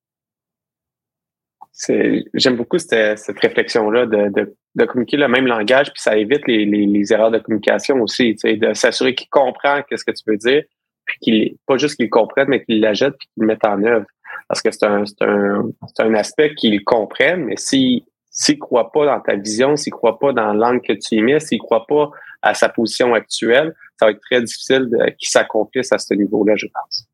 J'aime 2.34 2.56
beaucoup 2.56 2.78
cette, 2.78 3.38
réflexion-là 3.38 4.06
de, 4.06 4.86
communiquer 4.86 5.18
le 5.18 5.28
même 5.28 5.46
langage, 5.46 5.92
puis 5.92 6.02
ça 6.02 6.16
évite 6.16 6.46
les, 6.46 7.12
erreurs 7.12 7.30
de 7.30 7.38
communication 7.38 8.00
aussi, 8.00 8.34
de 8.34 8.72
s'assurer 8.72 9.14
qu'il 9.14 9.28
comprend 9.28 9.82
ce 9.90 10.04
que 10.04 10.12
tu 10.12 10.22
veux 10.26 10.38
dire, 10.38 10.62
puis 11.04 11.18
qu'il 11.20 11.56
pas 11.66 11.76
juste 11.76 11.96
qu'il 11.96 12.08
comprenne, 12.08 12.48
mais 12.48 12.64
qu'il 12.64 12.80
l'achète 12.80 13.14
puis 13.18 13.28
qu'il 13.34 13.42
le 13.42 13.46
mette 13.46 13.64
en 13.64 13.82
œuvre. 13.84 14.06
Parce 14.48 14.62
que 14.62 14.70
c'est 14.70 14.84
un, 14.84 15.04
un, 15.20 15.70
un 15.98 16.14
aspect 16.14 16.54
qu'il 16.54 16.82
comprenne, 16.84 17.44
mais 17.44 17.56
si 17.56 18.04
s'il 18.36 18.56
ne 18.56 18.60
croit 18.60 18.92
pas 18.92 19.06
dans 19.06 19.20
ta 19.20 19.34
vision, 19.34 19.76
s'il 19.76 19.92
ne 19.92 19.96
croit 19.96 20.18
pas 20.18 20.32
dans 20.32 20.52
l'angle 20.52 20.82
que 20.82 20.92
tu 20.92 21.16
y 21.16 21.22
mets, 21.22 21.40
s'il 21.40 21.56
ne 21.56 21.62
croit 21.62 21.86
pas 21.86 22.10
à 22.42 22.52
sa 22.52 22.68
position 22.68 23.14
actuelle, 23.14 23.74
ça 23.98 24.06
va 24.06 24.12
être 24.12 24.20
très 24.20 24.42
difficile 24.42 24.88
qu'il 25.18 25.28
s'accomplisse 25.28 25.92
à 25.92 25.98
ce 25.98 26.14
niveau-là, 26.14 26.54
je 26.56 26.66
pense. 26.66 27.06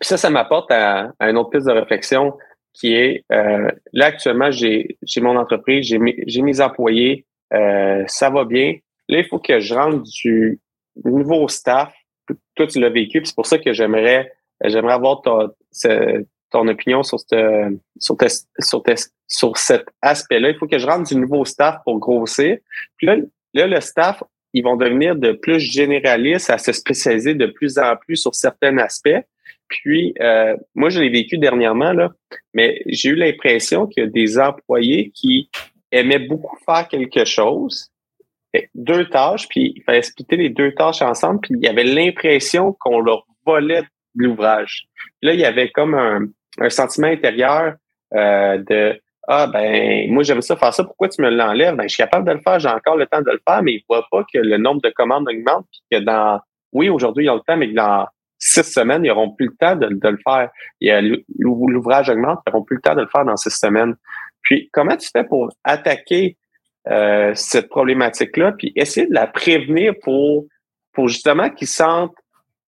Puis 0.00 0.08
ça, 0.08 0.16
ça 0.16 0.30
m'apporte 0.30 0.70
à, 0.70 1.12
à, 1.18 1.30
une 1.30 1.36
autre 1.38 1.50
piste 1.50 1.66
de 1.66 1.72
réflexion 1.72 2.36
qui 2.72 2.92
est 2.94 3.24
euh, 3.32 3.70
là 3.92 4.06
actuellement, 4.06 4.50
j'ai 4.50 4.98
mon 5.16 5.36
entreprise, 5.36 5.86
j'ai 5.86 5.98
mes, 5.98 6.16
mes 6.26 6.60
employés, 6.60 7.24
euh, 7.54 8.04
ça 8.06 8.28
va 8.28 8.44
bien. 8.44 8.74
Là, 9.08 9.18
il 9.18 9.24
faut 9.24 9.38
que 9.38 9.60
je 9.60 9.74
rentre 9.74 10.02
du 10.02 10.60
nouveau 11.04 11.48
staff. 11.48 11.94
Toi, 12.54 12.66
tu 12.66 12.80
l'as 12.80 12.90
vécu, 12.90 13.22
c'est 13.24 13.34
pour 13.34 13.46
ça 13.46 13.58
que 13.58 13.72
j'aimerais 13.72 14.30
j'aimerais 14.64 14.94
avoir 14.94 15.22
ton, 15.22 15.50
ton 16.50 16.68
opinion 16.68 17.02
sur, 17.02 17.20
cette, 17.20 17.36
sur, 17.98 18.16
sur, 18.58 18.82
sur 19.26 19.56
cet 19.56 19.86
aspect-là. 20.02 20.50
Il 20.50 20.56
faut 20.58 20.66
que 20.66 20.78
je 20.78 20.86
rentre 20.86 21.08
du 21.08 21.16
nouveau 21.16 21.44
staff 21.44 21.76
pour 21.84 21.98
grossir. 21.98 22.58
Puis 22.96 23.06
là, 23.06 23.16
là, 23.56 23.66
le 23.66 23.80
staff, 23.80 24.22
ils 24.52 24.62
vont 24.62 24.76
devenir 24.76 25.16
de 25.16 25.32
plus 25.32 25.60
généralistes, 25.60 26.50
à 26.50 26.58
se 26.58 26.72
spécialiser 26.72 27.34
de 27.34 27.46
plus 27.46 27.78
en 27.78 27.96
plus 27.96 28.16
sur 28.16 28.34
certains 28.34 28.78
aspects. 28.78 29.22
Puis, 29.68 30.14
euh, 30.20 30.56
moi, 30.74 30.90
je 30.90 31.00
l'ai 31.00 31.10
vécu 31.10 31.38
dernièrement, 31.38 31.92
là, 31.92 32.10
mais 32.54 32.80
j'ai 32.86 33.10
eu 33.10 33.16
l'impression 33.16 33.86
qu'il 33.86 34.04
y 34.04 34.06
a 34.06 34.10
des 34.10 34.38
employés 34.38 35.10
qui 35.10 35.50
aimaient 35.90 36.20
beaucoup 36.20 36.56
faire 36.64 36.86
quelque 36.88 37.24
chose, 37.24 37.90
deux 38.74 39.08
tâches, 39.08 39.48
puis 39.48 39.74
il 39.76 39.82
fallait 39.82 40.02
splitter 40.02 40.36
les 40.36 40.48
deux 40.48 40.72
tâches 40.72 41.02
ensemble, 41.02 41.40
puis 41.40 41.54
il 41.58 41.64
y 41.64 41.68
avait 41.68 41.84
l'impression 41.84 42.74
qu'on 42.78 43.00
leur 43.00 43.26
volait 43.44 43.82
de 43.82 44.24
l'ouvrage. 44.24 44.86
Là, 45.20 45.34
il 45.34 45.40
y 45.40 45.44
avait 45.44 45.70
comme 45.70 45.94
un, 45.94 46.26
un 46.58 46.70
sentiment 46.70 47.08
intérieur 47.08 47.74
euh, 48.14 48.58
de 48.58 49.00
Ah 49.28 49.48
ben 49.48 50.12
moi 50.12 50.22
j'aime 50.22 50.40
ça 50.40 50.56
faire 50.56 50.72
ça, 50.72 50.84
pourquoi 50.84 51.08
tu 51.08 51.20
me 51.20 51.30
l'enlèves? 51.30 51.74
Ben, 51.74 51.84
je 51.84 51.94
suis 51.94 52.02
capable 52.02 52.26
de 52.28 52.32
le 52.32 52.40
faire, 52.40 52.60
j'ai 52.60 52.68
encore 52.68 52.96
le 52.96 53.06
temps 53.06 53.22
de 53.22 53.30
le 53.30 53.40
faire, 53.46 53.62
mais 53.62 53.72
il 53.72 53.78
ne 53.78 53.82
voit 53.88 54.06
pas 54.10 54.22
que 54.22 54.38
le 54.38 54.56
nombre 54.56 54.80
de 54.82 54.90
commandes 54.90 55.28
augmente, 55.28 55.66
puis 55.70 55.80
que 55.90 56.04
dans 56.04 56.40
oui, 56.72 56.88
aujourd'hui, 56.88 57.24
ils 57.24 57.30
ont 57.30 57.36
le 57.36 57.40
temps, 57.40 57.56
mais 57.56 57.70
que 57.70 57.74
dans 57.74 58.06
six 58.38 58.62
semaines, 58.62 59.04
ils 59.04 59.08
n'auront 59.08 59.30
plus 59.30 59.46
le 59.46 59.56
temps 59.58 59.76
de, 59.76 59.86
le 59.86 60.18
faire. 60.22 60.50
L'ouvrage 61.38 62.10
augmente, 62.10 62.40
ils 62.46 62.50
n'auront 62.50 62.64
plus 62.64 62.76
le 62.76 62.82
temps 62.82 62.94
de 62.94 63.00
le 63.00 63.08
faire 63.08 63.24
dans 63.24 63.36
six 63.36 63.50
semaines. 63.50 63.94
Puis, 64.42 64.68
comment 64.72 64.96
tu 64.96 65.08
fais 65.10 65.24
pour 65.24 65.48
attaquer 65.64 66.36
euh, 66.88 67.32
cette 67.34 67.68
problématique-là, 67.68 68.52
puis 68.52 68.72
essayer 68.76 69.06
de 69.06 69.14
la 69.14 69.26
prévenir 69.26 69.94
pour, 70.02 70.44
pour 70.92 71.08
justement 71.08 71.48
qu'ils 71.50 71.68
sentent, 71.68 72.14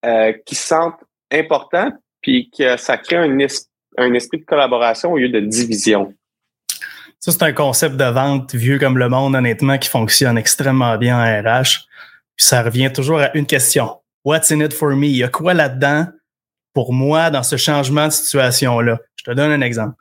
euh, 0.07 0.33
qu'ils 0.47 0.59
sentent 0.59 1.05
important, 1.31 1.93
puis 2.23 2.51
que 2.51 2.77
ça 2.79 2.97
crée 2.97 3.17
un 3.17 3.39
esprit 4.15 4.39
de 4.39 4.45
collaboration 4.45 5.13
au 5.13 5.19
lieu 5.19 5.29
de 5.29 5.41
division? 5.41 6.15
Ça, 7.21 7.33
c'est 7.33 7.43
un 7.43 7.53
concept 7.53 7.97
de 7.97 8.05
vente 8.05 8.55
vieux 8.55 8.79
comme 8.79 8.97
le 8.97 9.09
monde, 9.09 9.35
honnêtement, 9.35 9.77
qui 9.79 9.89
fonctionne 9.89 10.39
extrêmement 10.39 10.97
bien 10.99 11.19
en 11.19 11.43
RH. 11.43 11.87
Puis 12.37 12.47
ça 12.47 12.63
revient 12.63 12.93
toujours 12.93 13.19
à 13.19 13.37
une 13.37 13.47
question. 13.47 13.97
What's 14.25 14.53
in 14.53 14.61
it 14.61 14.73
for 14.73 14.91
me? 14.95 15.07
Il 15.07 15.17
y 15.17 15.25
a 15.25 15.29
quoi 15.29 15.55
là-dedans 15.55 16.07
pour 16.75 16.93
moi 16.93 17.31
dans 17.31 17.43
ce 17.43 17.57
changement 17.57 18.07
de 18.07 18.13
situation-là? 18.13 18.99
Je 19.17 19.25
te 19.25 19.31
donne 19.33 19.51
un 19.51 19.61
exemple. 19.63 19.97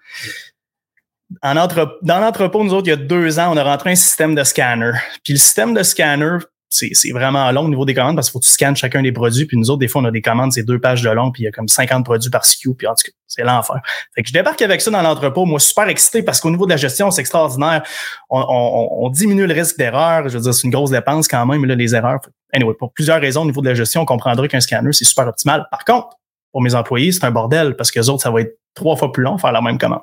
Dans 1.41 2.19
l'entrepôt, 2.19 2.63
nous 2.63 2.73
autres, 2.73 2.88
il 2.88 2.91
y 2.91 2.93
a 2.93 2.97
deux 2.97 3.39
ans, 3.39 3.51
on 3.51 3.58
a 3.58 3.63
rentré 3.63 3.91
un 3.91 3.95
système 3.95 4.36
de 4.36 4.43
scanner. 4.43 4.91
Puis 5.23 5.34
le 5.34 5.39
système 5.39 5.73
de 5.73 5.82
scanner, 5.82 6.38
c'est 6.69 7.12
vraiment 7.12 7.49
long 7.51 7.65
au 7.65 7.69
niveau 7.69 7.86
des 7.86 7.93
commandes 7.93 8.15
parce 8.15 8.27
qu'il 8.27 8.34
faut 8.34 8.39
que 8.39 8.45
tu 8.45 8.51
scannes 8.51 8.75
chacun 8.75 9.01
des 9.01 9.12
produits. 9.12 9.45
Puis 9.45 9.58
nous 9.58 9.69
autres, 9.69 9.80
des 9.80 9.88
fois, 9.88 10.01
on 10.01 10.06
a 10.06 10.12
des 10.12 10.21
commandes, 10.21 10.51
c'est 10.51 10.63
deux 10.63 10.80
pages 10.80 11.01
de 11.01 11.10
long, 11.10 11.32
puis 11.32 11.43
il 11.43 11.45
y 11.45 11.47
a 11.47 11.51
comme 11.51 11.67
50 11.67 12.03
produits 12.03 12.30
par 12.30 12.45
SKU. 12.45 12.75
Puis 12.75 12.88
en 12.88 12.95
tout 12.95 13.03
cas, 13.06 13.12
c'est 13.27 13.43
l'enfer. 13.43 13.77
Fait 14.15 14.23
je 14.25 14.34
débarque 14.34 14.62
avec 14.62 14.82
ça 14.82 14.91
dans 14.91 15.01
l'entrepôt. 15.01 15.45
Moi, 15.45 15.60
super 15.60 15.88
excité 15.88 16.23
parce 16.23 16.39
qu'au 16.41 16.49
niveau 16.49 16.65
de 16.65 16.71
la 16.71 16.77
gestion, 16.77 17.10
c'est 17.12 17.21
extraordinaire. 17.21 17.84
On, 18.30 19.10
diminue 19.13 19.47
le 19.47 19.53
risque 19.53 19.77
d'erreur. 19.77 20.27
Je 20.27 20.38
veux 20.38 20.43
dire, 20.43 20.53
c'est 20.53 20.63
une 20.63 20.71
grosse 20.71 20.91
dépense 20.91 21.27
quand 21.27 21.45
même, 21.45 21.62
mais 21.62 21.67
là, 21.67 21.75
les 21.75 21.95
erreurs. 21.95 22.19
Anyway, 22.53 22.73
pour 22.77 22.91
plusieurs 22.93 23.21
raisons 23.21 23.43
au 23.43 23.45
niveau 23.45 23.62
de 23.62 23.69
la 23.69 23.75
gestion, 23.75 24.01
on 24.01 24.06
comprendra 24.06 24.47
qu'un 24.47 24.60
scanner, 24.60 24.91
c'est 24.93 25.06
super 25.06 25.27
optimal. 25.27 25.67
Par 25.71 25.86
contre, 25.86 26.17
pour 26.51 26.62
mes 26.62 26.75
employés, 26.75 27.12
c'est 27.12 27.23
un 27.23 27.32
bordel 27.32 27.75
parce 27.75 27.91
que 27.91 27.99
les 27.99 28.10
autres, 28.10 28.23
ça 28.23 28.32
va 28.32 28.41
être 28.41 28.58
trois 28.73 28.95
fois 28.95 29.12
plus 29.12 29.23
long 29.23 29.38
faire 29.38 29.51
la 29.51 29.62
même 29.62 29.77
commande. 29.77 30.01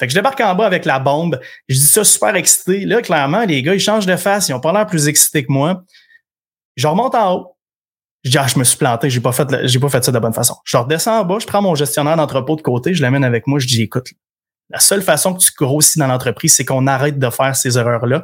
Fait 0.00 0.06
que 0.06 0.12
je 0.12 0.18
débarque 0.18 0.40
en 0.40 0.54
bas 0.54 0.64
avec 0.64 0.86
la 0.86 0.98
bombe. 0.98 1.38
Je 1.68 1.74
dis 1.74 1.86
ça 1.86 2.02
super 2.04 2.34
excité. 2.34 2.86
Là, 2.86 3.02
clairement, 3.02 3.44
les 3.44 3.62
gars, 3.62 3.74
ils 3.74 3.80
changent 3.80 4.06
de 4.06 4.16
face. 4.16 4.48
Ils 4.48 4.54
ont 4.54 4.60
pas 4.60 4.72
l'air 4.72 4.86
plus 4.86 5.08
excités 5.08 5.44
que 5.44 5.52
moi. 5.52 5.82
Je 6.76 6.86
remonte 6.86 7.14
en 7.14 7.34
haut. 7.34 7.56
Je 8.24 8.30
dis, 8.30 8.38
ah, 8.38 8.46
je 8.46 8.58
me 8.58 8.64
suis 8.64 8.78
planté, 8.78 9.08
j'ai 9.08 9.20
pas 9.20 9.32
fait, 9.32 9.48
j'ai 9.66 9.78
pas 9.78 9.88
fait 9.88 10.02
ça 10.02 10.10
de 10.10 10.16
la 10.16 10.20
bonne 10.20 10.34
façon. 10.34 10.56
Je 10.64 10.76
redescends 10.76 11.20
en 11.20 11.24
bas, 11.24 11.38
je 11.38 11.46
prends 11.46 11.62
mon 11.62 11.74
gestionnaire 11.74 12.16
d'entrepôt 12.16 12.54
de 12.56 12.60
côté, 12.60 12.92
je 12.92 13.00
l'amène 13.00 13.24
avec 13.24 13.46
moi, 13.46 13.58
je 13.58 13.66
dis, 13.66 13.82
écoute, 13.82 14.08
la 14.68 14.78
seule 14.78 15.00
façon 15.02 15.32
que 15.32 15.40
tu 15.40 15.52
grossis 15.56 15.98
dans 15.98 16.06
l'entreprise, 16.06 16.54
c'est 16.54 16.66
qu'on 16.66 16.86
arrête 16.86 17.18
de 17.18 17.30
faire 17.30 17.56
ces 17.56 17.78
erreurs-là 17.78 18.22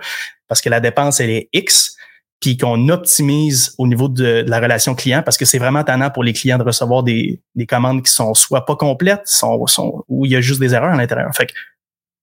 parce 0.48 0.60
que 0.60 0.68
la 0.68 0.80
dépense, 0.80 1.20
elle 1.20 1.30
est 1.30 1.48
X, 1.52 1.95
puis 2.40 2.57
qu'on 2.57 2.88
optimise 2.88 3.75
au 3.79 3.87
niveau 3.87 4.09
de, 4.09 4.44
la 4.46 4.61
relation 4.61 4.94
client 4.94 5.22
parce 5.22 5.37
que 5.37 5.44
c'est 5.44 5.59
vraiment 5.59 5.85
tannant 5.85 6.11
pour 6.11 6.22
les 6.22 6.33
clients 6.33 6.59
de 6.59 6.64
recevoir 6.64 7.03
des, 7.03 7.40
des 7.55 7.66
commandes 7.66 8.03
qui 8.03 8.12
sont 8.12 8.35
soit 8.35 8.66
pas 8.66 8.77
complètes, 8.77 9.27
sont, 9.27 9.66
sont, 9.66 10.05
où 10.09 10.25
il 10.25 10.33
y 10.33 10.37
a 10.37 10.40
juste 10.40 10.61
des 10.61 10.75
erreurs 10.75 10.92
à 10.92 10.96
l'intérieur. 10.96 11.35
Fait 11.35 11.46
que 11.46 11.53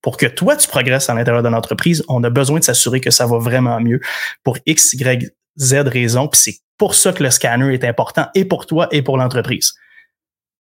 pour 0.02 0.17
que 0.17 0.26
toi, 0.26 0.56
tu 0.58 0.67
progresses 0.67 1.10
à 1.10 1.13
l'intérieur 1.13 1.43
de 1.43 1.49
l'entreprise, 1.49 2.04
on 2.10 2.23
a 2.23 2.30
besoin 2.30 2.60
de 2.60 2.63
s'assurer 2.63 2.99
que 2.99 3.10
ça 3.10 3.26
va 3.26 3.38
vraiment 3.38 3.80
mieux 3.80 4.02
pour 4.43 4.58
X, 4.65 4.93
Y, 4.93 5.34
Z 5.58 5.73
raisons. 5.88 6.28
Puis 6.28 6.41
c'est 6.41 6.56
pour 6.78 6.93
ça 6.93 7.13
que 7.13 7.23
le 7.23 7.32
scanner 7.32 7.73
est 7.73 7.86
important 7.86 8.28
et 8.36 8.45
pour 8.45 8.65
toi 8.65 8.88
et 8.91 9.02
pour 9.02 9.17
l'entreprise. 9.17 9.73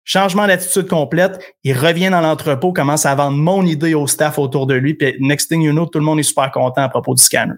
Changement 0.05 0.47
d'attitude 0.47 0.88
complète, 0.88 1.41
il 1.62 1.77
revient 1.77 2.11
dans 2.11 2.21
l'entrepôt, 2.21 2.73
commence 2.73 3.07
à 3.07 3.15
vendre 3.15 3.37
mon 3.37 3.65
idée 3.65 3.95
au 3.95 4.07
staff 4.07 4.38
autour 4.38 4.67
de 4.67 4.75
lui, 4.75 4.95
puis 4.95 5.15
next 5.21 5.49
thing 5.49 5.62
you 5.62 5.73
know, 5.73 5.87
tout 5.87 5.99
le 5.99 6.05
monde 6.05 6.19
est 6.19 6.25
super 6.25 6.51
content 6.51 6.83
à 6.83 6.88
propos 6.88 7.15
du 7.15 7.23
scanner. 7.23 7.55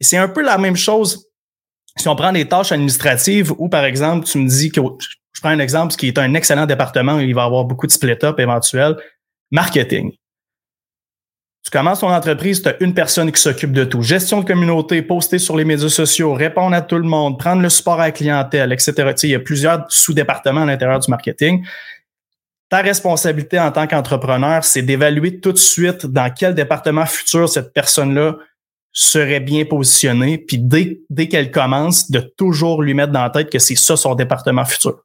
Et 0.00 0.04
c'est 0.04 0.16
un 0.16 0.28
peu 0.28 0.42
la 0.42 0.58
même 0.58 0.76
chose 0.76 1.26
si 1.96 2.08
on 2.08 2.16
prend 2.16 2.32
des 2.32 2.46
tâches 2.46 2.72
administratives 2.72 3.52
où, 3.58 3.68
par 3.68 3.84
exemple, 3.84 4.26
tu 4.26 4.38
me 4.38 4.48
dis 4.48 4.70
que, 4.70 4.80
je 5.32 5.40
prends 5.40 5.50
un 5.50 5.58
exemple, 5.58 5.94
qui 5.94 6.08
est 6.08 6.18
un 6.18 6.34
excellent 6.34 6.66
département 6.66 7.16
où 7.16 7.20
il 7.20 7.34
va 7.34 7.44
avoir 7.44 7.64
beaucoup 7.64 7.86
de 7.86 7.92
split-up 7.92 8.38
éventuels, 8.38 8.96
marketing. 9.50 10.12
Tu 11.64 11.70
commences 11.70 12.00
ton 12.00 12.12
entreprise, 12.12 12.62
tu 12.62 12.68
as 12.68 12.80
une 12.80 12.94
personne 12.94 13.32
qui 13.32 13.40
s'occupe 13.40 13.72
de 13.72 13.84
tout. 13.84 14.00
Gestion 14.00 14.40
de 14.40 14.46
communauté, 14.46 15.02
poster 15.02 15.38
sur 15.40 15.56
les 15.56 15.64
médias 15.64 15.88
sociaux, 15.88 16.32
répondre 16.32 16.76
à 16.76 16.80
tout 16.80 16.96
le 16.96 17.02
monde, 17.02 17.38
prendre 17.40 17.60
le 17.60 17.68
support 17.68 18.00
à 18.00 18.06
la 18.06 18.12
clientèle, 18.12 18.72
etc. 18.72 19.12
il 19.24 19.30
y 19.30 19.34
a 19.34 19.40
plusieurs 19.40 19.84
sous-départements 19.88 20.62
à 20.62 20.66
l'intérieur 20.66 21.00
du 21.00 21.10
marketing. 21.10 21.66
Ta 22.68 22.82
responsabilité 22.82 23.58
en 23.58 23.72
tant 23.72 23.86
qu'entrepreneur, 23.86 24.64
c'est 24.64 24.82
d'évaluer 24.82 25.40
tout 25.40 25.52
de 25.52 25.58
suite 25.58 26.06
dans 26.06 26.32
quel 26.32 26.54
département 26.54 27.06
futur 27.06 27.48
cette 27.48 27.72
personne-là 27.72 28.36
serait 28.98 29.40
bien 29.40 29.66
positionnée, 29.66 30.38
puis 30.38 30.56
dès, 30.58 31.02
dès 31.10 31.28
qu'elle 31.28 31.50
commence, 31.50 32.10
de 32.10 32.20
toujours 32.20 32.82
lui 32.82 32.94
mettre 32.94 33.12
dans 33.12 33.22
la 33.22 33.28
tête 33.28 33.50
que 33.50 33.58
c'est 33.58 33.76
ça 33.76 33.94
son 33.94 34.14
département 34.14 34.64
futur. 34.64 35.04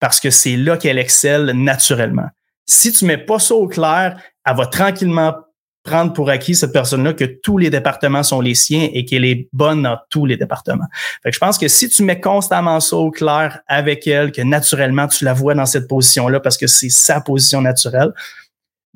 Parce 0.00 0.20
que 0.20 0.28
c'est 0.28 0.56
là 0.56 0.76
qu'elle 0.76 0.98
excelle 0.98 1.46
naturellement. 1.52 2.28
Si 2.66 2.92
tu 2.92 3.06
mets 3.06 3.16
pas 3.16 3.38
ça 3.38 3.54
au 3.54 3.68
clair, 3.68 4.20
elle 4.44 4.56
va 4.56 4.66
tranquillement 4.66 5.34
prendre 5.82 6.12
pour 6.12 6.28
acquis 6.28 6.54
cette 6.54 6.74
personne-là 6.74 7.14
que 7.14 7.24
tous 7.24 7.56
les 7.56 7.70
départements 7.70 8.22
sont 8.22 8.42
les 8.42 8.54
siens 8.54 8.90
et 8.92 9.06
qu'elle 9.06 9.24
est 9.24 9.48
bonne 9.50 9.84
dans 9.84 9.96
tous 10.10 10.26
les 10.26 10.36
départements. 10.36 10.84
Fait 11.22 11.30
que 11.30 11.34
je 11.34 11.40
pense 11.40 11.56
que 11.56 11.68
si 11.68 11.88
tu 11.88 12.02
mets 12.02 12.20
constamment 12.20 12.80
ça 12.80 12.96
au 12.96 13.10
clair 13.10 13.60
avec 13.66 14.06
elle, 14.06 14.30
que 14.30 14.42
naturellement 14.42 15.06
tu 15.06 15.24
la 15.24 15.32
vois 15.32 15.54
dans 15.54 15.64
cette 15.64 15.88
position-là 15.88 16.40
parce 16.40 16.58
que 16.58 16.66
c'est 16.66 16.90
sa 16.90 17.22
position 17.22 17.62
naturelle, 17.62 18.12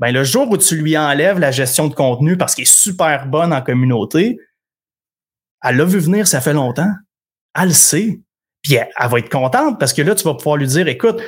ben 0.01 0.13
le 0.13 0.25
jour 0.25 0.51
où 0.51 0.57
tu 0.57 0.77
lui 0.77 0.97
enlèves 0.97 1.39
la 1.39 1.51
gestion 1.51 1.87
de 1.87 1.95
contenu 1.95 2.39
parce 2.39 2.55
qu'elle 2.55 2.63
est 2.63 2.73
super 2.73 3.27
bonne 3.27 3.53
en 3.53 3.61
communauté, 3.61 4.39
elle 5.63 5.77
l'a 5.77 5.85
vu 5.85 5.99
venir, 5.99 6.27
ça 6.27 6.41
fait 6.41 6.55
longtemps. 6.55 6.91
Elle 7.55 7.69
le 7.69 7.75
sait. 7.75 8.21
Puis 8.63 8.75
elle, 8.75 8.89
va 8.99 9.19
être 9.19 9.31
contente 9.31 9.79
parce 9.79 9.93
que 9.93 10.01
là, 10.01 10.15
tu 10.15 10.25
vas 10.25 10.35
pouvoir 10.35 10.57
lui 10.57 10.67
dire, 10.67 10.89
écoute, 10.89 11.21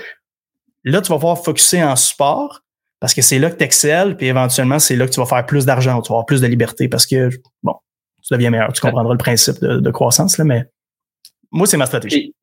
là, 0.85 1.03
tu 1.03 1.09
vas 1.11 1.17
pouvoir 1.17 1.43
focuser 1.43 1.83
en 1.83 1.97
support, 1.97 2.63
parce 2.99 3.15
que 3.15 3.21
c'est 3.21 3.39
là 3.39 3.51
que 3.51 3.57
tu 3.57 3.65
excelles, 3.65 4.17
puis 4.17 4.27
éventuellement, 4.27 4.79
c'est 4.79 4.97
là 4.97 5.07
que 5.07 5.13
tu 5.13 5.21
vas 5.21 5.27
faire 5.27 5.45
plus 5.45 5.67
d'argent, 5.67 6.01
tu 6.01 6.09
vas 6.09 6.15
avoir 6.15 6.27
plus 6.27 6.41
de 6.41 6.47
liberté 6.47 6.89
parce 6.89 7.05
que, 7.05 7.31
bon, 7.63 7.75
tu 8.23 8.33
deviens 8.33 8.51
meilleur. 8.51 8.73
Tu 8.73 8.81
comprendras 8.81 9.13
le 9.13 9.19
principe 9.19 9.61
de, 9.61 9.91
croissance, 9.91 10.39
là, 10.39 10.45
mais 10.45 10.65
moi, 11.51 11.67
c'est 11.67 11.77
ma 11.77 11.87
stratégie. 11.87 12.35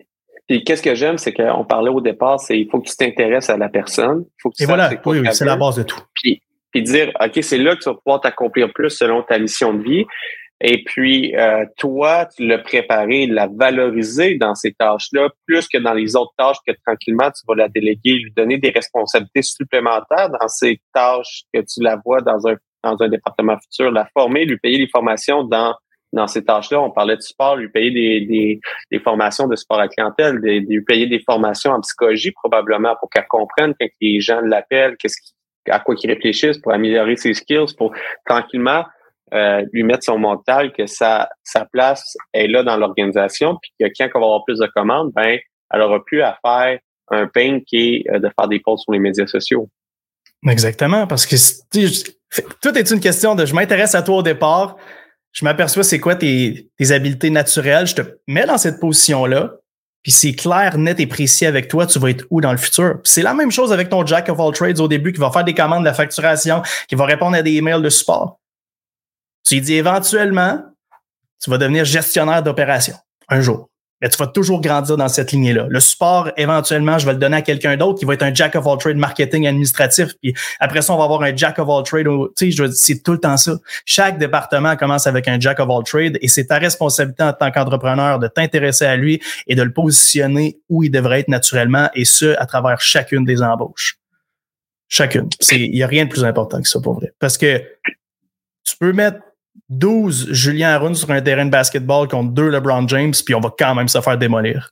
Et, 0.50 0.64
qu'est-ce 0.64 0.82
que 0.82 0.96
j'aime, 0.96 1.18
c'est 1.18 1.34
qu'on 1.34 1.64
parlait 1.64 1.90
au 1.90 2.02
départ, 2.02 2.40
c'est 2.40 2.60
il 2.60 2.70
faut 2.70 2.80
que 2.80 2.90
tu 2.90 2.96
t'intéresses 2.96 3.50
à 3.50 3.58
la 3.58 3.70
personne. 3.70 4.26
Faut 4.42 4.50
que 4.50 4.62
Et 4.62 4.66
voilà, 4.66 4.90
oui, 5.06 5.22
c'est 5.32 5.46
la 5.46 5.56
base 5.56 5.78
de 5.78 5.84
tout. 5.84 6.02
Puis, 6.16 6.42
puis 6.72 6.84
dire, 6.84 7.12
OK, 7.24 7.40
c'est 7.42 7.58
là 7.58 7.76
que 7.76 7.82
tu 7.82 7.90
vas 7.90 7.96
pouvoir 7.96 8.22
t'accomplir 8.22 8.72
plus 8.74 8.90
selon 8.90 9.24
ta 9.24 9.40
mission 9.40 9.74
de 9.74 9.84
vie. 9.84 10.06
Et 10.62 10.84
puis, 10.84 11.36
euh, 11.38 11.66
toi, 11.78 12.26
tu 12.26 12.46
l'as 12.46 12.58
préparé, 12.58 13.28
la 13.28 13.48
valoriser 13.48 14.36
dans 14.36 14.56
ces 14.56 14.74
tâches-là, 14.74 15.30
plus 15.46 15.68
que 15.70 15.78
dans 15.78 15.94
les 15.94 16.18
autres 16.18 16.34
tâches 16.38 16.58
que 16.68 16.74
tranquillement, 16.86 17.32
tu 17.32 17.44
vas 17.48 17.56
la 17.56 17.70
déléguer, 17.70 18.16
lui 18.16 18.32
donner 18.36 18.58
des 18.58 18.72
responsabilités 18.72 19.42
supplémentaires 19.42 20.30
dans 20.30 20.48
ces 20.50 20.82
tâches 20.94 21.44
que 21.54 21.62
tu 21.62 21.82
la 21.82 21.98
vois 22.04 22.20
dans 22.22 22.46
un, 22.46 22.56
dans 22.84 22.98
un 23.00 23.08
département 23.08 23.58
futur, 23.60 23.90
la 23.92 24.06
former, 24.14 24.44
lui 24.44 24.58
payer 24.58 24.80
les 24.80 24.90
formations 24.90 25.44
dans 25.44 25.76
dans 26.13 26.28
ces 26.28 26.43
tâches-là, 26.43 26.82
on 26.82 26.91
parlait 26.91 27.15
de 27.15 27.22
sport, 27.22 27.56
lui 27.56 27.69
payer 27.69 27.91
des, 27.91 28.26
des, 28.26 28.60
des 28.91 29.00
formations 29.00 29.48
de 29.48 29.56
sport 29.56 29.80
à 29.80 29.88
clientèle, 29.88 30.41
des, 30.41 30.60
lui 30.60 30.84
payer 30.84 31.08
des 31.08 31.19
formations 31.19 31.72
en 31.72 31.82
psychologie 31.82 32.32
probablement 32.32 32.95
pour 33.00 33.10
qu'elle 33.10 33.28
comprenne 33.28 33.74
quand 33.80 33.88
les 34.02 34.19
gens 34.19 34.41
l'appellent, 34.41 34.98
qu'est-ce 34.98 35.17
à 35.69 35.80
quoi 35.80 35.95
qu'il 35.95 36.12
réfléchisse, 36.12 36.58
pour 36.58 36.74
améliorer 36.74 37.15
ses 37.15 37.34
skills, 37.34 37.76
pour 37.78 37.93
tranquillement 38.26 38.86
euh, 39.34 39.63
lui 39.72 39.84
mettre 39.84 40.04
son 40.04 40.17
mental 40.17 40.72
que 40.74 40.88
sa, 40.88 41.30
sa 41.43 41.65
place 41.65 42.17
est 42.34 42.48
là 42.48 42.63
dans 42.63 42.78
l'organisation, 42.78 43.58
puis 43.62 43.72
que 43.80 43.86
quand 43.98 44.10
on 44.15 44.19
va 44.19 44.26
avoir 44.26 44.45
plus 44.45 44.58
de 44.58 44.67
commandes, 44.76 45.12
ben, 45.13 45.38
elle 45.72 45.82
aura 45.82 46.04
plus 46.04 46.22
à 46.22 46.38
faire 46.43 46.80
un 47.12 47.28
pain 47.28 47.60
qui 47.67 47.78
est 47.78 48.12
euh, 48.12 48.19
de 48.19 48.30
faire 48.39 48.48
des 48.48 48.60
posts 48.60 48.84
sur 48.84 48.93
les 48.93 49.00
médias 49.00 49.28
sociaux. 49.28 49.69
Exactement, 50.48 51.06
parce 51.06 51.26
que 51.26 51.36
tout 52.62 52.78
est 52.78 52.91
une 52.91 53.00
question 53.00 53.36
de 53.36 53.45
je 53.45 53.54
m'intéresse 53.54 53.93
à 53.93 54.02
toi 54.02 54.17
au 54.17 54.24
départ, 54.24 54.78
je 55.32 55.46
m'aperçois 55.46 55.84
c'est 55.84 56.00
quoi 56.00 56.15
tes, 56.15 56.70
tes 56.78 56.92
habiletés 56.92 57.30
naturelles, 57.30 57.88
je 57.88 57.96
te 57.96 58.02
mets 58.28 58.46
dans 58.46 58.58
cette 58.58 58.80
position-là, 58.80 59.54
puis 60.02 60.12
c'est 60.12 60.34
clair, 60.34 60.78
net 60.78 61.00
et 61.00 61.08
précis 61.08 61.46
avec 61.46 61.68
toi, 61.68 61.86
tu 61.86 62.00
vas 62.00 62.10
être 62.10 62.26
où 62.30 62.39
dans 62.39 62.52
le 62.52 62.58
futur. 62.58 63.00
C'est 63.04 63.22
la 63.22 63.34
même 63.34 63.52
chose 63.52 63.74
avec 63.74 63.89
ton 63.89 64.06
Jack 64.06 64.30
of 64.30 64.39
all 64.39 64.54
trades 64.54 64.80
au 64.80 64.88
début 64.88 65.12
qui 65.12 65.20
va 65.20 65.30
faire 65.30 65.44
des 65.44 65.54
commandes 65.54 65.82
de 65.82 65.86
la 65.86 65.94
facturation, 65.94 66.62
qui 66.88 66.96
va 66.96 67.06
répondre 67.06 67.36
à 67.36 67.42
des 67.42 67.52
emails 67.52 67.82
de 67.82 67.89
support. 67.89 68.39
Tu 69.46 69.56
lui 69.56 69.62
dis 69.62 69.76
éventuellement, 69.76 70.63
tu 71.42 71.50
vas 71.50 71.58
devenir 71.58 71.84
gestionnaire 71.86 72.44
d'opération 72.44 72.96
un 73.28 73.42
jour 73.42 73.70
mais 74.02 74.10
tu 74.10 74.18
vas 74.18 74.28
toujours 74.28 74.62
grandir 74.62 74.98
dans 74.98 75.08
cette 75.10 75.32
lignée-là. 75.32 75.68
Le 75.70 75.80
support, 75.80 76.32
éventuellement, 76.38 76.98
je 76.98 77.06
vais 77.06 77.14
le 77.14 77.20
donner 77.20 77.38
à 77.38 77.42
quelqu'un 77.42 77.76
d'autre 77.78 78.00
qui 78.00 78.06
va 78.06 78.14
être 78.14 78.24
un 78.24 78.34
jack 78.34 78.56
of 78.56 78.66
all 78.66 78.78
trade 78.78 78.98
marketing 78.98 79.48
administratif. 79.48 80.14
Puis 80.22 80.34
après 80.60 80.82
ça, 80.82 80.94
on 80.94 80.98
va 80.98 81.04
avoir 81.04 81.22
un 81.24 81.36
jack 81.36 81.60
of 81.60 81.68
all 81.70 81.84
trade. 81.84 82.08
Tu 82.38 82.52
sais, 82.52 82.68
c'est 82.74 83.04
tout 83.04 83.12
le 83.12 83.20
temps 83.20 83.38
ça. 83.38 83.58
Chaque 83.86 84.18
département 84.18 84.76
commence 84.76 85.08
avec 85.08 85.28
un 85.28 85.40
jack 85.40 85.60
of 85.60 85.70
all 85.70 85.84
trade 85.84 86.18
et 86.22 86.28
c'est 86.28 86.46
ta 86.46 86.58
responsabilité 86.58 87.24
en 87.24 87.34
tant 87.34 87.52
qu'entrepreneur 87.52 88.20
de 88.20 88.28
t'intéresser 88.28 88.86
à 88.86 88.96
lui 88.96 89.22
et 89.48 89.56
de 89.56 89.64
le 89.64 89.74
positionner 89.74 90.60
où 90.70 90.84
il 90.84 90.92
devrait 90.92 91.22
être 91.22 91.30
naturellement 91.30 91.90
et 91.94 92.06
ce, 92.06 92.38
à 92.40 92.46
travers 92.46 92.80
chacune 92.82 93.26
des 93.26 93.42
embauches. 93.42 93.98
Chacune. 94.88 95.30
Il 95.52 95.72
n'y 95.72 95.84
a 95.84 95.88
rien 95.88 96.06
de 96.06 96.10
plus 96.10 96.24
important 96.24 96.62
que 96.62 96.68
ça 96.68 96.80
pour 96.80 96.96
vrai. 96.96 97.14
Parce 97.20 97.38
que 97.38 97.62
tu 98.64 98.76
peux 98.80 98.92
mettre 98.92 99.20
12 99.69 100.32
Julien 100.32 100.69
Arun 100.69 100.93
sur 100.93 101.10
un 101.12 101.22
terrain 101.22 101.45
de 101.45 101.52
basketball 101.52 102.08
contre 102.08 102.32
deux 102.32 102.50
LeBron 102.50 102.88
James, 102.88 103.13
puis 103.26 103.36
on 103.36 103.39
va 103.39 103.54
quand 103.58 103.76
même 103.76 103.88
se 103.88 104.00
faire 104.02 104.17
démolir. 104.17 104.72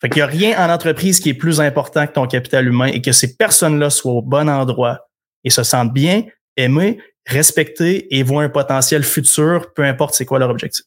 Fait 0.00 0.08
qu'il 0.08 0.18
n'y 0.18 0.22
a 0.22 0.26
rien 0.26 0.66
en 0.66 0.72
entreprise 0.72 1.20
qui 1.20 1.30
est 1.30 1.34
plus 1.34 1.60
important 1.60 2.06
que 2.06 2.12
ton 2.12 2.26
capital 2.26 2.66
humain 2.66 2.86
et 2.86 3.02
que 3.02 3.12
ces 3.12 3.36
personnes-là 3.36 3.90
soient 3.90 4.12
au 4.12 4.22
bon 4.22 4.48
endroit 4.48 5.06
et 5.44 5.50
se 5.50 5.62
sentent 5.62 5.92
bien, 5.92 6.24
aimées, 6.56 6.98
respectées 7.26 8.14
et 8.16 8.22
voient 8.22 8.42
un 8.42 8.48
potentiel 8.48 9.04
futur, 9.04 9.72
peu 9.74 9.84
importe 9.84 10.14
c'est 10.14 10.24
quoi 10.24 10.38
leur 10.38 10.50
objectif. 10.50 10.86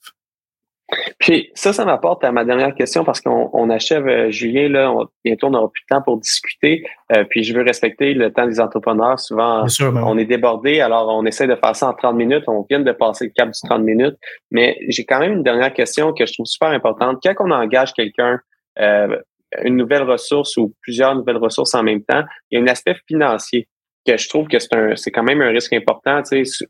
Puis 1.20 1.52
ça, 1.54 1.74
ça 1.74 1.86
m'apporte 1.86 2.24
à 2.24 2.32
ma 2.32 2.46
dernière 2.46 2.74
question 2.76 3.04
parce 3.04 3.22
qu'on 3.22 3.70
achève, 3.70 4.08
euh, 4.08 4.30
Julien, 4.30 4.70
là, 4.70 4.94
bientôt 5.24 5.48
on 5.48 5.52
n'aura 5.52 5.70
plus 5.72 5.84
de 5.84 5.96
temps 5.96 6.02
pour 6.02 6.18
discuter. 6.20 6.86
Euh, 7.16 7.24
puis 7.30 7.44
je 7.44 7.54
veux 7.56 7.64
respecter 7.64 8.14
le 8.14 8.32
temps 8.32 8.46
des 8.46 8.60
entrepreneurs. 8.60 9.20
Souvent, 9.20 9.66
ben 9.80 10.04
on 10.06 10.18
est 10.18 10.26
débordé, 10.26 10.82
alors 10.82 11.08
on 11.10 11.26
essaie 11.26 11.48
de 11.48 11.56
faire 11.56 11.76
ça 11.76 11.90
en 11.90 11.94
30 11.94 12.16
minutes. 12.16 12.44
On 12.48 12.66
vient 12.70 12.80
de 12.80 12.92
passer 12.92 13.26
le 13.26 13.32
cap 13.32 13.50
du 13.50 13.60
30 13.68 13.84
minutes. 13.84 14.16
Mais 14.52 14.78
j'ai 14.90 15.06
quand 15.06 15.20
même 15.20 15.34
une 15.34 15.44
dernière 15.44 15.74
question 15.74 16.14
que 16.14 16.26
je 16.26 16.34
trouve 16.34 16.46
super 16.46 16.70
importante. 16.70 17.20
Quand 17.24 17.34
on 17.40 17.52
engage 17.52 17.94
quelqu'un, 17.94 18.40
euh, 18.80 19.18
une 19.64 19.78
nouvelle 19.78 20.04
ressource 20.04 20.58
ou 20.58 20.74
plusieurs 20.82 21.16
nouvelles 21.16 21.38
ressources 21.38 21.76
en 21.76 21.84
même 21.84 22.04
temps, 22.04 22.24
il 22.50 22.58
y 22.58 22.62
a 22.62 22.64
un 22.64 22.68
aspect 22.68 22.96
financier 23.08 23.68
que 24.06 24.18
je 24.18 24.28
trouve 24.28 24.48
que 24.48 24.60
c'est 24.60 24.74
un 24.74 24.96
c'est 24.96 25.12
quand 25.12 25.24
même 25.24 25.42
un 25.42 25.50
risque 25.50 25.74
important. 25.74 26.22
Tu 26.24 26.46
sais, 26.46 26.66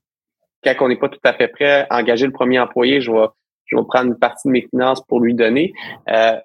quand 0.63 0.85
on 0.85 0.89
n'est 0.89 0.99
pas 0.99 1.09
tout 1.09 1.19
à 1.23 1.33
fait 1.33 1.47
prêt 1.47 1.87
à 1.89 1.97
engager 1.97 2.25
le 2.25 2.31
premier 2.31 2.59
employé, 2.59 3.01
je 3.01 3.11
vois 3.11 3.35
je 3.65 3.75
vais 3.75 3.83
prendre 3.87 4.07
une 4.07 4.19
partie 4.19 4.47
de 4.47 4.51
mes 4.53 4.67
finances 4.69 5.01
pour 5.05 5.19
lui 5.19 5.33
donner. 5.33 5.73
Euh, 6.09 6.37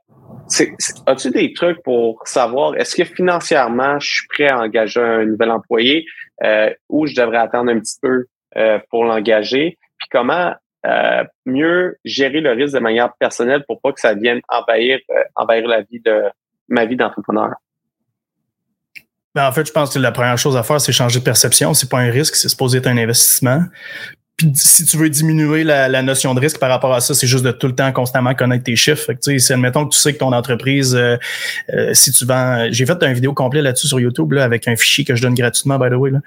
As-tu 1.06 1.30
des 1.30 1.52
trucs 1.52 1.82
pour 1.82 2.26
savoir 2.26 2.76
est-ce 2.76 2.94
que 2.94 3.04
financièrement 3.04 3.98
je 3.98 4.10
suis 4.10 4.26
prêt 4.28 4.48
à 4.48 4.60
engager 4.60 5.00
un 5.00 5.24
nouvel 5.24 5.50
employé 5.50 6.04
euh, 6.44 6.70
ou 6.88 7.06
je 7.06 7.14
devrais 7.14 7.38
attendre 7.38 7.70
un 7.70 7.78
petit 7.78 7.96
peu 8.00 8.26
euh, 8.56 8.78
pour 8.90 9.04
l'engager? 9.04 9.78
Puis 9.98 10.08
comment 10.10 10.54
euh, 10.86 11.24
mieux 11.46 11.96
gérer 12.04 12.40
le 12.40 12.52
risque 12.52 12.74
de 12.74 12.80
manière 12.80 13.12
personnelle 13.18 13.64
pour 13.66 13.80
pas 13.80 13.92
que 13.92 14.00
ça 14.00 14.14
vienne 14.14 14.40
envahir, 14.48 14.98
euh, 15.10 15.22
envahir 15.34 15.66
la 15.66 15.82
vie 15.82 16.00
de 16.00 16.24
ma 16.68 16.84
vie 16.84 16.96
d'entrepreneur? 16.96 17.54
Ben 19.34 19.46
en 19.46 19.52
fait, 19.52 19.66
je 19.66 19.72
pense 19.72 19.94
que 19.94 19.98
la 19.98 20.12
première 20.12 20.38
chose 20.38 20.56
à 20.56 20.62
faire, 20.62 20.80
c'est 20.80 20.92
changer 20.92 21.20
de 21.20 21.24
perception. 21.24 21.74
C'est 21.74 21.90
pas 21.90 21.98
un 21.98 22.10
risque, 22.10 22.36
c'est 22.36 22.48
supposé 22.48 22.78
être 22.78 22.86
un 22.86 22.96
investissement. 22.96 23.62
Puis 24.38 24.52
si 24.54 24.84
tu 24.84 24.96
veux 24.96 25.10
diminuer 25.10 25.64
la, 25.64 26.02
notion 26.02 26.32
de 26.32 26.40
risque 26.40 26.58
par 26.58 26.70
rapport 26.70 26.94
à 26.94 27.00
ça, 27.00 27.12
c'est 27.12 27.26
juste 27.26 27.44
de 27.44 27.50
tout 27.50 27.66
le 27.66 27.74
temps 27.74 27.90
constamment 27.92 28.34
connaître 28.34 28.64
tes 28.64 28.76
chiffres. 28.76 29.04
Fait 29.04 29.16
que, 29.16 29.52
admettons 29.52 29.84
que 29.84 29.92
tu 29.92 29.98
sais 29.98 30.12
que 30.12 30.18
ton 30.18 30.32
entreprise, 30.32 30.94
euh, 30.94 31.16
euh, 31.74 31.92
si 31.92 32.12
tu 32.12 32.24
vends, 32.24 32.68
j'ai 32.70 32.86
fait 32.86 33.02
une 33.02 33.14
vidéo 33.14 33.34
complète 33.34 33.64
là-dessus 33.64 33.88
sur 33.88 33.98
YouTube 33.98 34.32
là, 34.32 34.44
avec 34.44 34.68
un 34.68 34.76
fichier 34.76 35.04
que 35.04 35.16
je 35.16 35.22
donne 35.22 35.34
gratuitement, 35.34 35.78
by 35.78 35.90
the 35.90 35.94
way. 35.94 36.12
Là 36.12 36.20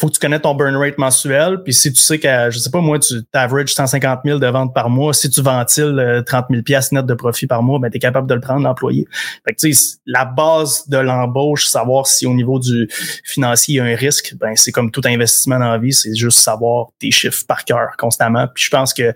faut 0.00 0.08
que 0.08 0.14
tu 0.14 0.20
connais 0.20 0.40
ton 0.40 0.54
burn 0.54 0.74
rate 0.76 0.98
mensuel. 0.98 1.62
Puis 1.62 1.74
si 1.74 1.92
tu 1.92 2.00
sais 2.00 2.18
que, 2.18 2.50
je 2.50 2.58
sais 2.58 2.70
pas, 2.70 2.80
moi, 2.80 2.98
tu 2.98 3.22
averages 3.32 3.74
150 3.74 4.20
000 4.24 4.38
de 4.38 4.46
ventes 4.46 4.74
par 4.74 4.90
mois, 4.90 5.14
si 5.14 5.30
tu 5.30 5.42
ventiles 5.42 6.22
30 6.26 6.46
000 6.50 6.62
pièces 6.62 6.92
net 6.92 7.06
de 7.06 7.14
profit 7.14 7.46
par 7.46 7.62
mois, 7.62 7.78
ben, 7.78 7.90
tu 7.90 7.98
es 7.98 8.00
capable 8.00 8.28
de 8.28 8.34
le 8.34 8.40
prendre, 8.40 8.62
l'employé. 8.62 9.06
Fait 9.46 9.54
que, 9.54 9.66
la 10.06 10.24
base 10.24 10.88
de 10.88 10.98
l'embauche, 10.98 11.66
savoir 11.66 12.06
si 12.06 12.26
au 12.26 12.34
niveau 12.34 12.58
du 12.58 12.88
financier, 13.24 13.74
il 13.74 13.76
y 13.78 13.80
a 13.80 13.84
un 13.84 13.94
risque, 13.94 14.34
ben, 14.40 14.56
c'est 14.56 14.72
comme 14.72 14.90
tout 14.90 15.02
investissement 15.04 15.58
dans 15.58 15.70
la 15.70 15.78
vie, 15.78 15.92
c'est 15.92 16.14
juste 16.14 16.38
savoir 16.38 16.88
tes 16.98 17.10
chiffres 17.10 17.44
par 17.46 17.64
cœur 17.64 17.90
constamment. 17.98 18.48
Puis 18.52 18.64
je 18.64 18.70
pense 18.70 18.92
que 18.92 19.12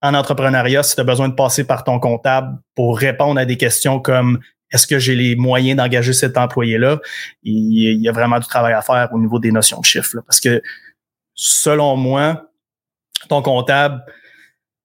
en 0.00 0.12
entrepreneuriat, 0.12 0.82
si 0.82 0.94
tu 0.94 1.00
as 1.00 1.04
besoin 1.04 1.30
de 1.30 1.34
passer 1.34 1.64
par 1.64 1.82
ton 1.82 1.98
comptable 1.98 2.58
pour 2.74 2.98
répondre 2.98 3.40
à 3.40 3.46
des 3.46 3.56
questions 3.56 4.00
comme 4.00 4.38
est-ce 4.74 4.88
que 4.88 4.98
j'ai 4.98 5.14
les 5.14 5.36
moyens 5.36 5.76
d'engager 5.76 6.12
cet 6.12 6.36
employé-là? 6.36 7.00
Il, 7.44 8.02
y 8.02 8.08
a 8.08 8.12
vraiment 8.12 8.40
du 8.40 8.46
travail 8.46 8.72
à 8.72 8.82
faire 8.82 9.08
au 9.12 9.20
niveau 9.20 9.38
des 9.38 9.52
notions 9.52 9.78
de 9.80 9.84
chiffres. 9.84 10.18
parce 10.26 10.40
que 10.40 10.60
selon 11.34 11.96
moi, 11.96 12.50
ton 13.28 13.40
comptable, 13.40 14.04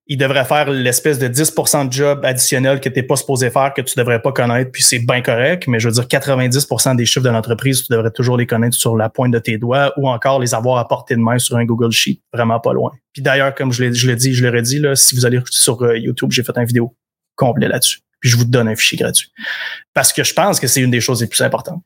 il 0.05 0.17
devrait 0.17 0.45
faire 0.45 0.69
l'espèce 0.69 1.17
de 1.17 1.27
10% 1.27 1.87
de 1.87 1.93
job 1.93 2.21
additionnel 2.23 2.79
que 2.79 2.89
tu 2.89 2.99
n'es 2.99 3.03
pas 3.03 3.15
supposé 3.15 3.49
faire, 3.49 3.73
que 3.73 3.81
tu 3.81 3.97
devrais 3.97 4.21
pas 4.21 4.31
connaître, 4.31 4.71
puis 4.71 4.81
c'est 4.83 4.99
bien 4.99 5.21
correct, 5.21 5.67
mais 5.67 5.79
je 5.79 5.87
veux 5.87 5.93
dire 5.93 6.05
90% 6.05 6.95
des 6.95 7.05
chiffres 7.05 7.25
de 7.25 7.29
l'entreprise, 7.29 7.83
tu 7.83 7.91
devrais 7.91 8.11
toujours 8.11 8.37
les 8.37 8.47
connaître 8.47 8.75
sur 8.75 8.95
la 8.95 9.09
pointe 9.09 9.31
de 9.31 9.39
tes 9.39 9.57
doigts 9.57 9.93
ou 9.97 10.07
encore 10.07 10.39
les 10.39 10.53
avoir 10.53 10.77
à 10.77 10.87
portée 10.87 11.15
de 11.15 11.19
main 11.19 11.37
sur 11.39 11.57
un 11.57 11.65
Google 11.65 11.91
Sheet, 11.91 12.21
vraiment 12.33 12.59
pas 12.59 12.73
loin. 12.73 12.91
Puis 13.13 13.23
d'ailleurs, 13.23 13.53
comme 13.55 13.71
je 13.71 13.83
l'ai 13.83 13.89
dit, 13.89 14.33
je 14.33 14.59
dit, 14.61 14.79
là, 14.79 14.95
si 14.95 15.15
vous 15.15 15.25
allez 15.25 15.39
sur 15.49 15.81
euh, 15.81 15.97
YouTube, 15.97 16.31
j'ai 16.31 16.43
fait 16.43 16.57
une 16.57 16.65
vidéo 16.65 16.95
complète 17.35 17.69
là-dessus 17.69 18.01
puis 18.19 18.29
je 18.29 18.37
vous 18.37 18.45
donne 18.45 18.67
un 18.67 18.75
fichier 18.75 18.97
gratuit. 18.97 19.31
Parce 19.93 20.13
que 20.13 20.23
je 20.23 20.33
pense 20.33 20.59
que 20.59 20.67
c'est 20.67 20.81
une 20.81 20.91
des 20.91 21.01
choses 21.01 21.21
les 21.21 21.27
plus 21.27 21.41
importantes. 21.41 21.81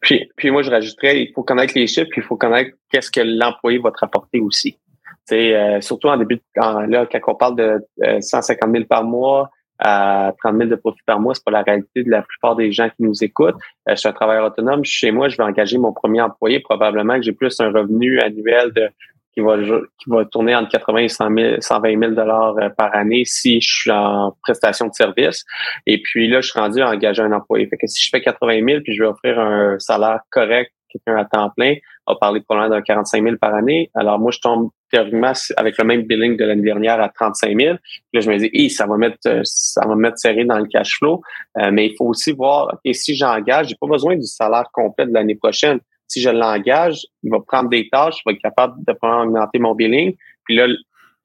Puis, 0.00 0.30
puis 0.36 0.50
moi, 0.50 0.62
je 0.62 0.70
rajouterais, 0.70 1.22
il 1.22 1.32
faut 1.32 1.42
connaître 1.42 1.74
les 1.76 1.86
chiffres, 1.86 2.08
puis 2.10 2.22
il 2.22 2.24
faut 2.24 2.36
connaître 2.36 2.70
qu'est-ce 2.90 3.10
que 3.10 3.20
l'employé 3.20 3.78
va 3.78 3.90
te 3.90 3.98
rapporter 3.98 4.40
aussi. 4.40 4.78
C'est 5.26 5.54
euh, 5.54 5.80
surtout 5.80 6.08
en 6.08 6.16
début, 6.16 6.36
de, 6.36 6.90
là, 6.90 7.06
quand 7.06 7.20
on 7.28 7.34
parle 7.34 7.56
de 7.56 8.20
150 8.20 8.68
euh, 8.68 8.72
000 8.72 8.84
par 8.86 9.04
mois 9.04 9.50
à 9.78 10.32
30 10.42 10.56
000 10.56 10.68
de 10.70 10.76
profit 10.76 11.00
par 11.06 11.20
mois, 11.20 11.34
c'est 11.34 11.44
pas 11.44 11.50
la 11.50 11.62
réalité 11.62 12.02
de 12.02 12.10
la 12.10 12.22
plupart 12.22 12.56
des 12.56 12.72
gens 12.72 12.88
qui 12.88 13.02
nous 13.02 13.22
écoutent. 13.22 13.56
Euh, 13.88 13.94
je 13.94 13.96
suis 13.96 14.08
un 14.08 14.12
travailleur 14.12 14.46
autonome. 14.46 14.84
Chez 14.84 15.10
moi, 15.10 15.28
je 15.28 15.36
vais 15.36 15.44
engager 15.44 15.78
mon 15.78 15.92
premier 15.92 16.20
employé. 16.20 16.60
Probablement 16.60 17.16
que 17.16 17.22
j'ai 17.22 17.32
plus 17.32 17.60
un 17.60 17.70
revenu 17.70 18.20
annuel 18.20 18.72
de 18.72 18.88
qui 19.32 19.40
va, 19.40 19.56
qui 19.56 20.10
va 20.10 20.24
tourner 20.24 20.54
entre 20.54 20.70
80 20.70 20.98
et 20.98 21.08
100 21.08 21.28
000, 21.36 21.60
120 21.60 21.98
000 21.98 22.12
dollars 22.12 22.56
euh, 22.58 22.68
par 22.70 22.94
année 22.94 23.24
si 23.24 23.60
je 23.60 23.68
suis 23.68 23.90
en 23.90 24.36
prestation 24.42 24.86
de 24.86 24.94
service. 24.94 25.44
Et 25.86 26.00
puis 26.02 26.28
là, 26.28 26.40
je 26.40 26.50
suis 26.50 26.58
rendu 26.58 26.80
à 26.80 26.90
engager 26.90 27.22
un 27.22 27.32
employé. 27.32 27.66
Fait 27.66 27.76
que 27.76 27.86
si 27.86 28.02
je 28.02 28.08
fais 28.10 28.20
80 28.20 28.66
000 28.66 28.80
puis 28.82 28.94
je 28.94 29.02
vais 29.02 29.08
offrir 29.08 29.38
un 29.38 29.78
salaire 29.78 30.20
correct 30.30 30.72
quelqu'un 30.90 31.16
à 31.20 31.24
temps 31.24 31.50
plein, 31.56 31.76
on 32.06 32.12
va 32.12 32.18
parler 32.18 32.40
probablement 32.40 32.76
d'un 32.76 32.82
45 32.82 33.22
000 33.22 33.36
par 33.36 33.54
année. 33.54 33.90
Alors 33.94 34.18
moi, 34.18 34.30
je 34.30 34.40
tombe 34.40 34.70
théoriquement 34.90 35.32
avec 35.56 35.78
le 35.78 35.84
même 35.84 36.02
billing 36.02 36.36
de 36.36 36.44
l'année 36.44 36.62
dernière 36.62 37.00
à 37.00 37.08
35 37.08 37.58
000. 37.58 37.76
Puis 37.76 38.00
là, 38.12 38.20
je 38.20 38.30
me 38.30 38.38
dis, 38.38 38.70
ça 38.70 38.86
va 38.86 38.96
mettre, 38.96 39.18
euh, 39.26 39.42
ça 39.44 39.86
va 39.86 39.94
mettre 39.94 40.18
serré 40.18 40.44
dans 40.44 40.58
le 40.58 40.66
cash 40.66 40.98
flow. 40.98 41.22
Euh, 41.58 41.70
mais 41.72 41.86
il 41.86 41.94
faut 41.96 42.06
aussi 42.06 42.32
voir, 42.32 42.78
et 42.84 42.92
si 42.92 43.14
j'engage, 43.14 43.68
j'ai 43.68 43.76
pas 43.80 43.86
besoin 43.86 44.16
du 44.16 44.26
salaire 44.26 44.66
complet 44.72 45.06
de 45.06 45.12
l'année 45.12 45.36
prochaine 45.36 45.78
si 46.10 46.20
je 46.20 46.28
l'engage, 46.28 47.06
il 47.22 47.30
va 47.30 47.38
prendre 47.40 47.70
des 47.70 47.88
tâches, 47.88 48.16
je 48.18 48.22
vais 48.26 48.34
être 48.34 48.42
capable 48.42 48.84
de 48.84 48.92
prendre, 48.92 49.28
augmenter 49.28 49.58
mon 49.60 49.74
billing. 49.74 50.16
Puis 50.44 50.56
là, 50.56 50.66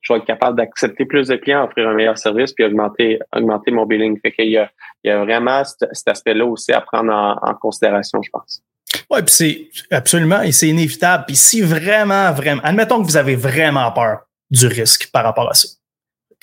je 0.02 0.14
vais 0.14 0.20
être 0.20 0.26
capable 0.26 0.58
d'accepter 0.58 1.06
plus 1.06 1.28
de 1.28 1.36
clients, 1.38 1.66
offrir 1.66 1.90
un 1.90 1.96
meilleur 1.96 2.18
service, 2.18 2.54
puis 2.54 2.64
augmenter, 2.64 3.20
augmenter 3.36 3.72
mon 3.72 3.88
billing. 3.88 4.20
Fait 4.22 4.32
qu'il 4.32 4.50
y 4.50 4.58
a, 4.58 4.70
il 5.04 5.10
y 5.10 5.12
a 5.12 5.24
vraiment 5.26 5.64
cet, 5.64 6.08
aspect-là 6.08 6.46
aussi 6.46 6.72
à 6.72 6.82
prendre 6.82 7.12
en, 7.12 7.54
considération, 7.56 8.22
je 8.22 8.30
pense. 8.30 8.62
Oui, 9.10 9.22
puis 9.24 9.34
c'est 9.34 9.96
absolument, 9.96 10.42
et 10.42 10.52
c'est 10.52 10.68
inévitable. 10.68 11.24
Puis 11.26 11.36
si 11.36 11.62
vraiment, 11.62 12.32
vraiment, 12.32 12.62
admettons 12.64 13.02
que 13.02 13.08
vous 13.08 13.18
avez 13.18 13.36
vraiment 13.36 13.92
peur 13.92 14.20
du 14.52 14.68
risque 14.68 15.10
par 15.12 15.24
rapport 15.24 15.50
à 15.50 15.56
ça 15.56 15.68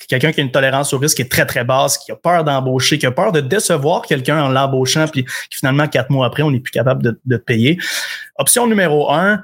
quelqu'un 0.07 0.31
qui 0.31 0.41
a 0.41 0.43
une 0.43 0.51
tolérance 0.51 0.93
au 0.93 0.97
risque 0.97 1.17
qui 1.17 1.21
est 1.23 1.31
très, 1.31 1.45
très 1.45 1.63
basse, 1.63 1.97
qui 1.97 2.11
a 2.11 2.15
peur 2.15 2.43
d'embaucher, 2.43 2.97
qui 2.97 3.05
a 3.05 3.11
peur 3.11 3.31
de 3.31 3.41
décevoir 3.41 4.03
quelqu'un 4.03 4.43
en 4.43 4.49
l'embauchant, 4.49 5.05
puis 5.07 5.25
finalement, 5.51 5.87
quatre 5.87 6.09
mois 6.09 6.25
après, 6.27 6.43
on 6.43 6.51
n'est 6.51 6.59
plus 6.59 6.71
capable 6.71 7.03
de, 7.03 7.19
de 7.25 7.37
payer. 7.37 7.77
Option 8.37 8.67
numéro 8.67 9.11
un, 9.11 9.43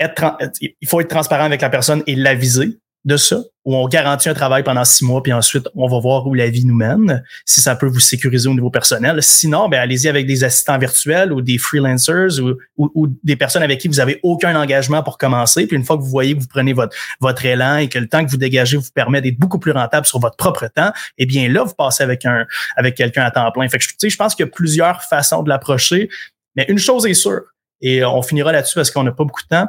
être, 0.00 0.36
il 0.60 0.88
faut 0.88 1.00
être 1.00 1.08
transparent 1.08 1.44
avec 1.44 1.60
la 1.60 1.70
personne 1.70 2.02
et 2.06 2.14
l'aviser. 2.14 2.78
De 3.04 3.18
ça, 3.18 3.36
où 3.64 3.76
on 3.76 3.86
garantit 3.86 4.28
un 4.28 4.34
travail 4.34 4.62
pendant 4.62 4.84
six 4.84 5.04
mois, 5.04 5.22
puis 5.22 5.32
ensuite, 5.32 5.68
on 5.74 5.86
va 5.88 5.98
voir 5.98 6.26
où 6.26 6.32
la 6.32 6.48
vie 6.48 6.64
nous 6.64 6.74
mène, 6.74 7.22
si 7.44 7.60
ça 7.60 7.76
peut 7.76 7.86
vous 7.86 8.00
sécuriser 8.00 8.48
au 8.48 8.54
niveau 8.54 8.70
personnel. 8.70 9.22
Sinon, 9.22 9.68
ben, 9.68 9.80
allez-y 9.80 10.08
avec 10.08 10.26
des 10.26 10.42
assistants 10.42 10.78
virtuels 10.78 11.32
ou 11.32 11.42
des 11.42 11.58
freelancers 11.58 12.40
ou, 12.40 12.90
ou, 12.94 13.08
des 13.22 13.36
personnes 13.36 13.62
avec 13.62 13.80
qui 13.80 13.88
vous 13.88 14.00
avez 14.00 14.20
aucun 14.22 14.58
engagement 14.58 15.02
pour 15.02 15.18
commencer. 15.18 15.66
Puis 15.66 15.76
une 15.76 15.84
fois 15.84 15.96
que 15.96 16.02
vous 16.02 16.08
voyez 16.08 16.34
que 16.34 16.40
vous 16.40 16.48
prenez 16.48 16.72
votre, 16.72 16.96
votre 17.20 17.44
élan 17.44 17.76
et 17.76 17.88
que 17.88 17.98
le 17.98 18.08
temps 18.08 18.24
que 18.24 18.30
vous 18.30 18.38
dégagez 18.38 18.78
vous 18.78 18.90
permet 18.94 19.20
d'être 19.20 19.38
beaucoup 19.38 19.58
plus 19.58 19.72
rentable 19.72 20.06
sur 20.06 20.18
votre 20.18 20.36
propre 20.36 20.66
temps, 20.68 20.92
eh 21.18 21.26
bien 21.26 21.48
là, 21.48 21.64
vous 21.64 21.74
passez 21.74 22.02
avec 22.02 22.24
un 22.24 22.46
avec 22.76 22.94
quelqu'un 22.94 23.22
à 23.22 23.30
temps 23.30 23.50
plein. 23.52 23.68
Fait 23.68 23.78
que, 23.78 24.08
je 24.08 24.16
pense 24.16 24.34
qu'il 24.34 24.46
y 24.46 24.48
a 24.48 24.52
plusieurs 24.52 25.02
façons 25.02 25.42
de 25.42 25.50
l'approcher. 25.50 26.08
Mais 26.56 26.64
une 26.68 26.78
chose 26.78 27.04
est 27.06 27.14
sûre, 27.14 27.42
et 27.80 28.04
on 28.04 28.22
finira 28.22 28.52
là-dessus 28.52 28.74
parce 28.76 28.90
qu'on 28.90 29.02
n'a 29.02 29.12
pas 29.12 29.24
beaucoup 29.24 29.42
de 29.42 29.48
temps, 29.48 29.66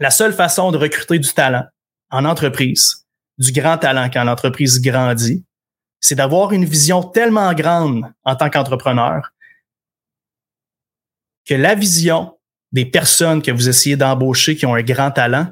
la 0.00 0.10
seule 0.10 0.32
façon 0.32 0.72
de 0.72 0.78
recruter 0.78 1.18
du 1.18 1.32
talent 1.32 1.64
en 2.12 2.24
entreprise, 2.24 3.06
du 3.38 3.50
grand 3.50 3.78
talent 3.78 4.08
quand 4.12 4.22
l'entreprise 4.22 4.80
grandit, 4.80 5.44
c'est 5.98 6.14
d'avoir 6.14 6.52
une 6.52 6.64
vision 6.64 7.02
tellement 7.02 7.52
grande 7.54 8.04
en 8.24 8.36
tant 8.36 8.50
qu'entrepreneur 8.50 9.32
que 11.48 11.54
la 11.54 11.74
vision 11.74 12.38
des 12.70 12.84
personnes 12.84 13.42
que 13.42 13.50
vous 13.50 13.68
essayez 13.68 13.96
d'embaucher 13.96 14.56
qui 14.56 14.66
ont 14.66 14.74
un 14.74 14.82
grand 14.82 15.10
talent 15.10 15.48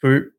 peut 0.00 0.34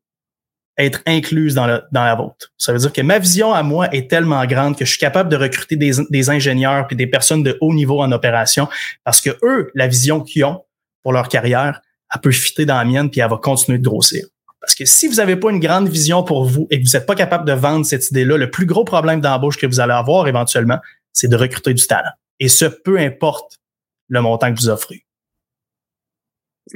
être 0.78 1.02
incluse 1.04 1.54
dans, 1.54 1.66
la 1.66 2.14
vôtre. 2.14 2.52
Ça 2.56 2.72
veut 2.72 2.78
dire 2.78 2.92
que 2.92 3.02
ma 3.02 3.18
vision 3.18 3.52
à 3.52 3.62
moi 3.62 3.92
est 3.94 4.08
tellement 4.08 4.44
grande 4.46 4.78
que 4.78 4.84
je 4.84 4.90
suis 4.90 4.98
capable 4.98 5.28
de 5.28 5.36
recruter 5.36 5.76
des, 5.76 5.92
des 6.08 6.30
ingénieurs 6.30 6.86
et 6.90 6.94
des 6.94 7.06
personnes 7.06 7.42
de 7.42 7.58
haut 7.60 7.74
niveau 7.74 8.00
en 8.00 8.12
opération 8.12 8.68
parce 9.04 9.20
que 9.20 9.30
eux, 9.42 9.70
la 9.74 9.88
vision 9.88 10.22
qu'ils 10.22 10.44
ont 10.44 10.64
pour 11.02 11.12
leur 11.12 11.28
carrière, 11.28 11.82
elle 12.14 12.20
peut 12.20 12.30
fitter 12.30 12.64
dans 12.64 12.76
la 12.76 12.84
mienne 12.84 13.10
puis 13.10 13.20
elle 13.20 13.28
va 13.28 13.36
continuer 13.36 13.78
de 13.78 13.84
grossir. 13.84 14.24
Parce 14.60 14.74
que 14.74 14.84
si 14.84 15.08
vous 15.08 15.14
n'avez 15.14 15.36
pas 15.36 15.50
une 15.50 15.60
grande 15.60 15.88
vision 15.88 16.22
pour 16.22 16.44
vous 16.44 16.66
et 16.70 16.80
que 16.80 16.86
vous 16.86 16.96
n'êtes 16.96 17.06
pas 17.06 17.14
capable 17.14 17.46
de 17.46 17.52
vendre 17.52 17.86
cette 17.86 18.10
idée-là, 18.10 18.36
le 18.36 18.50
plus 18.50 18.66
gros 18.66 18.84
problème 18.84 19.20
d'embauche 19.20 19.56
que 19.56 19.66
vous 19.66 19.80
allez 19.80 19.92
avoir 19.92 20.28
éventuellement, 20.28 20.78
c'est 21.12 21.28
de 21.28 21.36
recruter 21.36 21.72
du 21.72 21.86
talent. 21.86 22.10
Et 22.38 22.48
ce, 22.48 22.66
peu 22.66 22.98
importe 22.98 23.58
le 24.08 24.20
montant 24.20 24.52
que 24.52 24.60
vous 24.60 24.68
offrez. 24.68 25.04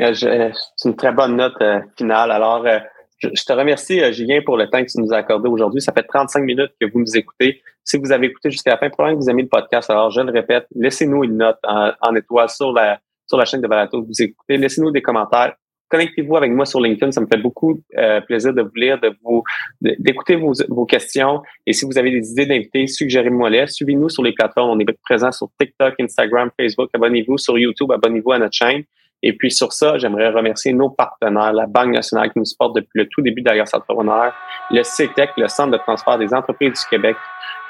Euh, 0.00 0.14
c'est 0.14 0.88
une 0.88 0.96
très 0.96 1.12
bonne 1.12 1.36
note 1.36 1.60
euh, 1.60 1.80
finale. 1.96 2.30
Alors, 2.30 2.66
euh, 2.66 2.78
je, 3.18 3.28
te 3.28 3.52
remercie, 3.52 4.12
Julien, 4.12 4.40
pour 4.44 4.56
le 4.56 4.68
temps 4.68 4.82
que 4.82 4.90
tu 4.90 4.98
nous 4.98 5.12
as 5.12 5.18
accordé 5.18 5.48
aujourd'hui. 5.48 5.80
Ça 5.80 5.92
fait 5.92 6.02
35 6.02 6.40
minutes 6.40 6.72
que 6.80 6.90
vous 6.90 7.00
nous 7.00 7.16
écoutez. 7.16 7.62
Si 7.84 7.98
vous 7.98 8.12
avez 8.12 8.26
écouté 8.26 8.50
jusqu'à 8.50 8.72
la 8.72 8.78
fin, 8.78 8.88
probablement 8.88 9.20
que 9.20 9.24
vous 9.24 9.30
aimez 9.30 9.42
le 9.42 9.48
podcast. 9.48 9.90
Alors, 9.90 10.10
je 10.10 10.20
le 10.20 10.32
répète, 10.32 10.66
laissez-nous 10.74 11.24
une 11.24 11.36
note 11.36 11.58
en, 11.64 11.92
en 12.00 12.14
étoile 12.14 12.48
sur 12.48 12.72
la 12.72 12.98
sur 13.26 13.38
la 13.38 13.44
chaîne 13.44 13.60
de 13.60 13.68
Balato 13.68 14.02
vous 14.02 14.22
écoutez. 14.22 14.56
Laissez-nous 14.56 14.90
des 14.90 15.02
commentaires. 15.02 15.54
Connectez-vous 15.88 16.36
avec 16.36 16.50
moi 16.50 16.66
sur 16.66 16.80
LinkedIn. 16.80 17.12
Ça 17.12 17.20
me 17.20 17.26
fait 17.26 17.40
beaucoup 17.40 17.80
euh, 17.98 18.20
plaisir 18.22 18.52
de 18.52 18.62
vous 18.62 18.74
lire, 18.74 19.00
de 19.00 19.12
vous 19.22 19.42
d'écouter 19.80 20.36
vos, 20.36 20.52
vos, 20.68 20.86
questions. 20.86 21.42
Et 21.66 21.72
si 21.72 21.84
vous 21.84 21.98
avez 21.98 22.10
des 22.10 22.30
idées 22.30 22.46
d'invités, 22.46 22.86
suggérez-moi-les. 22.86 23.66
Suivez-nous 23.66 24.08
sur 24.08 24.22
les 24.22 24.32
plateformes. 24.32 24.70
On 24.70 24.78
est 24.78 24.98
présent 25.02 25.30
sur 25.30 25.48
TikTok, 25.60 25.94
Instagram, 26.00 26.50
Facebook. 26.58 26.88
Abonnez-vous 26.94 27.38
sur 27.38 27.58
YouTube. 27.58 27.92
Abonnez-vous 27.92 28.32
à 28.32 28.38
notre 28.38 28.54
chaîne. 28.54 28.84
Et 29.26 29.32
puis 29.32 29.50
sur 29.50 29.72
ça, 29.72 29.96
j'aimerais 29.96 30.28
remercier 30.28 30.74
nos 30.74 30.90
partenaires, 30.90 31.54
la 31.54 31.66
Banque 31.66 31.94
nationale 31.94 32.30
qui 32.30 32.38
nous 32.38 32.44
supporte 32.44 32.76
depuis 32.76 33.00
le 33.00 33.08
tout 33.08 33.22
début 33.22 33.40
d'Alias 33.40 33.70
Entrepreneur, 33.72 34.34
le 34.70 34.82
CETEC, 34.82 35.30
le 35.38 35.48
Centre 35.48 35.70
de 35.70 35.78
transfert 35.78 36.18
des 36.18 36.34
entreprises 36.34 36.72
du 36.72 36.86
Québec, 36.90 37.16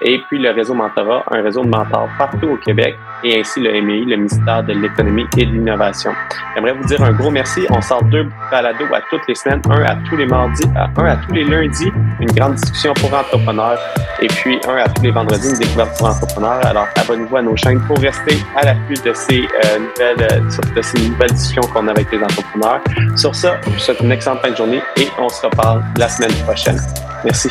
et 0.03 0.21
puis 0.29 0.39
le 0.39 0.51
réseau 0.51 0.75
Mentorat, 0.75 1.25
un 1.31 1.43
réseau 1.43 1.63
de 1.63 1.69
mentors 1.69 2.09
partout 2.19 2.49
au 2.49 2.57
Québec, 2.57 2.97
et 3.23 3.41
ainsi 3.41 3.61
le 3.61 3.81
MI, 3.81 4.05
le 4.05 4.17
ministère 4.17 4.63
de 4.63 4.73
l'économie 4.73 5.27
et 5.37 5.47
de 5.47 5.53
l'innovation. 5.53 6.13
J'aimerais 6.55 6.73
vous 6.73 6.85
dire 6.85 7.03
un 7.03 7.13
gros 7.13 7.31
merci. 7.31 7.61
On 7.71 7.81
sort 7.81 8.03
deux 8.05 8.29
balados 8.51 8.93
à 8.93 9.01
toutes 9.11 9.27
les 9.29 9.35
semaines, 9.35 9.63
un 9.71 9.83
à 9.83 9.97
tous 10.09 10.17
les 10.17 10.27
mardis, 10.27 10.65
un 10.77 11.05
à 11.05 11.17
tous 11.17 11.33
les 11.33 11.45
lundis, 11.45 11.91
une 12.21 12.31
grande 12.33 12.55
discussion 12.55 12.93
pour 12.95 13.15
entrepreneurs, 13.15 13.79
et 14.21 14.27
puis 14.27 14.59
un 14.69 14.77
à 14.77 14.89
tous 14.89 15.03
les 15.03 15.11
vendredis, 15.11 15.51
une 15.51 15.59
découverte 15.59 15.97
pour 15.99 16.09
entrepreneurs. 16.09 16.65
Alors 16.67 16.87
abonnez-vous 16.97 17.37
à 17.37 17.43
nos 17.43 17.57
chaînes 17.57 17.81
pour 17.87 17.99
rester 17.99 18.37
à 18.57 18.65
l'affût 18.65 18.95
de 19.05 19.13
ces 19.15 19.41
euh, 19.41 19.79
nouvelles, 19.79 20.29
euh, 20.33 20.75
de 20.77 20.83
ces 20.83 21.09
nouvelles 21.09 21.33
discussions 21.33 21.63
qu'on 21.73 21.89
a 21.89 21.93
avec 21.93 22.11
les 22.13 22.23
entrepreneurs. 22.23 22.81
Sur 23.17 23.35
ça, 23.35 23.61
je 23.65 23.71
vous 23.71 23.79
souhaite 23.79 24.01
une 24.01 24.13
excellente 24.13 24.41
fin 24.41 24.51
de 24.51 24.57
journée 24.57 24.83
et 24.97 25.09
on 25.19 25.29
se 25.29 25.45
reparle 25.47 25.83
la 25.97 26.09
semaine 26.09 26.35
prochaine. 26.45 26.79
Merci. 27.25 27.51